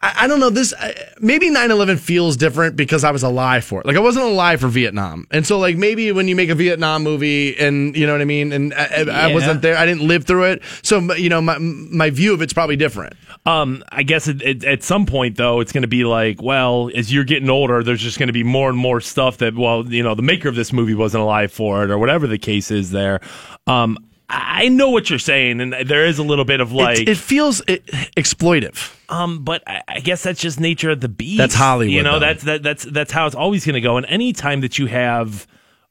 [0.00, 0.50] I, I don't know.
[0.50, 3.86] This I, maybe 9/11 feels different because I was alive for it.
[3.86, 7.02] Like I wasn't alive for Vietnam, and so like maybe when you make a Vietnam
[7.02, 9.00] movie, and you know what I mean, and I, I-
[9.30, 12.42] I wasn't there, I didn't live through it, so you know my my view of
[12.42, 13.14] it's probably different.
[13.46, 16.90] Um, I guess it, it, at some point though, it's going to be like, well,
[16.94, 19.86] as you're getting older, there's just going to be more and more stuff that, well,
[19.90, 22.70] you know, the maker of this movie wasn't alive for it, or whatever the case
[22.70, 22.90] is.
[22.90, 23.20] There,
[23.66, 23.96] um,
[24.30, 27.16] I know what you're saying, and there is a little bit of like, it, it
[27.16, 27.86] feels it,
[28.16, 28.94] exploitive.
[29.08, 31.38] um, but I, I guess that's just nature of the beast.
[31.38, 32.26] That's Hollywood, You know, though.
[32.26, 33.96] that's that, that's that's how it's always going to go.
[33.96, 35.46] And any time that you have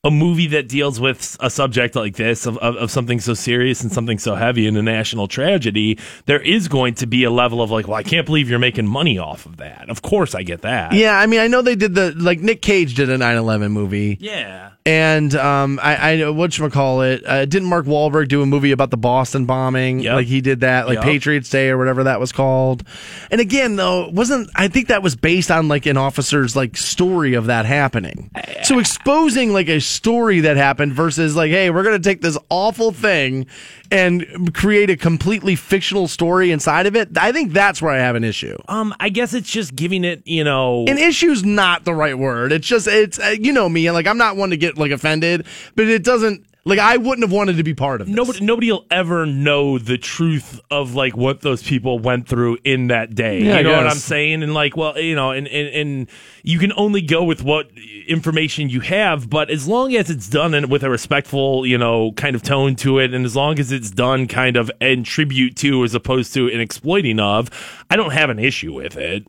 [0.08, 3.82] a movie that deals with a subject like this of, of, of something so serious
[3.82, 7.62] and something so heavy in a national tragedy, there is going to be a level
[7.62, 9.90] of like, well, I can't believe you're making money off of that.
[9.90, 10.94] Of course, I get that.
[10.94, 14.18] Yeah, I mean, I know they did the like Nick Cage did a 9/11 movie.
[14.22, 14.72] Yeah.
[14.88, 17.22] And um, I, I what call it?
[17.26, 20.00] Uh, didn't Mark Wahlberg do a movie about the Boston bombing?
[20.00, 20.16] Yep.
[20.16, 21.04] Like he did that, like Yep.
[21.04, 22.84] Patriots Day or whatever that was called.
[23.30, 27.34] And again, though, wasn't I think that was based on like an officer's like story
[27.34, 28.32] of that happening.
[28.64, 32.91] So exposing like a story that happened versus like, hey, we're gonna take this awful
[32.91, 33.48] thing
[33.91, 37.18] and create a completely fictional story inside of it.
[37.18, 38.57] I think that's where I have an issue.
[38.68, 42.52] Um, I guess it's just giving it, you know, An issue's not the right word.
[42.52, 44.91] It's just it's uh, you know me, and like I'm not one to get like
[44.91, 45.45] offended,
[45.76, 48.15] but it doesn't like I wouldn't have wanted to be part of this.
[48.15, 52.88] nobody nobody will ever know the truth of like what those people went through in
[52.88, 53.41] that day.
[53.41, 53.88] Yeah, I you know what.
[53.88, 54.44] I'm saying?
[54.44, 56.10] And like, well, you know, and, and and
[56.44, 57.72] you can only go with what
[58.07, 62.11] information you have, but as long as it's done and with a respectful, you know,
[62.14, 65.56] kind of tone to it, and as long as it's done kind of in tribute
[65.57, 67.49] to as opposed to an exploiting of,
[67.89, 69.26] I don't have an issue with it.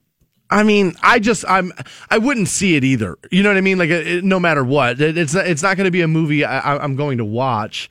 [0.50, 1.72] I mean, I just I'm
[2.10, 3.18] I wouldn't see it either.
[3.30, 3.78] You know what I mean?
[3.78, 6.44] Like it, no matter what, it, it's not, it's not going to be a movie
[6.44, 7.90] I, I'm going to watch.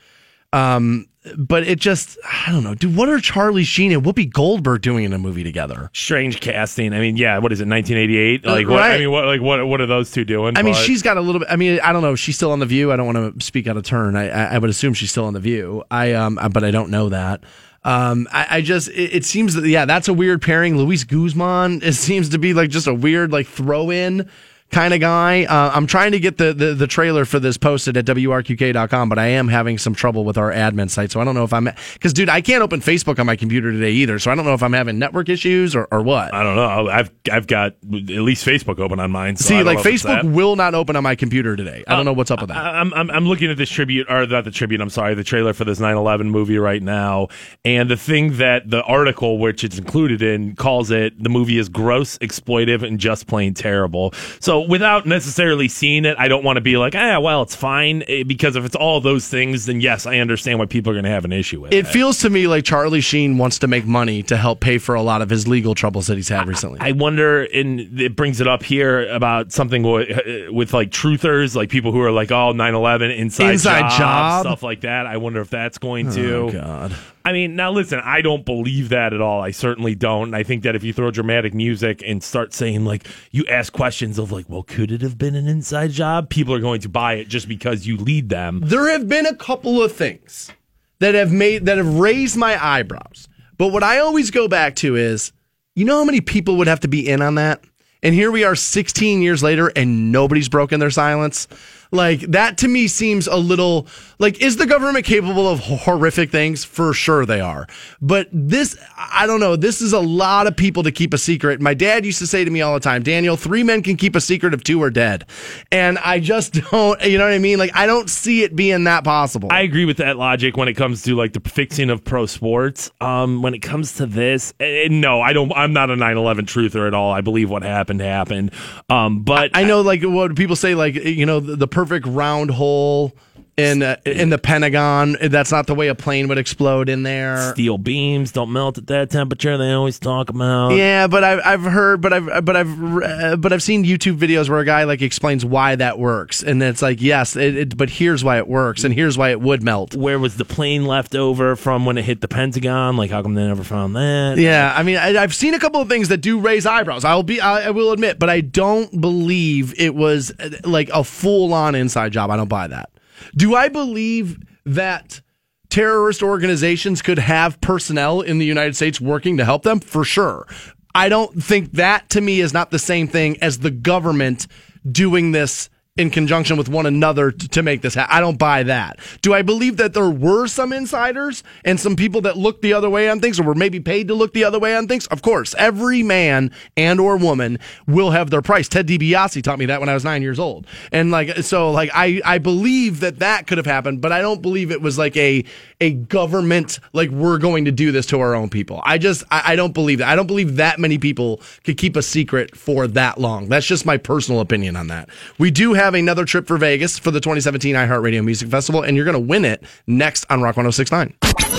[0.54, 2.96] Um, but it just I don't know, dude.
[2.96, 5.90] What are Charlie Sheen and Whoopi Goldberg doing in a movie together?
[5.94, 6.94] Strange casting.
[6.94, 8.46] I mean, yeah, what is it, 1988?
[8.46, 10.58] Like, what, I mean, what, like, what, what are those two doing?
[10.58, 11.50] I mean, But- she's got a little bit.
[11.52, 12.16] I mean, I don't know.
[12.16, 12.92] She's still on the View.
[12.92, 14.16] I don't want to speak out of turn.
[14.16, 15.84] I, I, I would assume she's still on the View.
[15.92, 17.44] I um, but I don't know that.
[17.88, 20.76] Um, I, I just it, it seems that yeah, that's a weird pairing.
[20.76, 21.82] Luis Guzman.
[21.82, 24.30] It seems to be like just a weird like throw in
[24.72, 25.46] kind of guy.
[25.46, 29.20] Uh, I'm trying to get the, the the trailer for this posted at wrqk.com, but
[29.20, 31.12] I am having some trouble with our admin site.
[31.12, 33.72] So I don't know if I'm because dude, I can't open Facebook on my computer
[33.72, 34.20] today either.
[34.20, 36.34] So I don't know if I'm having network issues or, or what.
[36.34, 36.90] I don't know.
[36.90, 39.36] I've I've got at least Facebook open on mine.
[39.38, 41.84] So See, like Facebook will not open on my computer today.
[41.88, 42.58] I don't know what's up with that.
[42.58, 44.82] I- I'm, I'm I'm looking at this tribute or not the tribute.
[44.82, 47.28] I'm sorry, the trailer for this 9/11 movie right now,
[47.66, 51.70] and the thing that the article which it's included in calls it the movie is
[51.70, 54.14] gross, exploitive, and just plain terrible.
[54.40, 58.04] So without necessarily seeing it, I don't want to be like, ah, well, it's fine
[58.08, 61.06] eh, because if it's all those things, then yes, I understand why people are going
[61.06, 61.78] to have an issue with it.
[61.78, 64.96] It feels to me like Charlie Sheen wants to make money to help pay for
[64.96, 66.80] a lot of his legal troubles that he's had recently.
[66.80, 71.70] I wonder, and it brings it up here about something with, with like truthers, like
[71.70, 74.42] people who are like, oh, 9 11, inside, Inside job, job?
[74.46, 75.06] stuff like that.
[75.06, 76.36] I wonder if that's going to.
[76.36, 76.96] oh God.
[77.26, 79.42] I mean, now listen, I don't believe that at all.
[79.42, 80.30] I certainly don't.
[80.30, 83.74] And I think that if you throw dramatic music and start saying, like, you ask
[83.74, 86.30] questions of, like, well, could it have been an inside job?
[86.30, 88.62] People are going to buy it just because you lead them.
[88.64, 90.52] There have been a couple of things
[91.00, 93.28] that have made that have raised my eyebrows.
[93.58, 95.32] But what I always go back to is,
[95.76, 97.64] you know how many people would have to be in on that?
[98.04, 101.48] And here we are 16 years later and nobody's broken their silence.
[101.92, 103.88] Like that to me seems a little
[104.20, 106.64] like is the government capable of horrific things?
[106.64, 107.68] For sure they are.
[108.02, 111.62] But this I don't know, this is a lot of people to keep a secret.
[111.62, 114.16] My dad used to say to me all the time, "Daniel, three men can keep
[114.16, 115.26] a secret if two are dead."
[115.72, 117.60] And I just don't, you know what I mean?
[117.60, 119.50] Like I don't see it being that possible.
[119.52, 122.92] I agree with that logic when it comes to like the fixing of pro sports.
[123.02, 125.52] Um, when it comes to this, eh, no, I don't.
[125.54, 127.12] I'm not a 9/11 truther at all.
[127.12, 128.52] I believe what happened happened.
[128.90, 132.50] Um, but I know, like what people say, like you know, the, the perfect round
[132.50, 133.16] hole
[133.58, 135.18] in uh, in the Pentagon.
[135.20, 137.52] That's not the way a plane would explode in there.
[137.54, 139.58] steel beams don't melt at that temperature.
[139.58, 140.70] They always talk about.
[140.70, 144.48] Yeah, but I've I've heard, but I've but I've uh, but I've seen YouTube videos
[144.48, 147.90] where a guy like explains why that works, and it's like yes, it, it, but
[147.90, 149.96] here's why it works, and here's why it would melt.
[149.96, 152.96] Where was the plane left over from when it hit the Pentagon?
[152.96, 154.38] Like, how come they never found that?
[154.38, 157.04] Yeah, I mean, I, I've seen a couple of things that do raise eyebrows.
[157.04, 161.04] I'll be, I, I will admit, but I don't believe it was uh, like a
[161.04, 162.30] full on inside job.
[162.30, 162.92] I don't buy that.
[163.36, 165.22] Do I believe that
[165.70, 169.80] terrorist organizations could have personnel in the United States working to help them?
[169.80, 170.48] For sure.
[170.96, 174.48] I don't think that to me is not the same thing as the government
[174.90, 178.16] doing this in conjunction with one another to, to make this happen.
[178.16, 179.00] I don't buy that.
[179.22, 182.90] Do I believe that there were some insiders and some people that looked the other
[182.90, 185.08] way on things or were maybe paid to look the other way on things?
[185.08, 188.68] Of course, every man and or woman will have their price.
[188.68, 190.68] Ted DiBiase taught me that when I was nine years old.
[190.92, 194.42] And like, so like, I, I believe that that could have happened, but I don't
[194.42, 195.44] believe it was like a,
[195.82, 198.82] a government, like we're going to do this to our own people.
[198.86, 200.10] I just, I, I don't believe that.
[200.10, 203.50] I don't believe that many people could keep a secret for that long.
[203.50, 205.10] That's just my personal opinion on that.
[205.38, 209.06] We do have another trip for Vegas for the 2017 iHeartRadio Music Festival, and you're
[209.06, 211.14] going to win it next on Rock 1069.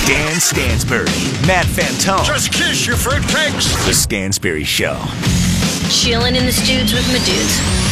[0.06, 1.04] Dan Stansbury,
[1.46, 2.24] Matt Fantone.
[2.24, 3.86] Just kiss your fruitcakes.
[3.86, 4.98] The Stansbury Show.
[5.90, 7.87] Chilling in the studs with my dudes.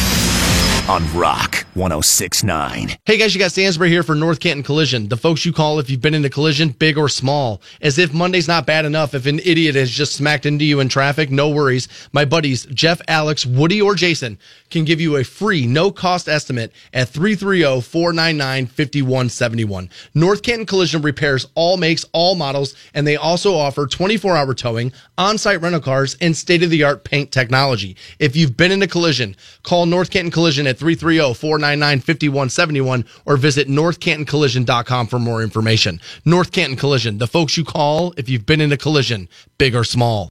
[0.89, 2.97] On Rock 1069.
[3.05, 5.09] Hey guys, you got Stansbury here for North Canton Collision.
[5.09, 7.61] The folks you call if you've been in a collision, big or small.
[7.83, 10.89] As if Monday's not bad enough, if an idiot has just smacked into you in
[10.89, 11.89] traffic, no worries.
[12.13, 14.39] My buddies, Jeff, Alex, Woody, or Jason,
[14.71, 19.91] can give you a free, no cost estimate at 330 499 5171.
[20.15, 24.93] North Canton Collision repairs all makes, all models, and they also offer 24 hour towing,
[25.19, 27.97] on site rental cars, and state of the art paint technology.
[28.19, 33.37] If you've been in a collision, call North Canton Collision at 330 499 5171 or
[33.37, 36.01] visit northcantoncollision.com for more information.
[36.25, 39.29] North Canton Collision, the folks you call if you've been in a collision,
[39.59, 40.29] big or small.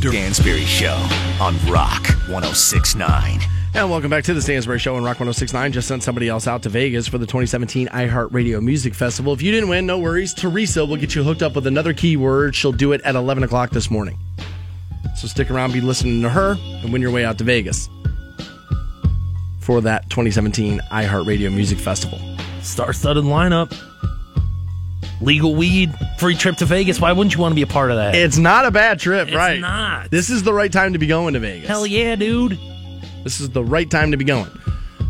[0.00, 0.96] Stansbury Show
[1.40, 3.40] on Rock 1069.
[3.74, 5.72] And welcome back to the Stansbury Show on Rock 1069.
[5.72, 9.32] Just sent somebody else out to Vegas for the 2017 iHeartRadio Music Festival.
[9.32, 10.32] If you didn't win, no worries.
[10.32, 12.54] Teresa will get you hooked up with another keyword.
[12.54, 14.18] She'll do it at 11 o'clock this morning.
[15.16, 17.88] So stick around, be listening to her, and win your way out to Vegas
[19.68, 22.18] for that 2017 iHeartRadio Music Festival.
[22.62, 23.70] Star-studded lineup.
[25.20, 26.98] Legal weed, free trip to Vegas.
[27.02, 28.14] Why wouldn't you want to be a part of that?
[28.14, 29.60] It's not a bad trip, It's right?
[29.60, 30.10] not.
[30.10, 31.68] This is the right time to be going to Vegas.
[31.68, 32.58] Hell yeah, dude.
[33.24, 34.50] This is the right time to be going.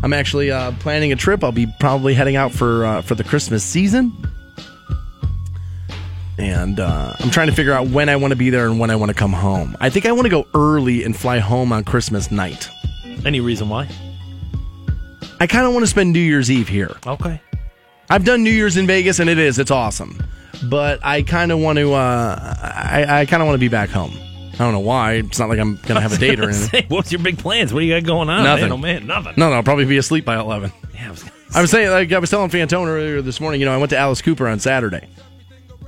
[0.03, 1.41] I'm actually uh, planning a trip.
[1.41, 4.11] I'll be probably heading out for uh, for the Christmas season,
[6.37, 8.89] and uh, I'm trying to figure out when I want to be there and when
[8.89, 9.77] I want to come home.
[9.79, 12.67] I think I want to go early and fly home on Christmas night.
[13.25, 13.87] Any reason why?
[15.39, 16.95] I kind of want to spend New Year's Eve here.
[17.05, 17.41] Okay.
[18.09, 20.21] I've done New Year's in Vegas, and it is it's awesome.
[20.63, 21.93] But I kind of want to.
[21.93, 24.13] Uh, I, I kind of want to be back home.
[24.53, 25.13] I don't know why.
[25.13, 26.81] It's not like I'm gonna have a date or anything.
[26.81, 27.73] Say, what's your big plans?
[27.73, 28.43] What do you got going on?
[28.43, 28.63] Nothing.
[28.65, 29.33] Man, oh man, nothing.
[29.37, 30.73] No, no, I'll probably be asleep by eleven.
[30.93, 31.23] Yeah, I was
[31.55, 33.91] I was saying, like I was telling Fantone earlier this morning, you know, I went
[33.91, 35.07] to Alice Cooper on Saturday,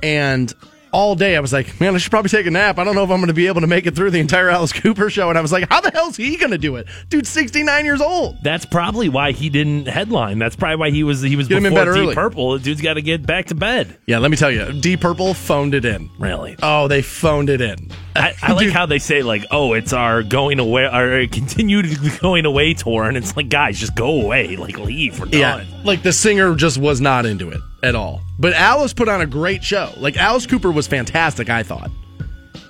[0.02, 0.52] and
[0.92, 2.78] all day I was like, man, I should probably take a nap.
[2.78, 4.48] I don't know if I'm going to be able to make it through the entire
[4.50, 5.28] Alice Cooper show.
[5.30, 6.86] And I was like, how the hell's he going to do it?
[7.08, 8.36] Dude's 69 years old.
[8.42, 10.38] That's probably why he didn't headline.
[10.38, 12.14] That's probably why he was he was Get him in before bed Deep early.
[12.14, 12.52] Purple.
[12.52, 13.96] The dude's got to get back to bed.
[14.06, 16.10] Yeah, let me tell you, Deep Purple phoned it in.
[16.18, 16.56] Really?
[16.62, 17.90] Oh, they phoned it in.
[18.14, 21.86] I, I like how they say like, "Oh, it's our going away, our continued
[22.20, 25.18] going away tour," and it's like, guys, just go away, like leave.
[25.18, 25.66] We're Yeah, done.
[25.84, 28.22] like the singer just was not into it at all.
[28.38, 29.92] But Alice put on a great show.
[29.96, 31.90] Like Alice Cooper was fantastic, I thought.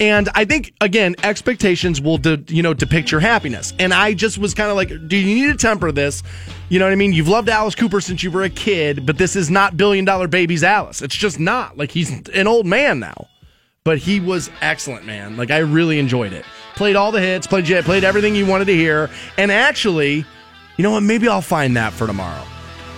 [0.01, 3.73] And I think again, expectations will de- you know depict your happiness.
[3.79, 6.23] And I just was kind of like, do you need to temper this?
[6.71, 7.13] You know what I mean?
[7.13, 10.27] You've loved Alice Cooper since you were a kid, but this is not billion dollar
[10.27, 11.03] babies Alice.
[11.03, 11.77] It's just not.
[11.77, 13.29] Like he's an old man now.
[13.85, 15.37] But he was excellent, man.
[15.37, 16.45] Like I really enjoyed it.
[16.77, 19.11] Played all the hits, played played everything you wanted to hear.
[19.37, 20.25] And actually,
[20.77, 21.03] you know what?
[21.03, 22.45] Maybe I'll find that for tomorrow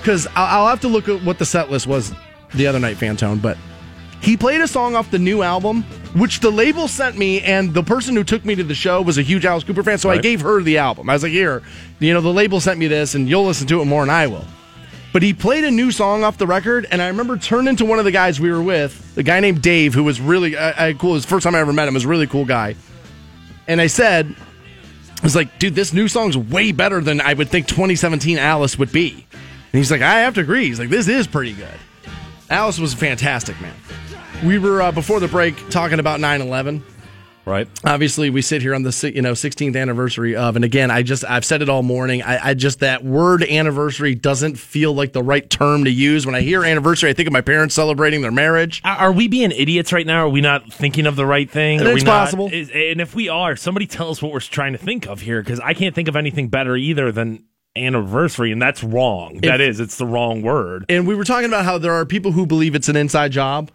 [0.05, 2.13] because I'll, I'll have to look at what the set list was
[2.53, 3.41] the other night, Fantone.
[3.41, 3.57] But
[4.21, 5.83] he played a song off the new album,
[6.15, 9.17] which the label sent me, and the person who took me to the show was
[9.17, 11.09] a huge Alice Cooper fan, so I gave her the album.
[11.09, 11.63] I was like, "Here,
[12.01, 14.27] you know, the label sent me this, and you'll listen to it more than I
[14.27, 14.45] will."
[15.15, 17.99] But he played a new song off the record, and I remember turning to one
[17.99, 21.11] of the guys we were with, the guy named Dave, who was really uh, cool.
[21.11, 21.95] It was the first time I ever met him.
[21.95, 22.77] Was a really cool guy,
[23.67, 27.49] and I said, I was like, dude, this new song's way better than I would
[27.49, 29.27] think 2017 Alice would be.
[29.75, 30.67] And he's like, I have to agree.
[30.67, 31.75] He's like, this is pretty good.
[32.49, 33.75] Alice was fantastic, man.
[34.45, 36.81] We were uh, before the break talking about 9/11.
[37.45, 37.67] Right.
[37.85, 41.25] Obviously, we sit here on the you know 16th anniversary of, and again, I just
[41.29, 42.23] I've said it all morning.
[42.23, 46.25] I, I just that word anniversary doesn't feel like the right term to use.
[46.25, 48.81] When I hear anniversary, I think of my parents celebrating their marriage.
[48.85, 50.27] Are are we being idiots right now?
[50.27, 51.81] Are we not thinking of the right thing?
[51.83, 52.49] Are It's possible.
[52.53, 55.43] is- and if we are, somebody tell us what we're trying to think of here,
[55.43, 57.43] because I can't think of anything better either than
[57.77, 59.39] anniversary, and that's wrong.
[59.43, 60.85] that is, it's the wrong word.
[60.89, 63.71] and we were talking about how there are people who believe it's an inside job.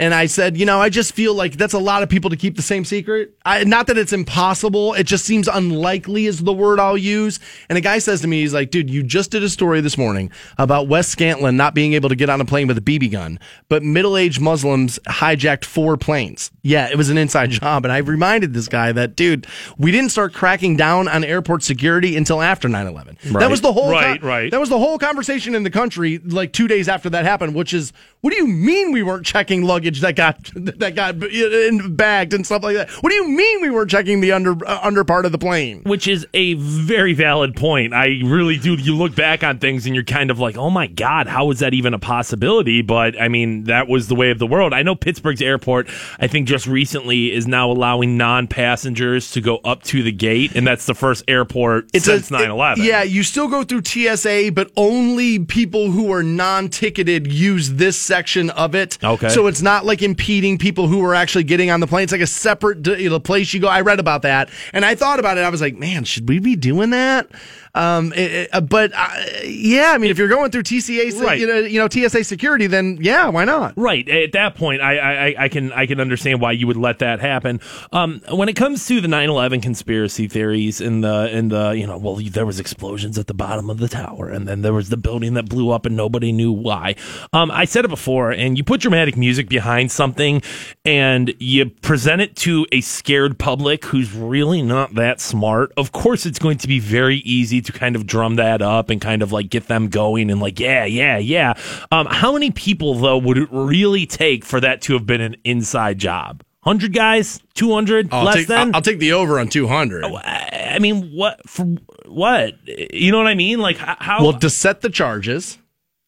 [0.00, 2.36] And I said, you know, I just feel like that's a lot of people to
[2.36, 3.36] keep the same secret.
[3.44, 4.94] I, not that it's impossible.
[4.94, 7.38] It just seems unlikely is the word I'll use.
[7.68, 9.98] And a guy says to me, he's like, dude, you just did a story this
[9.98, 13.12] morning about Wes Scantlin not being able to get on a plane with a BB
[13.12, 16.50] gun, but middle-aged Muslims hijacked four planes.
[16.62, 17.84] Yeah, it was an inside job.
[17.84, 19.46] And I reminded this guy that, dude,
[19.76, 23.20] we didn't start cracking down on airport security until after 9-11.
[23.38, 24.50] That was the whole Right, right.
[24.50, 27.74] That was the whole conversation in the country like two days after that happened, which
[27.74, 32.32] is, what do you mean we weren't checking luggage that got that got in- bagged
[32.34, 32.90] and stuff like that?
[32.90, 35.82] What do you mean we weren't checking the under uh, under part of the plane?
[35.84, 37.92] Which is a very valid point.
[37.92, 38.74] I really do.
[38.74, 41.58] You look back on things and you're kind of like, oh my God, how is
[41.58, 42.82] that even a possibility?
[42.82, 44.72] But I mean, that was the way of the world.
[44.72, 45.88] I know Pittsburgh's airport,
[46.18, 50.52] I think just recently is now allowing non passengers to go up to the gate,
[50.54, 52.84] and that's the first airport since a- 9 11.
[52.84, 58.50] Yeah, you still go through TSA, but only people who are non-ticketed use this section
[58.50, 58.98] of it.
[59.02, 59.28] Okay.
[59.28, 62.04] So it's not like impeding people who are actually getting on the plane.
[62.04, 63.68] It's like a separate you know, place you go.
[63.68, 65.42] I read about that, and I thought about it.
[65.42, 67.30] I was like, man, should we be doing that?
[67.74, 69.08] Um, it- it- but uh,
[69.44, 71.38] yeah, I mean, if you're going through TCA, Right.
[71.38, 73.74] you know, you know, TSA security, then yeah, why not?
[73.76, 76.76] Right at that point, I, I I- I can I can understand why you would
[76.76, 77.60] let that happen.
[77.92, 81.98] Um, when it comes to the 9/11 conspiracy theories and the and the you know
[81.98, 84.96] well there was explosions at the bottom of the tower and then there was the
[84.96, 86.94] building that blew up and nobody knew why.
[87.32, 90.42] Um, I said it before, and you put dramatic music behind something
[90.84, 95.72] and you present it to a scared public who's really not that smart.
[95.76, 99.00] Of course, it's going to be very easy to kind of drum that up and
[99.00, 101.54] kind of like get them going and like yeah yeah yeah.
[101.90, 105.36] Um, how many people though would it really take for that to have been an
[105.44, 106.42] inside job?
[106.62, 108.68] Hundred guys, two hundred, I'll less take, than.
[108.68, 110.04] I'll, I'll take the over on 200.
[110.04, 111.64] I I mean, what for?
[112.06, 113.60] What you know what I mean?
[113.60, 114.22] Like how?
[114.22, 115.58] well, to set the charges,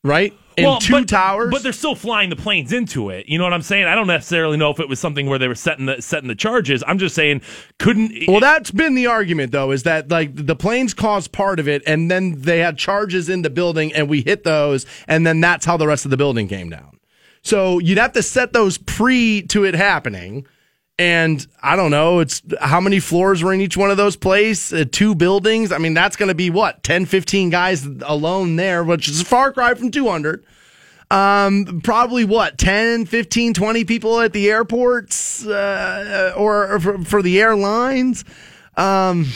[0.05, 0.35] right?
[0.57, 1.51] In Well, two but, towers.
[1.51, 3.27] but they're still flying the planes into it.
[3.29, 3.87] You know what I'm saying?
[3.87, 6.35] I don't necessarily know if it was something where they were setting the setting the
[6.35, 6.85] charges.
[6.87, 7.43] I'm just saying,
[7.79, 8.13] couldn't.
[8.29, 11.83] Well, that's been the argument, though, is that like the planes caused part of it,
[11.87, 15.65] and then they had charges in the building, and we hit those, and then that's
[15.65, 16.99] how the rest of the building came down.
[17.43, 20.47] So you'd have to set those pre to it happening,
[20.99, 24.73] and I don't know, it's how many floors were in each one of those places,
[24.73, 25.73] uh, two buildings.
[25.73, 29.25] I mean, that's going to be what 10, 15 guys alone there, which is a
[29.25, 30.45] far cry from two hundred.
[31.11, 37.23] Um, probably what 10, 15, 20 people at the airports, uh, or, or for, for
[37.23, 38.25] the airlines.
[38.79, 39.27] Um,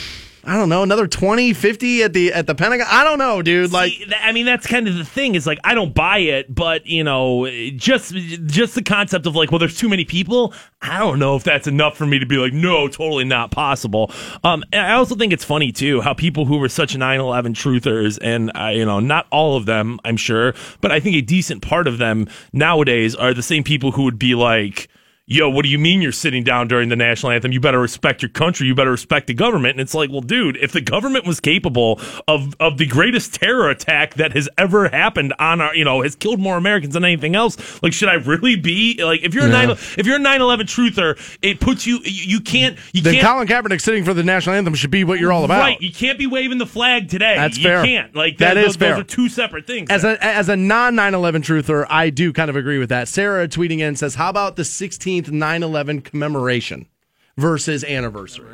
[0.47, 2.87] I don't know, another 20, 50 at the at the Pentagon.
[2.89, 3.73] I don't know, dude.
[3.73, 3.91] Like,
[4.21, 5.35] I mean, that's kind of the thing.
[5.35, 9.51] Is like I don't buy it, but you know, just just the concept of like,
[9.51, 10.53] well, there's too many people.
[10.81, 14.09] I don't know if that's enough for me to be like, no, totally not possible.
[14.45, 18.49] Um, I also think it's funny too how people who were such 9/11 truthers, and
[18.57, 21.87] uh, you know, not all of them, I'm sure, but I think a decent part
[21.87, 24.87] of them nowadays are the same people who would be like.
[25.29, 27.51] Yo, what do you mean you're sitting down during the national anthem?
[27.51, 28.65] You better respect your country.
[28.65, 29.71] You better respect the government.
[29.71, 31.99] And it's like, well, dude, if the government was capable
[32.29, 36.15] of of the greatest terror attack that has ever happened on our, you know, has
[36.15, 39.49] killed more Americans than anything else, like, should I really be like, if you're a
[39.49, 43.27] nine, if you're a 9/11 truther, it puts you, you, you can't, you then can't.
[43.27, 45.59] Colin Kaepernick sitting for the national anthem should be what you're all about.
[45.59, 47.35] Right, you can't be waving the flag today.
[47.35, 47.83] That's you fair.
[47.83, 48.15] can't.
[48.15, 48.91] Like That that is those, fair.
[48.93, 49.89] Those are two separate things.
[49.89, 53.09] As a as a non 9/11 truther, I do kind of agree with that.
[53.09, 54.63] Sarah tweeting in says, "How about the
[55.21, 56.87] 16th 9/11 commemoration
[57.37, 58.45] versus anniversary?"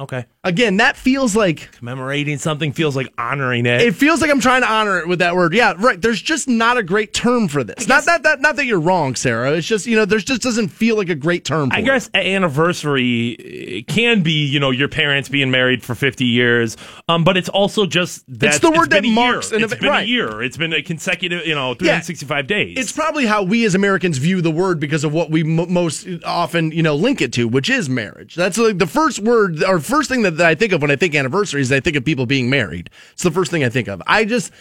[0.00, 3.80] okay, Again, that feels like commemorating something feels like honoring it.
[3.80, 5.54] it feels like I'm trying to honor it with that word.
[5.54, 6.00] Yeah, right.
[6.00, 7.86] There's just not a great term for this.
[7.88, 9.52] Not that that not that you're wrong, Sarah.
[9.52, 11.70] It's just you know there's just doesn't feel like a great term.
[11.70, 16.76] For I guess anniversary can be, you know, your parents being married for 50 years,
[17.08, 19.90] um, but it's also just that the word been that marks an It's event- been
[19.90, 20.04] right.
[20.04, 20.42] a year.
[20.42, 22.78] It's been a consecutive, you know, 365 days.
[22.78, 26.06] It's probably how we as Americans view the word because of what we mo most
[26.24, 28.23] often, you know, link it to, which is marriage.
[28.32, 30.96] That's like the first word or first thing that, that I think of when I
[30.96, 32.90] think anniversary is I think of people being married.
[33.12, 34.02] It's the first thing I think of.
[34.06, 34.52] I just,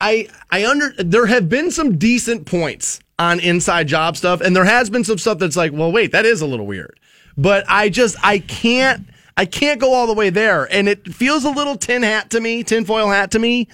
[0.00, 4.64] I, I under, there have been some decent points on inside job stuff, and there
[4.64, 6.98] has been some stuff that's like, well, wait, that is a little weird.
[7.38, 9.06] But I just, I can't,
[9.36, 12.40] I can't go all the way there, and it feels a little tin hat to
[12.40, 13.68] me, tinfoil hat to me.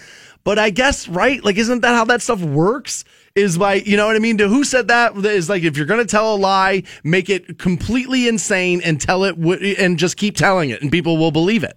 [0.44, 1.43] But I guess, right?
[1.44, 3.05] Like, isn't that how that stuff works?
[3.34, 4.36] Is like, you know what I mean?
[4.38, 5.16] To who said that?
[5.16, 9.24] Is like, if you're going to tell a lie, make it completely insane and tell
[9.24, 11.76] it, w- and just keep telling it, and people will believe it.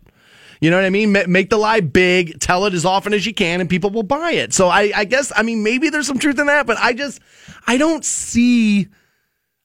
[0.60, 1.14] You know what I mean?
[1.14, 4.03] Ma- Make the lie big, tell it as often as you can, and people will
[4.03, 4.53] buy it.
[4.53, 7.22] So I, I guess, I mean, maybe there's some truth in that, but I just,
[7.68, 8.88] I don't see,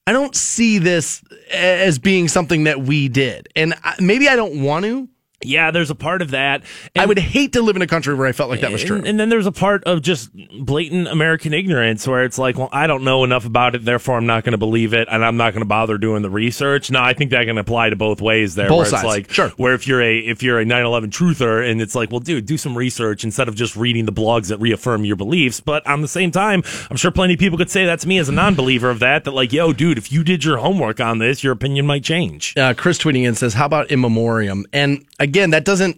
[0.07, 4.85] I don't see this as being something that we did, and maybe I don't want
[4.85, 5.09] to.
[5.43, 6.63] Yeah, there's a part of that.
[6.95, 8.97] I would hate to live in a country where I felt like that was true.
[8.97, 10.29] And, and then there's a part of just
[10.63, 14.25] blatant American ignorance where it's like, well, I don't know enough about it, therefore I'm
[14.25, 16.91] not going to believe it, and I'm not going to bother doing the research.
[16.91, 18.67] No, I think that can apply to both ways there.
[18.69, 19.49] Both where sides, It's like, sure.
[19.57, 22.57] Where if you're a if you're a 9/11 truther, and it's like, well, dude, do
[22.57, 25.59] some research instead of just reading the blogs that reaffirm your beliefs.
[25.59, 28.29] But on the same time, I'm sure plenty of people could say that's me as
[28.29, 29.23] a non-believer of that.
[29.23, 32.53] That like, yo, dude, if you did your homework on this, your opinion might change.
[32.57, 35.97] uh, Chris tweeting in says, "How about in memoriam?" And again, that doesn't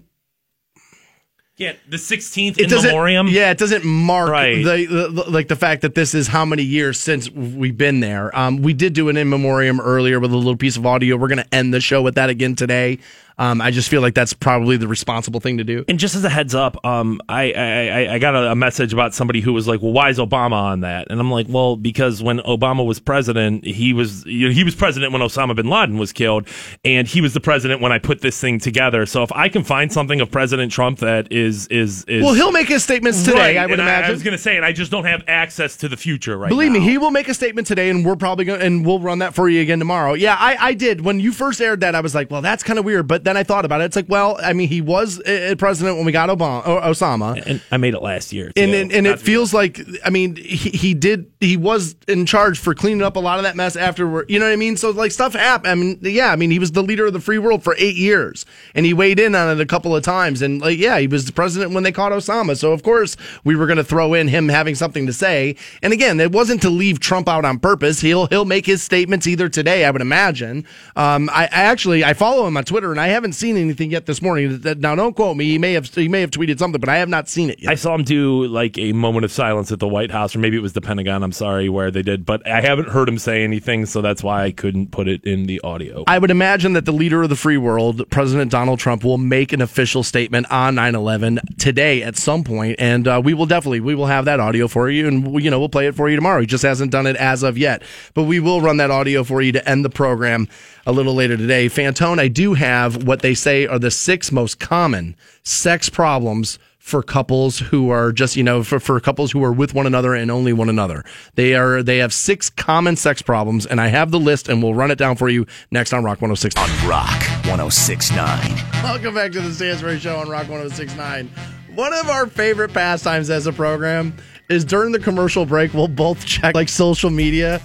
[1.56, 3.28] Yeah, the 16th it in memoriam.
[3.28, 4.64] Yeah, it doesn't mark Right.
[4.64, 8.00] the, the, the- like the fact that this is how many years since we've been
[8.00, 8.36] there.
[8.38, 11.16] Um, we did do an in memoriam earlier with a little piece of audio.
[11.16, 12.98] We're going to end the show with that again today.
[13.38, 15.84] Um, I just feel like that's probably the responsible thing to do.
[15.88, 19.14] And just as a heads up, um, I, I, I- I got a, message about
[19.14, 22.22] somebody who was like, "Well, why is Obama on that?" And I'm like, "Well, because
[22.22, 25.98] when Obama was president, he was you know, he was president when Osama bin Laden
[25.98, 26.48] was killed,
[26.86, 29.06] and he was the president when I put this thing together.
[29.08, 32.52] So if I can find something of President Trump that is is is Well, he'll
[32.52, 33.38] make his statements today.
[33.38, 34.12] Right, I would and I, imagine.
[34.14, 36.72] was going to say, and I just don't have access to the future right Believe
[36.72, 36.80] now.
[36.80, 39.34] me, he will make a statement today, and we're probably going, and we'll run that
[39.34, 40.14] for you again tomorrow.
[40.14, 41.96] Yeah, I, I did when you first aired that.
[41.96, 43.86] I was like, well, that's kind of weird, but But then I thought about it.
[43.86, 47.42] It's like, well, I mean, he was uh, president when we got Obama, or Osama.
[47.46, 48.48] And I made it last year.
[48.48, 48.78] And, too.
[48.78, 52.60] and, and Not it feels like I mean he, he did he was in charge
[52.60, 54.92] for cleaning up a lot of that mess afterward you know what I mean so
[54.92, 57.38] like stuff happened I mean yeah I mean he was the leader of the free
[57.38, 58.46] world for eight years
[58.76, 61.26] and he weighed in on it a couple of times and like yeah he was
[61.26, 64.28] the president when they caught Osama so of course we were going to throw in
[64.28, 68.02] him having something to say and again it wasn't to leave Trump out on purpose
[68.02, 72.14] he'll he'll make his statements either today I would imagine um, I, I actually I
[72.14, 75.38] follow him on Twitter and I haven't seen anything yet this morning now don't quote
[75.38, 77.62] me he may have he may have tweeted something but I have not seen it
[77.62, 80.40] yet I saw him do like a moment of silence at the White House, or
[80.40, 81.24] maybe it was the Pentagon.
[81.24, 84.44] I'm sorry where they did, but I haven't heard him say anything, so that's why
[84.44, 86.04] I couldn't put it in the audio.
[86.08, 89.54] I would imagine that the leader of the free world, President Donald Trump, will make
[89.54, 93.96] an official statement on 9/11 today at some point, and uh, we will definitely we
[93.96, 96.42] will have that audio for you, and you know we'll play it for you tomorrow.
[96.42, 97.82] He just hasn't done it as of yet,
[98.14, 100.48] but we will run that audio for you to end the program
[100.86, 101.68] a little later today.
[101.68, 107.02] Fantone, I do have what they say are the six most common sex problems for
[107.02, 110.30] couples who are just you know for, for couples who are with one another and
[110.30, 111.06] only one another
[111.36, 114.74] they are they have six common sex problems and i have the list and we'll
[114.74, 117.08] run it down for you next on rock 106 On Rock
[117.48, 118.56] 1069.
[118.84, 121.30] welcome back to the stansbury show on rock 1069
[121.74, 124.14] one of our favorite pastimes as a program
[124.50, 127.62] is during the commercial break we'll both check like social media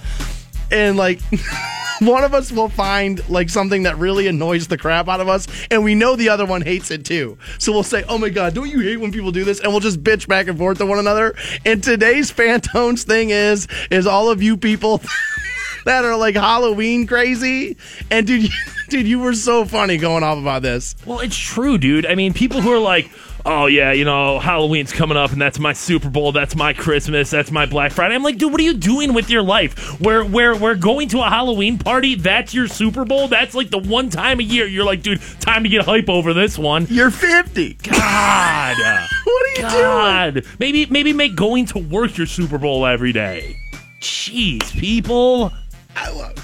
[0.70, 1.18] and like
[2.00, 5.46] one of us will find like something that really annoys the crap out of us
[5.70, 7.38] and we know the other one hates it too.
[7.58, 9.60] So we'll say oh my god don't you hate when people do this?
[9.60, 11.34] And we'll just bitch back and forth to one another.
[11.64, 15.02] And today's fantones thing is is all of you people
[15.84, 17.76] that are like halloween crazy.
[18.10, 18.50] And dude you,
[18.88, 20.94] dude you were so funny going off about this.
[21.04, 22.06] Well, it's true, dude.
[22.06, 23.10] I mean, people who are like,
[23.48, 27.30] oh, yeah, you know, Halloween's coming up and that's my Super Bowl, that's my Christmas,
[27.30, 28.14] that's my Black Friday.
[28.14, 30.00] I'm like, dude, what are you doing with your life?
[30.00, 33.26] Where, where, we're going to a Halloween party, that's your Super Bowl?
[33.26, 36.34] That's like the one time a year you're like, dude, time to get hype over
[36.34, 36.86] this one.
[36.90, 38.76] you're 50 God.
[39.24, 40.46] what are you doing God.
[40.58, 43.56] Maybe, maybe make going to work your Super Bowl every day.
[44.00, 45.52] Jeez, people.
[45.96, 46.34] I love.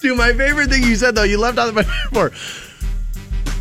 [0.00, 2.32] Dude, my favorite thing you said though, you left out favorite part.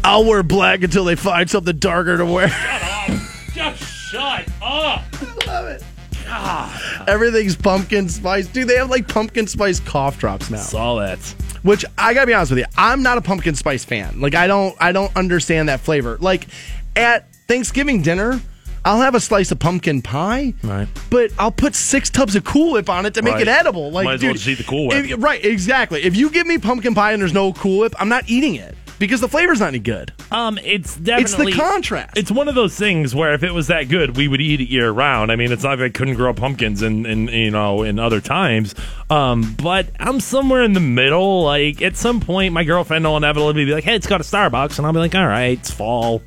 [0.03, 2.49] I'll wear black until they find something darker to wear.
[2.49, 3.19] Shut up.
[3.53, 5.03] Just shut up.
[5.47, 5.83] love it.
[6.25, 6.81] God.
[7.07, 8.47] Everything's pumpkin spice.
[8.47, 10.57] Dude, they have like pumpkin spice cough drops now.
[10.57, 11.19] Saw that.
[11.63, 14.19] Which I gotta be honest with you, I'm not a pumpkin spice fan.
[14.21, 16.17] Like I don't I don't understand that flavor.
[16.19, 16.47] Like
[16.95, 18.41] at Thanksgiving dinner,
[18.83, 20.87] I'll have a slice of pumpkin pie, Right.
[21.11, 23.43] But I'll put six tubs of Cool Whip on it to make Right.
[23.43, 23.91] it edible.
[23.91, 25.05] Like, Might as well dude, just eat the Cool Whip.
[25.05, 25.43] if- right?
[25.45, 26.01] Exactly.
[26.03, 28.75] If you give me pumpkin pie and there's no Cool Whip, I'm not eating it
[29.01, 30.13] because the flavor's not any good.
[30.31, 32.17] Um, it's It's definitely the contrast.
[32.17, 34.69] It's one of those things where if it was that good, we would eat it
[34.69, 35.31] year round.
[35.31, 38.21] I mean, it's not like I couldn't grow pumpkins in, in you know in other
[38.21, 38.75] times.
[39.09, 41.43] Um, but I'm somewhere in the middle.
[41.43, 44.77] Like at some point, my girlfriend will inevitably be like, "Hey, it's got a Starbucks,"
[44.77, 46.21] and I'll be like, "All right, it's fall."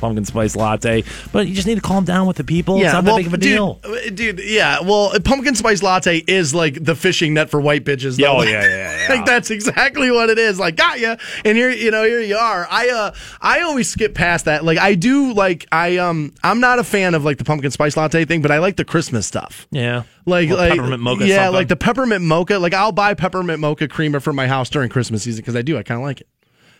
[0.00, 2.76] Pumpkin spice latte, but you just need to calm down with the people.
[2.82, 3.80] it's not that big of a dude, deal.
[3.84, 4.80] uh, Dude, yeah.
[4.80, 8.18] Well, pumpkin spice latte is like the fishing net for white bitches.
[8.18, 8.38] Though.
[8.38, 9.08] oh, yeah, yeah, yeah.
[9.14, 10.58] like that's exactly what it is.
[10.58, 11.16] Like, got you.
[11.44, 12.66] And here, you know, here you are.
[12.70, 14.64] I, uh, I always skip past that.
[14.64, 17.96] Like, I do like, I, um, I'm not a fan of like the pumpkin spice
[17.96, 19.66] latte thing, but I like the Christmas stuff.
[19.70, 21.26] Yeah, Like, like peppermint mocha.
[21.26, 21.54] Yeah, something.
[21.54, 22.58] like the peppermint mocha.
[22.58, 25.76] Like, I'll buy peppermint mocha creamer for my house during Christmas season because I do.
[25.78, 26.28] I kind of like it.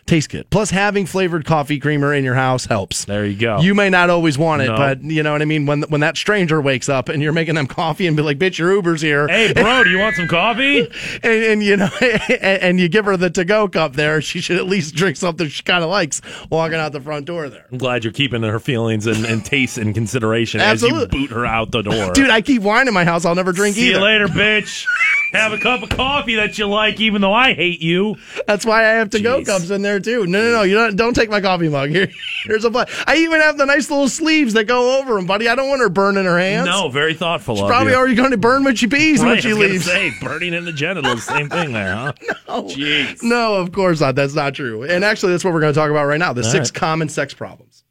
[0.07, 0.49] Tastes good.
[0.49, 3.03] Plus, having flavored coffee creamer in your house helps.
[3.05, 3.59] There you go.
[3.59, 4.75] You may not always want it, No.
[4.77, 5.65] but you know what I mean.
[5.65, 8.57] When when that stranger wakes up and you're making them coffee and be like, "Bitch,
[8.57, 10.79] your Uber's here," Hey, bro, do you want some coffee?
[11.23, 14.55] and, and you know, and, and you give her the to-go cup there, she should
[14.57, 17.65] at least drink something she kind of likes walking out the front door there.
[17.69, 21.45] I'm glad you're keeping her feelings and, and tastes in consideration as you boot her
[21.45, 22.13] out the door.
[22.13, 23.25] Dude, I keep wine in my house.
[23.25, 23.99] I'll never drink See either.
[23.99, 24.85] you later, bitch.
[25.33, 28.15] Have a cup of coffee that you like, even though I hate you.
[28.47, 30.25] That's why I have to-go cups in there too.
[30.25, 30.61] No, no, no.
[30.63, 31.89] You don't don't take my coffee mug.
[31.97, 32.09] Here,
[32.45, 32.71] here's a.
[32.71, 35.47] pla- I even have the nice little sleeves that go over them, buddy.
[35.47, 36.67] I don't want her burning her hands.
[36.67, 37.97] No, very thoughtful of Probably are you.
[37.97, 39.85] already going to burn when she pees right, when she I was leaves.
[39.85, 42.13] Say, burning in the genitals, same thing there, huh?
[42.47, 42.63] no.
[42.63, 43.23] Jeez.
[43.23, 44.15] No, of course not.
[44.15, 44.83] That's not true.
[44.83, 46.73] And actually, that's what we're going to talk about right now the six right.
[46.73, 47.83] common sex problems.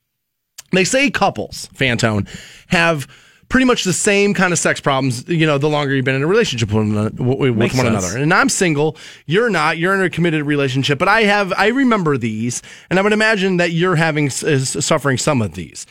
[0.73, 2.29] They say couples, Fantone,
[2.69, 3.07] have
[3.49, 6.23] pretty much the same kind of sex problems, you know, the longer you've been in
[6.23, 7.83] a relationship with, one- with one sense.
[7.89, 8.19] another.
[8.19, 8.97] And I'm single.
[9.27, 9.79] You're not.
[9.79, 10.99] You're in a committed relationship.
[10.99, 12.63] But I have, I remember these.
[12.91, 15.87] And I would imagine that you're having, is suffering some of these.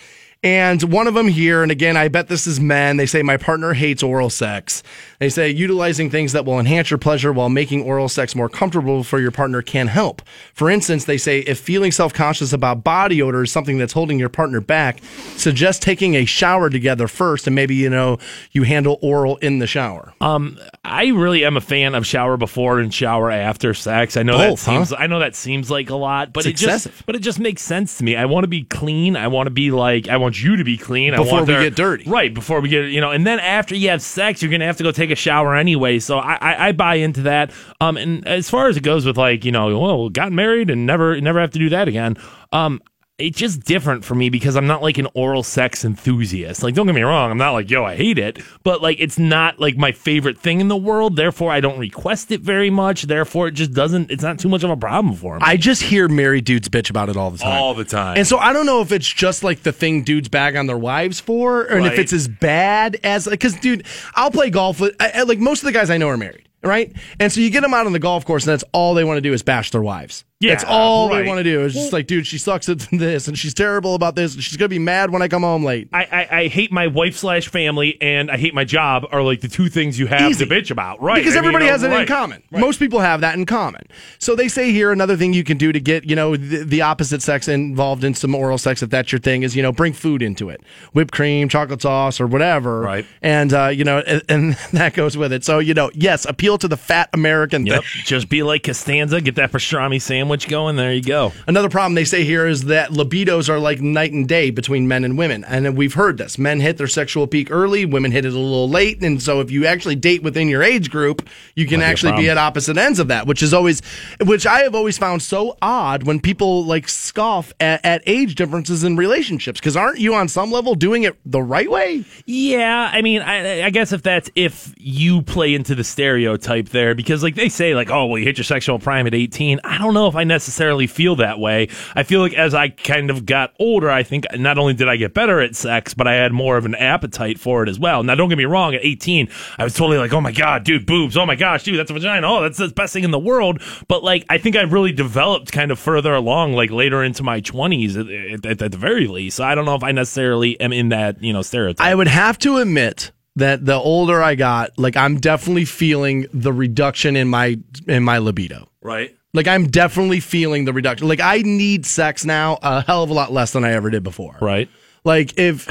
[0.45, 2.97] And one of them here, and again, I bet this is men.
[2.97, 4.83] They say, My partner hates oral sex.
[5.17, 9.03] They say, utilizing things that will enhance your pleasure while making oral sex more comfortable
[9.03, 10.21] for your partner can help.
[10.53, 14.19] For instance, they say, if feeling self conscious about body odor is something that's holding
[14.19, 15.03] your partner back,
[15.35, 18.19] suggest taking a shower together first and maybe, you know,
[18.51, 20.13] you handle oral in the shower.
[20.21, 24.15] Um, I really am a fan of shower before and shower after sex.
[24.15, 24.85] I know that Both, huh?
[24.85, 26.91] seems I know that seems like a lot, but It's it excessive.
[26.91, 28.15] just but it just makes sense to me.
[28.15, 29.15] I want to be clean.
[29.17, 31.13] I want to be like I want you to be clean.
[31.13, 32.09] I Before want we get dirty.
[32.09, 32.33] right?
[32.33, 34.83] Before we get you know, and then after you have sex, you're gonna have to
[34.83, 35.99] go take a shower anyway.
[35.99, 37.51] So I I, I buy into that.
[37.81, 40.85] Um, and as far as it goes with like you know, well, got married and
[40.85, 42.17] never never have to do that again.
[42.51, 42.81] Um.
[43.17, 46.61] It's just different for me because I'm not like an oral sex enthusiast.
[46.63, 49.17] Like, don't get me wrong, I'm not like, yo, I hate it, but like, it's
[49.17, 51.15] not like my favorite thing in the world.
[51.15, 53.03] Therefore, I don't request it very much.
[53.03, 55.41] Therefore, it just doesn't, it's not too much of a problem for me.
[55.45, 57.57] I just hear married dudes bitch about it all the time.
[57.57, 58.17] All the time.
[58.17, 60.77] And so I don't know if it's just like the thing dudes bag on their
[60.77, 63.85] wives for, and if it's as bad as like, because, dude,
[64.15, 66.93] I'll play golf with I- like most of the guys I know are married, right?
[67.17, 69.15] And so you get them out on the golf course, and that's all they want
[69.15, 70.25] to do is bash their wives.
[70.41, 71.21] Yeah, that's all right.
[71.21, 71.63] they want to do.
[71.63, 74.57] It's just like, dude, she sucks at this, and she's terrible about this, and she's
[74.57, 75.87] gonna be mad when I come home late.
[75.93, 79.39] I, I, I hate my wife slash family and I hate my job are like
[79.39, 80.45] the two things you have Easy.
[80.45, 81.19] to bitch about, right?
[81.19, 82.43] Because I mean, everybody you know, has it in common.
[82.51, 82.59] Right.
[82.59, 83.83] Most people have that in common.
[84.19, 86.81] So they say here another thing you can do to get you know the, the
[86.81, 89.93] opposite sex involved in some oral sex if that's your thing is you know bring
[89.93, 92.81] food into it, whipped cream, chocolate sauce, or whatever.
[92.81, 93.05] Right.
[93.21, 95.45] And uh, you know and, and that goes with it.
[95.45, 97.65] So you know yes, appeal to the fat American.
[97.65, 97.83] Yep.
[97.83, 98.03] thing.
[98.03, 100.75] Just be like Costanza, get that pastrami sandwich going.
[100.75, 101.31] There you go.
[101.47, 105.05] Another problem they say here is that libidos are like night and day between men
[105.05, 105.45] and women.
[105.45, 106.37] And we've heard this.
[106.37, 109.01] Men hit their sexual peak early, women hit it a little late.
[109.01, 112.25] And so if you actually date within your age group, you can Might actually be
[112.25, 112.29] problem.
[112.31, 113.81] at opposite ends of that, which is always,
[114.25, 118.83] which I have always found so odd when people like scoff at, at age differences
[118.83, 119.61] in relationships.
[119.61, 122.03] Cause aren't you on some level doing it the right way?
[122.25, 126.95] Yeah, I mean, I, I guess if that's if you play into the stereotype there,
[126.95, 129.59] because like they say, like, oh, well, you hit your sexual prime at 18.
[129.63, 131.69] I don't know if I necessarily feel that way.
[131.95, 134.95] I feel like as I kind of got older, I think not only did I
[134.95, 138.03] get better at sex, but I had more of an appetite for it as well.
[138.03, 140.85] Now, don't get me wrong, at 18, I was totally like, oh my God, dude,
[140.85, 141.17] boobs.
[141.17, 142.27] Oh my gosh, dude, that's a vagina.
[142.27, 143.61] Oh, that's the best thing in the world.
[143.87, 147.41] But like, I think I really developed kind of further along, like later into my
[147.41, 149.37] 20s at, at, at the very least.
[149.37, 151.85] So I don't know if I necessarily am in that, you know, stereotype.
[151.85, 156.53] I would have to admit that the older I got, like I'm definitely feeling the
[156.53, 158.69] reduction in my in my libido.
[158.81, 159.15] right?
[159.35, 161.07] Like I'm definitely feeling the reduction.
[161.07, 164.03] Like I need sex now a hell of a lot less than I ever did
[164.03, 164.37] before.
[164.41, 164.69] Right.
[165.03, 165.67] Like if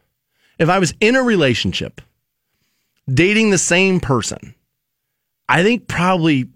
[0.58, 2.00] if I was in a relationship
[3.12, 4.54] dating the same person,
[5.48, 6.48] I think probably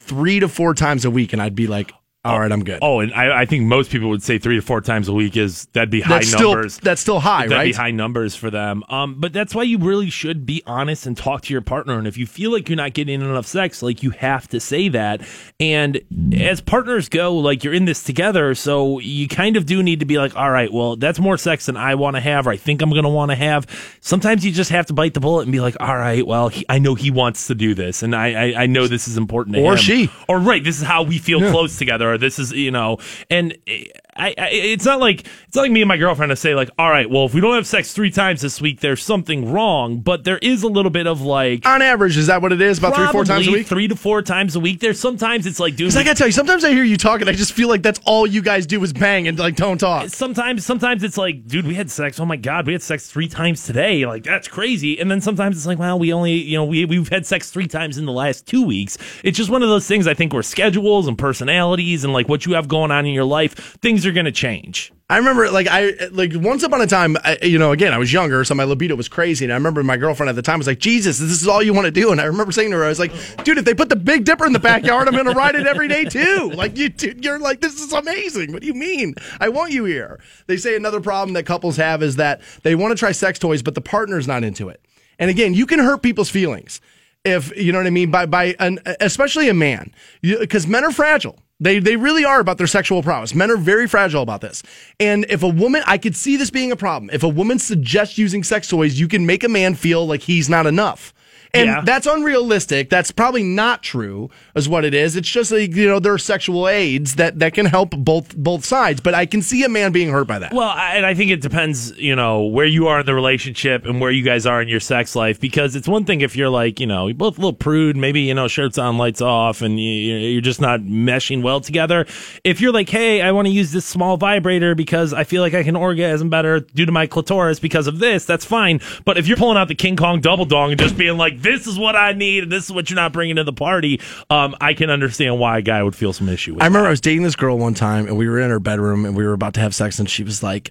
[0.00, 1.92] 3 to 4 times a week and I'd be like,
[2.28, 2.78] all right, I'm good.
[2.82, 5.36] Oh, and I, I think most people would say three to four times a week
[5.36, 6.78] is that'd be high that's still numbers.
[6.78, 7.74] that's still high, That'd be right?
[7.76, 8.82] high numbers for them.
[8.88, 11.98] Um, but that's why you really should be honest and talk to your partner.
[11.98, 14.88] And if you feel like you're not getting enough sex, like you have to say
[14.90, 15.22] that.
[15.60, 16.00] And
[16.36, 20.06] as partners go, like you're in this together, so you kind of do need to
[20.06, 22.56] be like, all right, well, that's more sex than I want to have, or I
[22.56, 23.66] think I'm going to want to have.
[24.00, 26.64] Sometimes you just have to bite the bullet and be like, all right, well, he,
[26.68, 29.54] I know he wants to do this, and I I, I know this is important
[29.54, 29.66] to him.
[29.66, 29.78] Or him.
[29.78, 30.10] she.
[30.28, 32.98] or right, this is how we feel close together, or this is you know,
[33.30, 33.84] and eh,
[34.18, 36.70] I, I it's not like it's not like me and my girlfriend to say like,
[36.78, 40.00] all right, well, if we don't have sex three times this week, there's something wrong.
[40.00, 42.78] But there is a little bit of like On average, is that what it is?
[42.78, 43.66] About 3 4 times a week?
[43.66, 44.80] three to four times a week.
[44.80, 47.28] There's sometimes it's like, dude, I got to tell you, sometimes I hear you talking,
[47.28, 50.08] I just feel like that's all you guys do is bang and like don't talk.
[50.08, 53.28] sometimes sometimes it's like dude we had sex oh my god we had sex three
[53.28, 56.64] times today like that's crazy and then sometimes it's like well we only you know
[56.64, 59.68] we, we've had sex three times in the last two weeks it's just one of
[59.68, 63.06] those things i think where schedules and personalities and like what you have going on
[63.06, 66.82] in your life things are going to change I remember, like, I like once upon
[66.82, 69.52] a time, I, you know, again, I was younger, so my libido was crazy, and
[69.52, 71.86] I remember my girlfriend at the time was like, "Jesus, this is all you want
[71.86, 73.12] to do." And I remember saying to her, "I was like,
[73.42, 75.66] dude, if they put the Big Dipper in the backyard, I'm going to ride it
[75.66, 76.52] every day too.
[76.58, 78.52] Like, you, dude, you're like, this is amazing.
[78.52, 79.14] What do you mean?
[79.40, 82.90] I want you here." They say another problem that couples have is that they want
[82.90, 84.84] to try sex toys, but the partner's not into it.
[85.18, 86.82] And again, you can hurt people's feelings
[87.24, 90.92] if you know what I mean by by an especially a man because men are
[90.92, 91.38] fragile.
[91.60, 93.34] They they really are about their sexual prowess.
[93.34, 94.62] Men are very fragile about this.
[95.00, 97.10] And if a woman, I could see this being a problem.
[97.12, 100.48] If a woman suggests using sex toys, you can make a man feel like he's
[100.48, 101.12] not enough.
[101.54, 101.80] And Yeah.
[101.84, 102.90] that's unrealistic.
[102.90, 105.16] That's probably not true, is what it is.
[105.16, 108.64] It's just like, you know, there are sexual aids that, that can help both both
[108.64, 109.00] sides.
[109.00, 110.52] But I can see a man being hurt by that.
[110.52, 113.86] Well, I- and I think it depends, you know, where you are in the relationship
[113.86, 115.40] and where you guys are in your sex life.
[115.40, 118.20] Because it's one thing if you're like, you know, you're both a little prude, maybe
[118.20, 122.06] you know, shirts on, lights off, and you, you're just not meshing well together.
[122.44, 125.54] If you're like, hey, I want to use this small vibrator because I feel like
[125.54, 128.80] I can orgasm better due to my clitoris because of this, that's fine.
[129.04, 131.66] But if you're pulling out the King Kong double dong and just being like, this
[131.66, 134.00] is what I need and this is what you're not bringing to the party,
[134.30, 136.62] um, I can understand why a guy would feel some issue with.
[136.62, 139.04] I remember I was dating this girl one time, and we were in her bedroom,
[139.04, 140.70] and we were about to have sex, and she was like,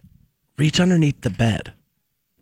[0.58, 1.74] "Reach underneath the bed,"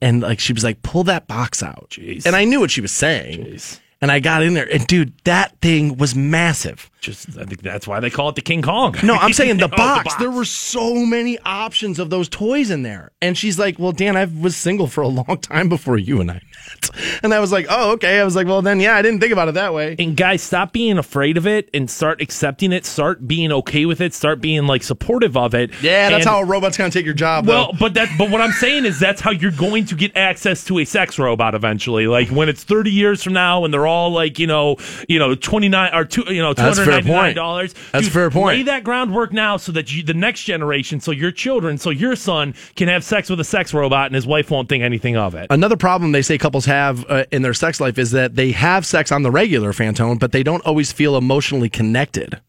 [0.01, 2.25] and like she was like, "Pull that box out." Jeez.
[2.25, 3.79] And I knew what she was saying, Jeez.
[4.01, 6.89] And I got in there, and dude, that thing was massive.
[7.05, 8.95] Just, I think that's why they call it the King Kong.
[9.03, 10.15] No, I'm saying the Oh, box.
[10.15, 13.11] There were so many options of those toys in there.
[13.21, 16.31] And she's like, Well, Dan, I was single for a long time before you and
[16.31, 16.89] I met.
[17.23, 18.19] And I was like, Oh, okay.
[18.19, 19.95] I was like, Well, then, yeah, I didn't think about it that way.
[19.99, 22.85] And guys, stop being afraid of it and start accepting it.
[22.85, 24.13] Start being okay with it.
[24.13, 25.71] Start being like supportive of it.
[25.81, 27.77] Yeah, that's And- how a robot's going to take your job, Well, though.
[27.79, 30.79] but that, but what I'm saying is that's how you're going to get access to
[30.79, 32.07] a sex robot eventually.
[32.07, 34.77] Like when it's 30 years from now, and they're all like, you know,
[35.09, 37.35] you know, 29 or two, you know, That's a fair 299 point.
[37.35, 37.73] dollars.
[37.91, 38.57] That's a fair point.
[38.57, 42.15] Lay that groundwork now, so that you, the next generation, so your children, so your
[42.15, 45.35] son can have sex with a sex robot, and his wife won't think anything of
[45.35, 45.47] it.
[45.49, 48.85] Another problem they say couples have uh, in their sex life is that they have
[48.85, 52.39] sex on the regular Fantone, but they don't always feel emotionally connected.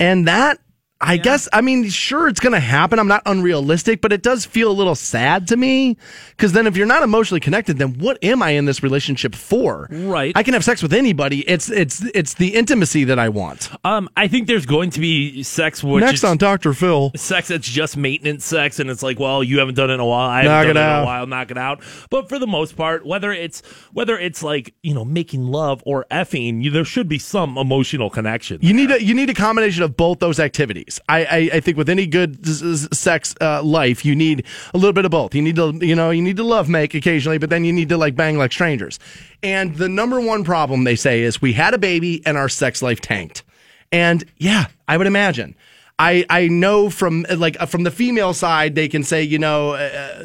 [0.00, 0.58] And that,
[1.02, 2.98] I guess, I mean, sure, it's going to happen.
[2.98, 5.96] I'm not unrealistic, but it does feel a little sad to me.
[6.30, 9.88] Because then if you're not emotionally connected, then what am I in this relationship for?
[9.90, 10.32] Right.
[10.36, 11.40] I can have sex with anybody.
[11.48, 13.70] It's it's it's the intimacy that I want.
[13.84, 16.72] Um, I think there's going to be sex which Next on Dr.
[16.72, 17.10] Phil.
[17.16, 20.06] sex that's just maintenance sex, and it's like, well, you haven't done it in a
[20.06, 20.28] while.
[20.30, 21.02] I Knock haven't done it in out.
[21.02, 21.26] a while.
[21.26, 21.82] Knock it out.
[22.10, 23.60] But for the most part, whether it's
[23.92, 28.08] whether it's like you know making love or effing, you, there should be some emotional
[28.10, 28.58] connection.
[28.62, 30.91] You need a you need a combination of both those activities.
[31.08, 32.46] I I, I think with any good
[32.94, 34.44] sex uh, life, you need
[34.74, 35.34] a little bit of both.
[35.34, 37.88] You need to you know you need to love make occasionally, but then you need
[37.90, 38.98] to like bang like strangers.
[39.42, 42.82] And the number one problem they say is we had a baby and our sex
[42.82, 43.42] life tanked.
[43.90, 45.54] And yeah, I would imagine.
[45.98, 49.72] I I know from like uh, from the female side, they can say you know
[49.72, 50.22] uh,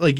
[0.00, 0.18] like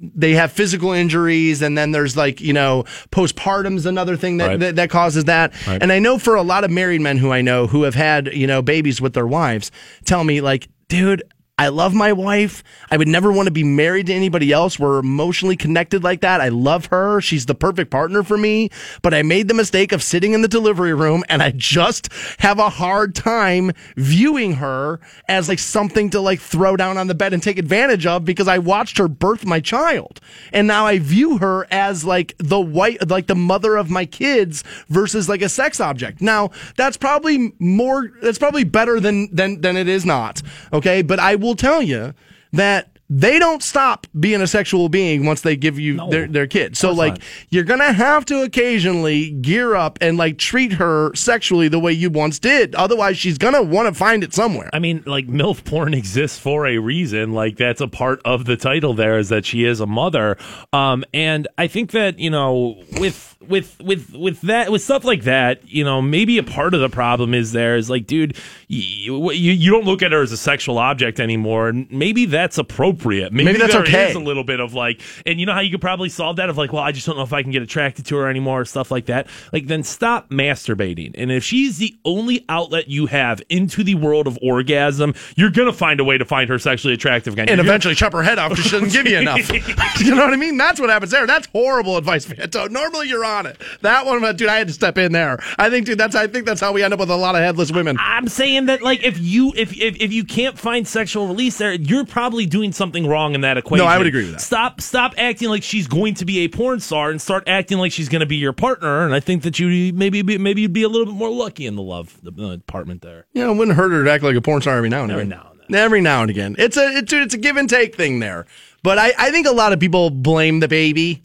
[0.00, 4.60] they have physical injuries and then there's like you know postpartum's another thing that, Right.
[4.60, 7.40] that, that causes that and i know for a lot of married men who i
[7.42, 9.70] know who have had you know babies with their wives
[10.04, 11.22] tell me like dude
[11.58, 12.62] I love my wife.
[12.88, 14.78] I would never want to be married to anybody else.
[14.78, 16.40] We're emotionally connected like that.
[16.40, 17.20] I love her.
[17.20, 18.70] She's the perfect partner for me.
[19.02, 22.60] But I made the mistake of sitting in the delivery room and I just have
[22.60, 27.32] a hard time viewing her as like something to like throw down on the bed
[27.32, 30.20] and take advantage of because I watched her birth my child.
[30.52, 34.62] And now I view her as like the white, like the mother of my kids
[34.88, 36.20] versus like a sex object.
[36.20, 40.40] Now that's probably more, that's probably better than, than, than it is not.
[40.72, 41.02] Okay.
[41.02, 42.14] But I will tell you
[42.52, 46.76] that they don't stop being a sexual being once they give you their, their kid.
[46.76, 51.78] So like you're gonna have to occasionally gear up and like treat her sexually the
[51.78, 52.74] way you once did.
[52.74, 54.68] Otherwise she's gonna want to find it somewhere.
[54.72, 57.32] I mean, like MILF porn exists for a reason.
[57.32, 60.36] Like that's a part of the title there is that she is a mother.
[60.72, 65.22] Um, and I think that, you know, with with with with that with stuff like
[65.22, 68.36] that, you know, maybe a part of the problem is there is like, dude,
[68.66, 71.68] you you, you don't look at her as a sexual object anymore.
[71.68, 72.97] And maybe that's appropriate.
[73.32, 74.10] Maybe, Maybe that's there okay.
[74.10, 76.48] is a little bit of like, and you know how you could probably solve that
[76.50, 78.60] of like, well, I just don't know if I can get attracted to her anymore
[78.60, 79.26] or stuff like that.
[79.52, 81.12] Like, then stop masturbating.
[81.16, 85.72] And if she's the only outlet you have into the world of orgasm, you're gonna
[85.72, 87.48] find a way to find her sexually attractive again.
[87.48, 89.50] and You're- eventually chop her head off because she doesn't give you enough.
[90.00, 90.56] you know what I mean?
[90.56, 91.26] That's what happens there.
[91.26, 92.70] That's horrible advice, Fanto.
[92.70, 93.60] Normally you're on it.
[93.82, 95.38] That one, uh, dude, I had to step in there.
[95.58, 97.42] I think, dude, that's I think that's how we end up with a lot of
[97.42, 97.96] headless women.
[98.00, 101.72] I'm saying that like if you if, if if you can't find sexual release there,
[101.74, 103.84] you're probably doing something wrong in that equation.
[103.84, 104.40] No, I would agree with that.
[104.40, 107.92] Stop stop acting like she's going to be a porn star and start acting like
[107.92, 109.04] she's going to be your partner.
[109.04, 111.76] And I think that you maybe maybe you'd be a little bit more lucky in
[111.76, 113.26] the love the, department there.
[113.32, 115.22] Yeah, it wouldn't hurt her to act like a porn star every now and Every
[115.22, 115.38] again.
[115.38, 115.80] now and then.
[115.80, 116.56] Every now and again.
[116.58, 118.46] It's a it's, it's a give and take thing there.
[118.82, 121.24] But I, I think a lot of people blame the baby.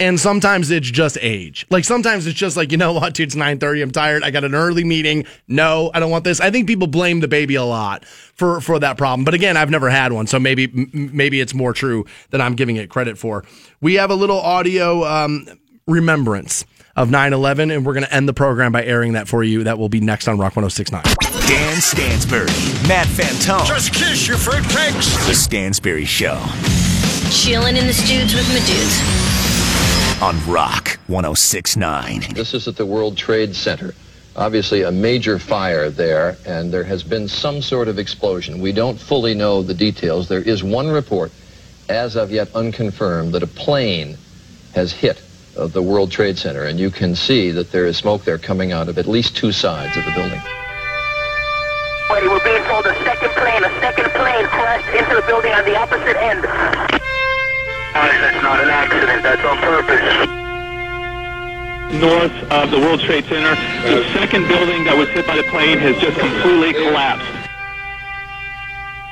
[0.00, 1.66] And sometimes it's just age.
[1.70, 4.22] Like sometimes it's just like, you know what, dude, it's 9:30, I'm tired.
[4.22, 5.26] I got an early meeting.
[5.48, 6.40] No, I don't want this.
[6.40, 9.24] I think people blame the baby a lot for for that problem.
[9.24, 12.76] But again, I've never had one, so maybe maybe it's more true than I'm giving
[12.76, 13.44] it credit for.
[13.80, 15.48] We have a little audio um,
[15.88, 16.64] remembrance
[16.94, 19.64] of 9/11 and we're going to end the program by airing that for you.
[19.64, 21.02] That will be next on Rock 1069.
[21.48, 22.46] Dan Stansbury,
[22.86, 23.66] Matt Fantone.
[23.66, 25.26] Just kiss your fruitcakes.
[25.26, 26.40] The Stansbury Show
[27.30, 29.37] Chilling in the studs with my dudes.
[30.20, 32.34] On Rock 1069.
[32.34, 33.94] This is at the World Trade Center.
[34.34, 38.60] Obviously, a major fire there, and there has been some sort of explosion.
[38.60, 40.28] We don't fully know the details.
[40.28, 41.30] There is one report,
[41.88, 44.16] as of yet unconfirmed, that a plane
[44.74, 45.22] has hit
[45.56, 48.72] uh, the World Trade Center, and you can see that there is smoke there coming
[48.72, 50.40] out of at least two sides of the building.
[52.08, 55.64] Buddy, we're being told a second plane, a second plane crashed into the building on
[55.64, 56.47] the opposite end.
[59.22, 60.28] That's not an that's on purpose.
[62.00, 63.54] north of the World Trade Center.
[63.82, 67.26] The uh, second building that was hit by the plane has just completely collapsed.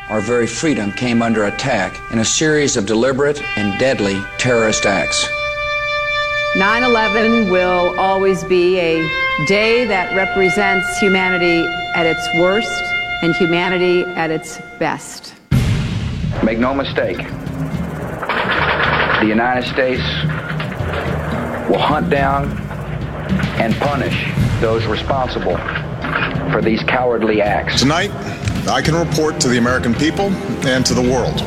[0.08, 5.28] Our very freedom came under attack in a series of deliberate and deadly terrorist acts.
[6.56, 9.02] 9 11 will always be a
[9.46, 12.70] day that represents humanity at its worst
[13.22, 15.34] and humanity at its best.
[16.44, 17.18] Make no mistake,
[19.26, 20.02] the United States
[21.68, 22.44] will hunt down
[23.60, 24.30] and punish
[24.60, 25.56] those responsible
[26.52, 27.80] for these cowardly acts.
[27.80, 28.12] Tonight,
[28.68, 30.26] I can report to the American people
[30.64, 31.38] and to the world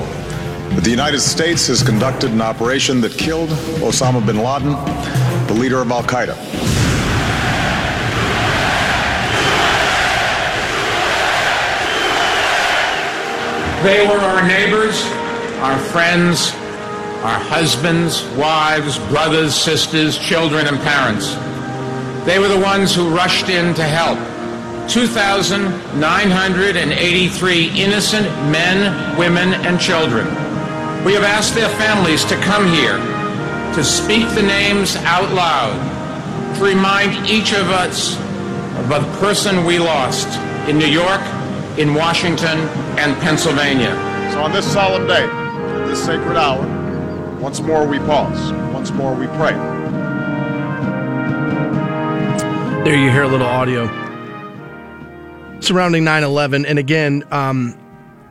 [0.76, 3.48] that the United States has conducted an operation that killed
[3.80, 4.74] Osama bin Laden,
[5.48, 6.36] the leader of Al Qaeda.
[13.84, 15.02] They were our neighbors,
[15.62, 16.54] our friends,
[17.24, 21.36] our husbands, wives, brothers, sisters, children, and parents.
[22.26, 24.18] They were the ones who rushed in to help.
[24.90, 30.28] 2,983 innocent men, women, and children.
[31.04, 32.98] We have asked their families to come here
[33.76, 35.78] to speak the names out loud,
[36.58, 38.18] to remind each of us
[38.80, 40.28] of the person we lost
[40.70, 41.22] in New York,
[41.78, 42.58] in Washington,
[42.98, 43.94] and Pennsylvania.
[44.32, 46.79] So on this solemn day, at this sacred hour,
[47.40, 49.54] once more we pause, once more we pray.
[52.84, 53.88] There you hear a little audio
[55.62, 57.78] surrounding 9-11 and again um,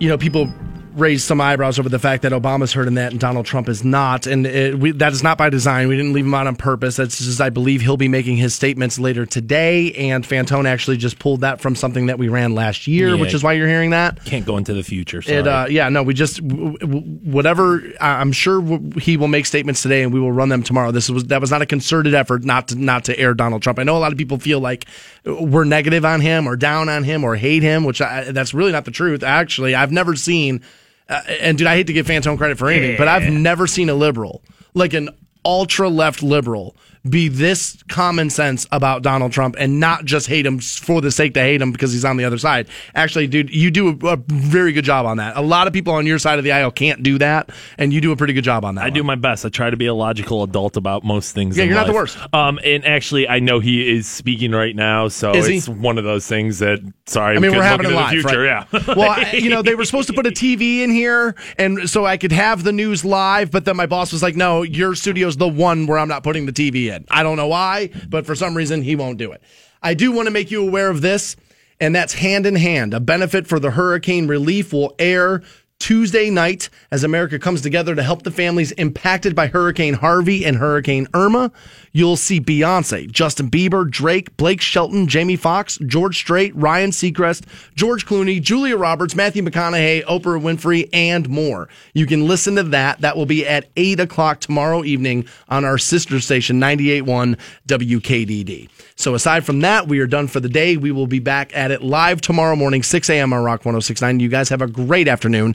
[0.01, 0.53] you know people
[0.99, 3.85] raised some eyebrows over the fact that obama's heard in that and donald trump is
[3.85, 6.57] not and it, we, that is not by design we didn't leave him out on
[6.57, 10.97] purpose that's just i believe he'll be making his statements later today and fantone actually
[10.97, 13.21] just pulled that from something that we ran last year Yeah.
[13.21, 15.23] which is why you're hearing that Can't go into the future.
[15.27, 17.83] It, uh, yeah, no, we just whatever.
[18.01, 18.63] I'm sure
[18.99, 20.91] he will make statements today, and we will run them tomorrow.
[20.91, 23.79] This was that was not a concerted effort not to not to air Donald Trump.
[23.79, 24.87] I know a lot of people feel like
[25.25, 28.73] we're negative on him or down on him or hate him, which I, that's really
[28.73, 29.23] not the truth.
[29.23, 30.63] Actually, I've never seen.
[31.09, 33.89] Uh, and dude, I hate to give Fantone credit for anything, but I've never seen
[33.89, 34.43] a liberal
[34.75, 35.09] like an
[35.45, 36.77] ultra left liberal
[37.09, 41.35] be this common sense about Donald Trump and not just hate him for the sake
[41.35, 42.69] to hate him because he's on the other side.
[42.95, 45.37] Actually, dude, you do a, a very good job on that.
[45.37, 48.01] A lot of people on your side of the aisle can't do that, and you
[48.01, 48.85] do a pretty good job on that.
[48.85, 49.45] I do my best.
[49.45, 51.57] I try to be a logical adult about most things.
[51.57, 52.19] Yeah, in you're not the worst.
[52.33, 56.27] Um, and actually, I know he is speaking right now, so it's one of those
[56.27, 56.79] things that.
[57.07, 58.43] Sorry, I mean, we we're having a live, future.
[58.43, 58.67] right?
[58.73, 58.95] Yeah.
[58.95, 62.05] well, I, you know, they were supposed to put a TV in here, and so
[62.05, 63.51] I could have the news live.
[63.51, 66.47] But then my boss was like, "No, your studio's the one where I'm not putting
[66.47, 69.43] the TV in." I don't know why, but for some reason he won't do it.
[69.83, 71.37] I do want to make you aware of this,
[71.81, 72.95] and that's hand in hand.
[72.95, 75.43] A benefit for the hurricane relief will air.
[75.79, 80.57] Tuesday night, as America comes together to help the families impacted by Hurricane Harvey and
[80.57, 81.53] Hurricane Irma,
[81.93, 87.45] you'll see Beyonce, Justin Bieber, Drake, Blake Shelton, Jamie Foxx, George Strait, Ryan Seacrest,
[87.75, 91.69] George Clooney, Julia Roberts, Matthew McConaughey, Oprah Winfrey, and more.
[91.95, 93.01] You can listen to that.
[93.01, 97.39] That will be at 8 o'clock tomorrow evening on our sister station, 98.1
[97.69, 98.69] WKDD.
[98.97, 100.77] So aside from that, we are done for the day.
[100.77, 103.33] We will be back at it live tomorrow morning, 6 a.m.
[103.33, 104.19] on Rock 1069.
[104.19, 105.55] You guys have a great afternoon.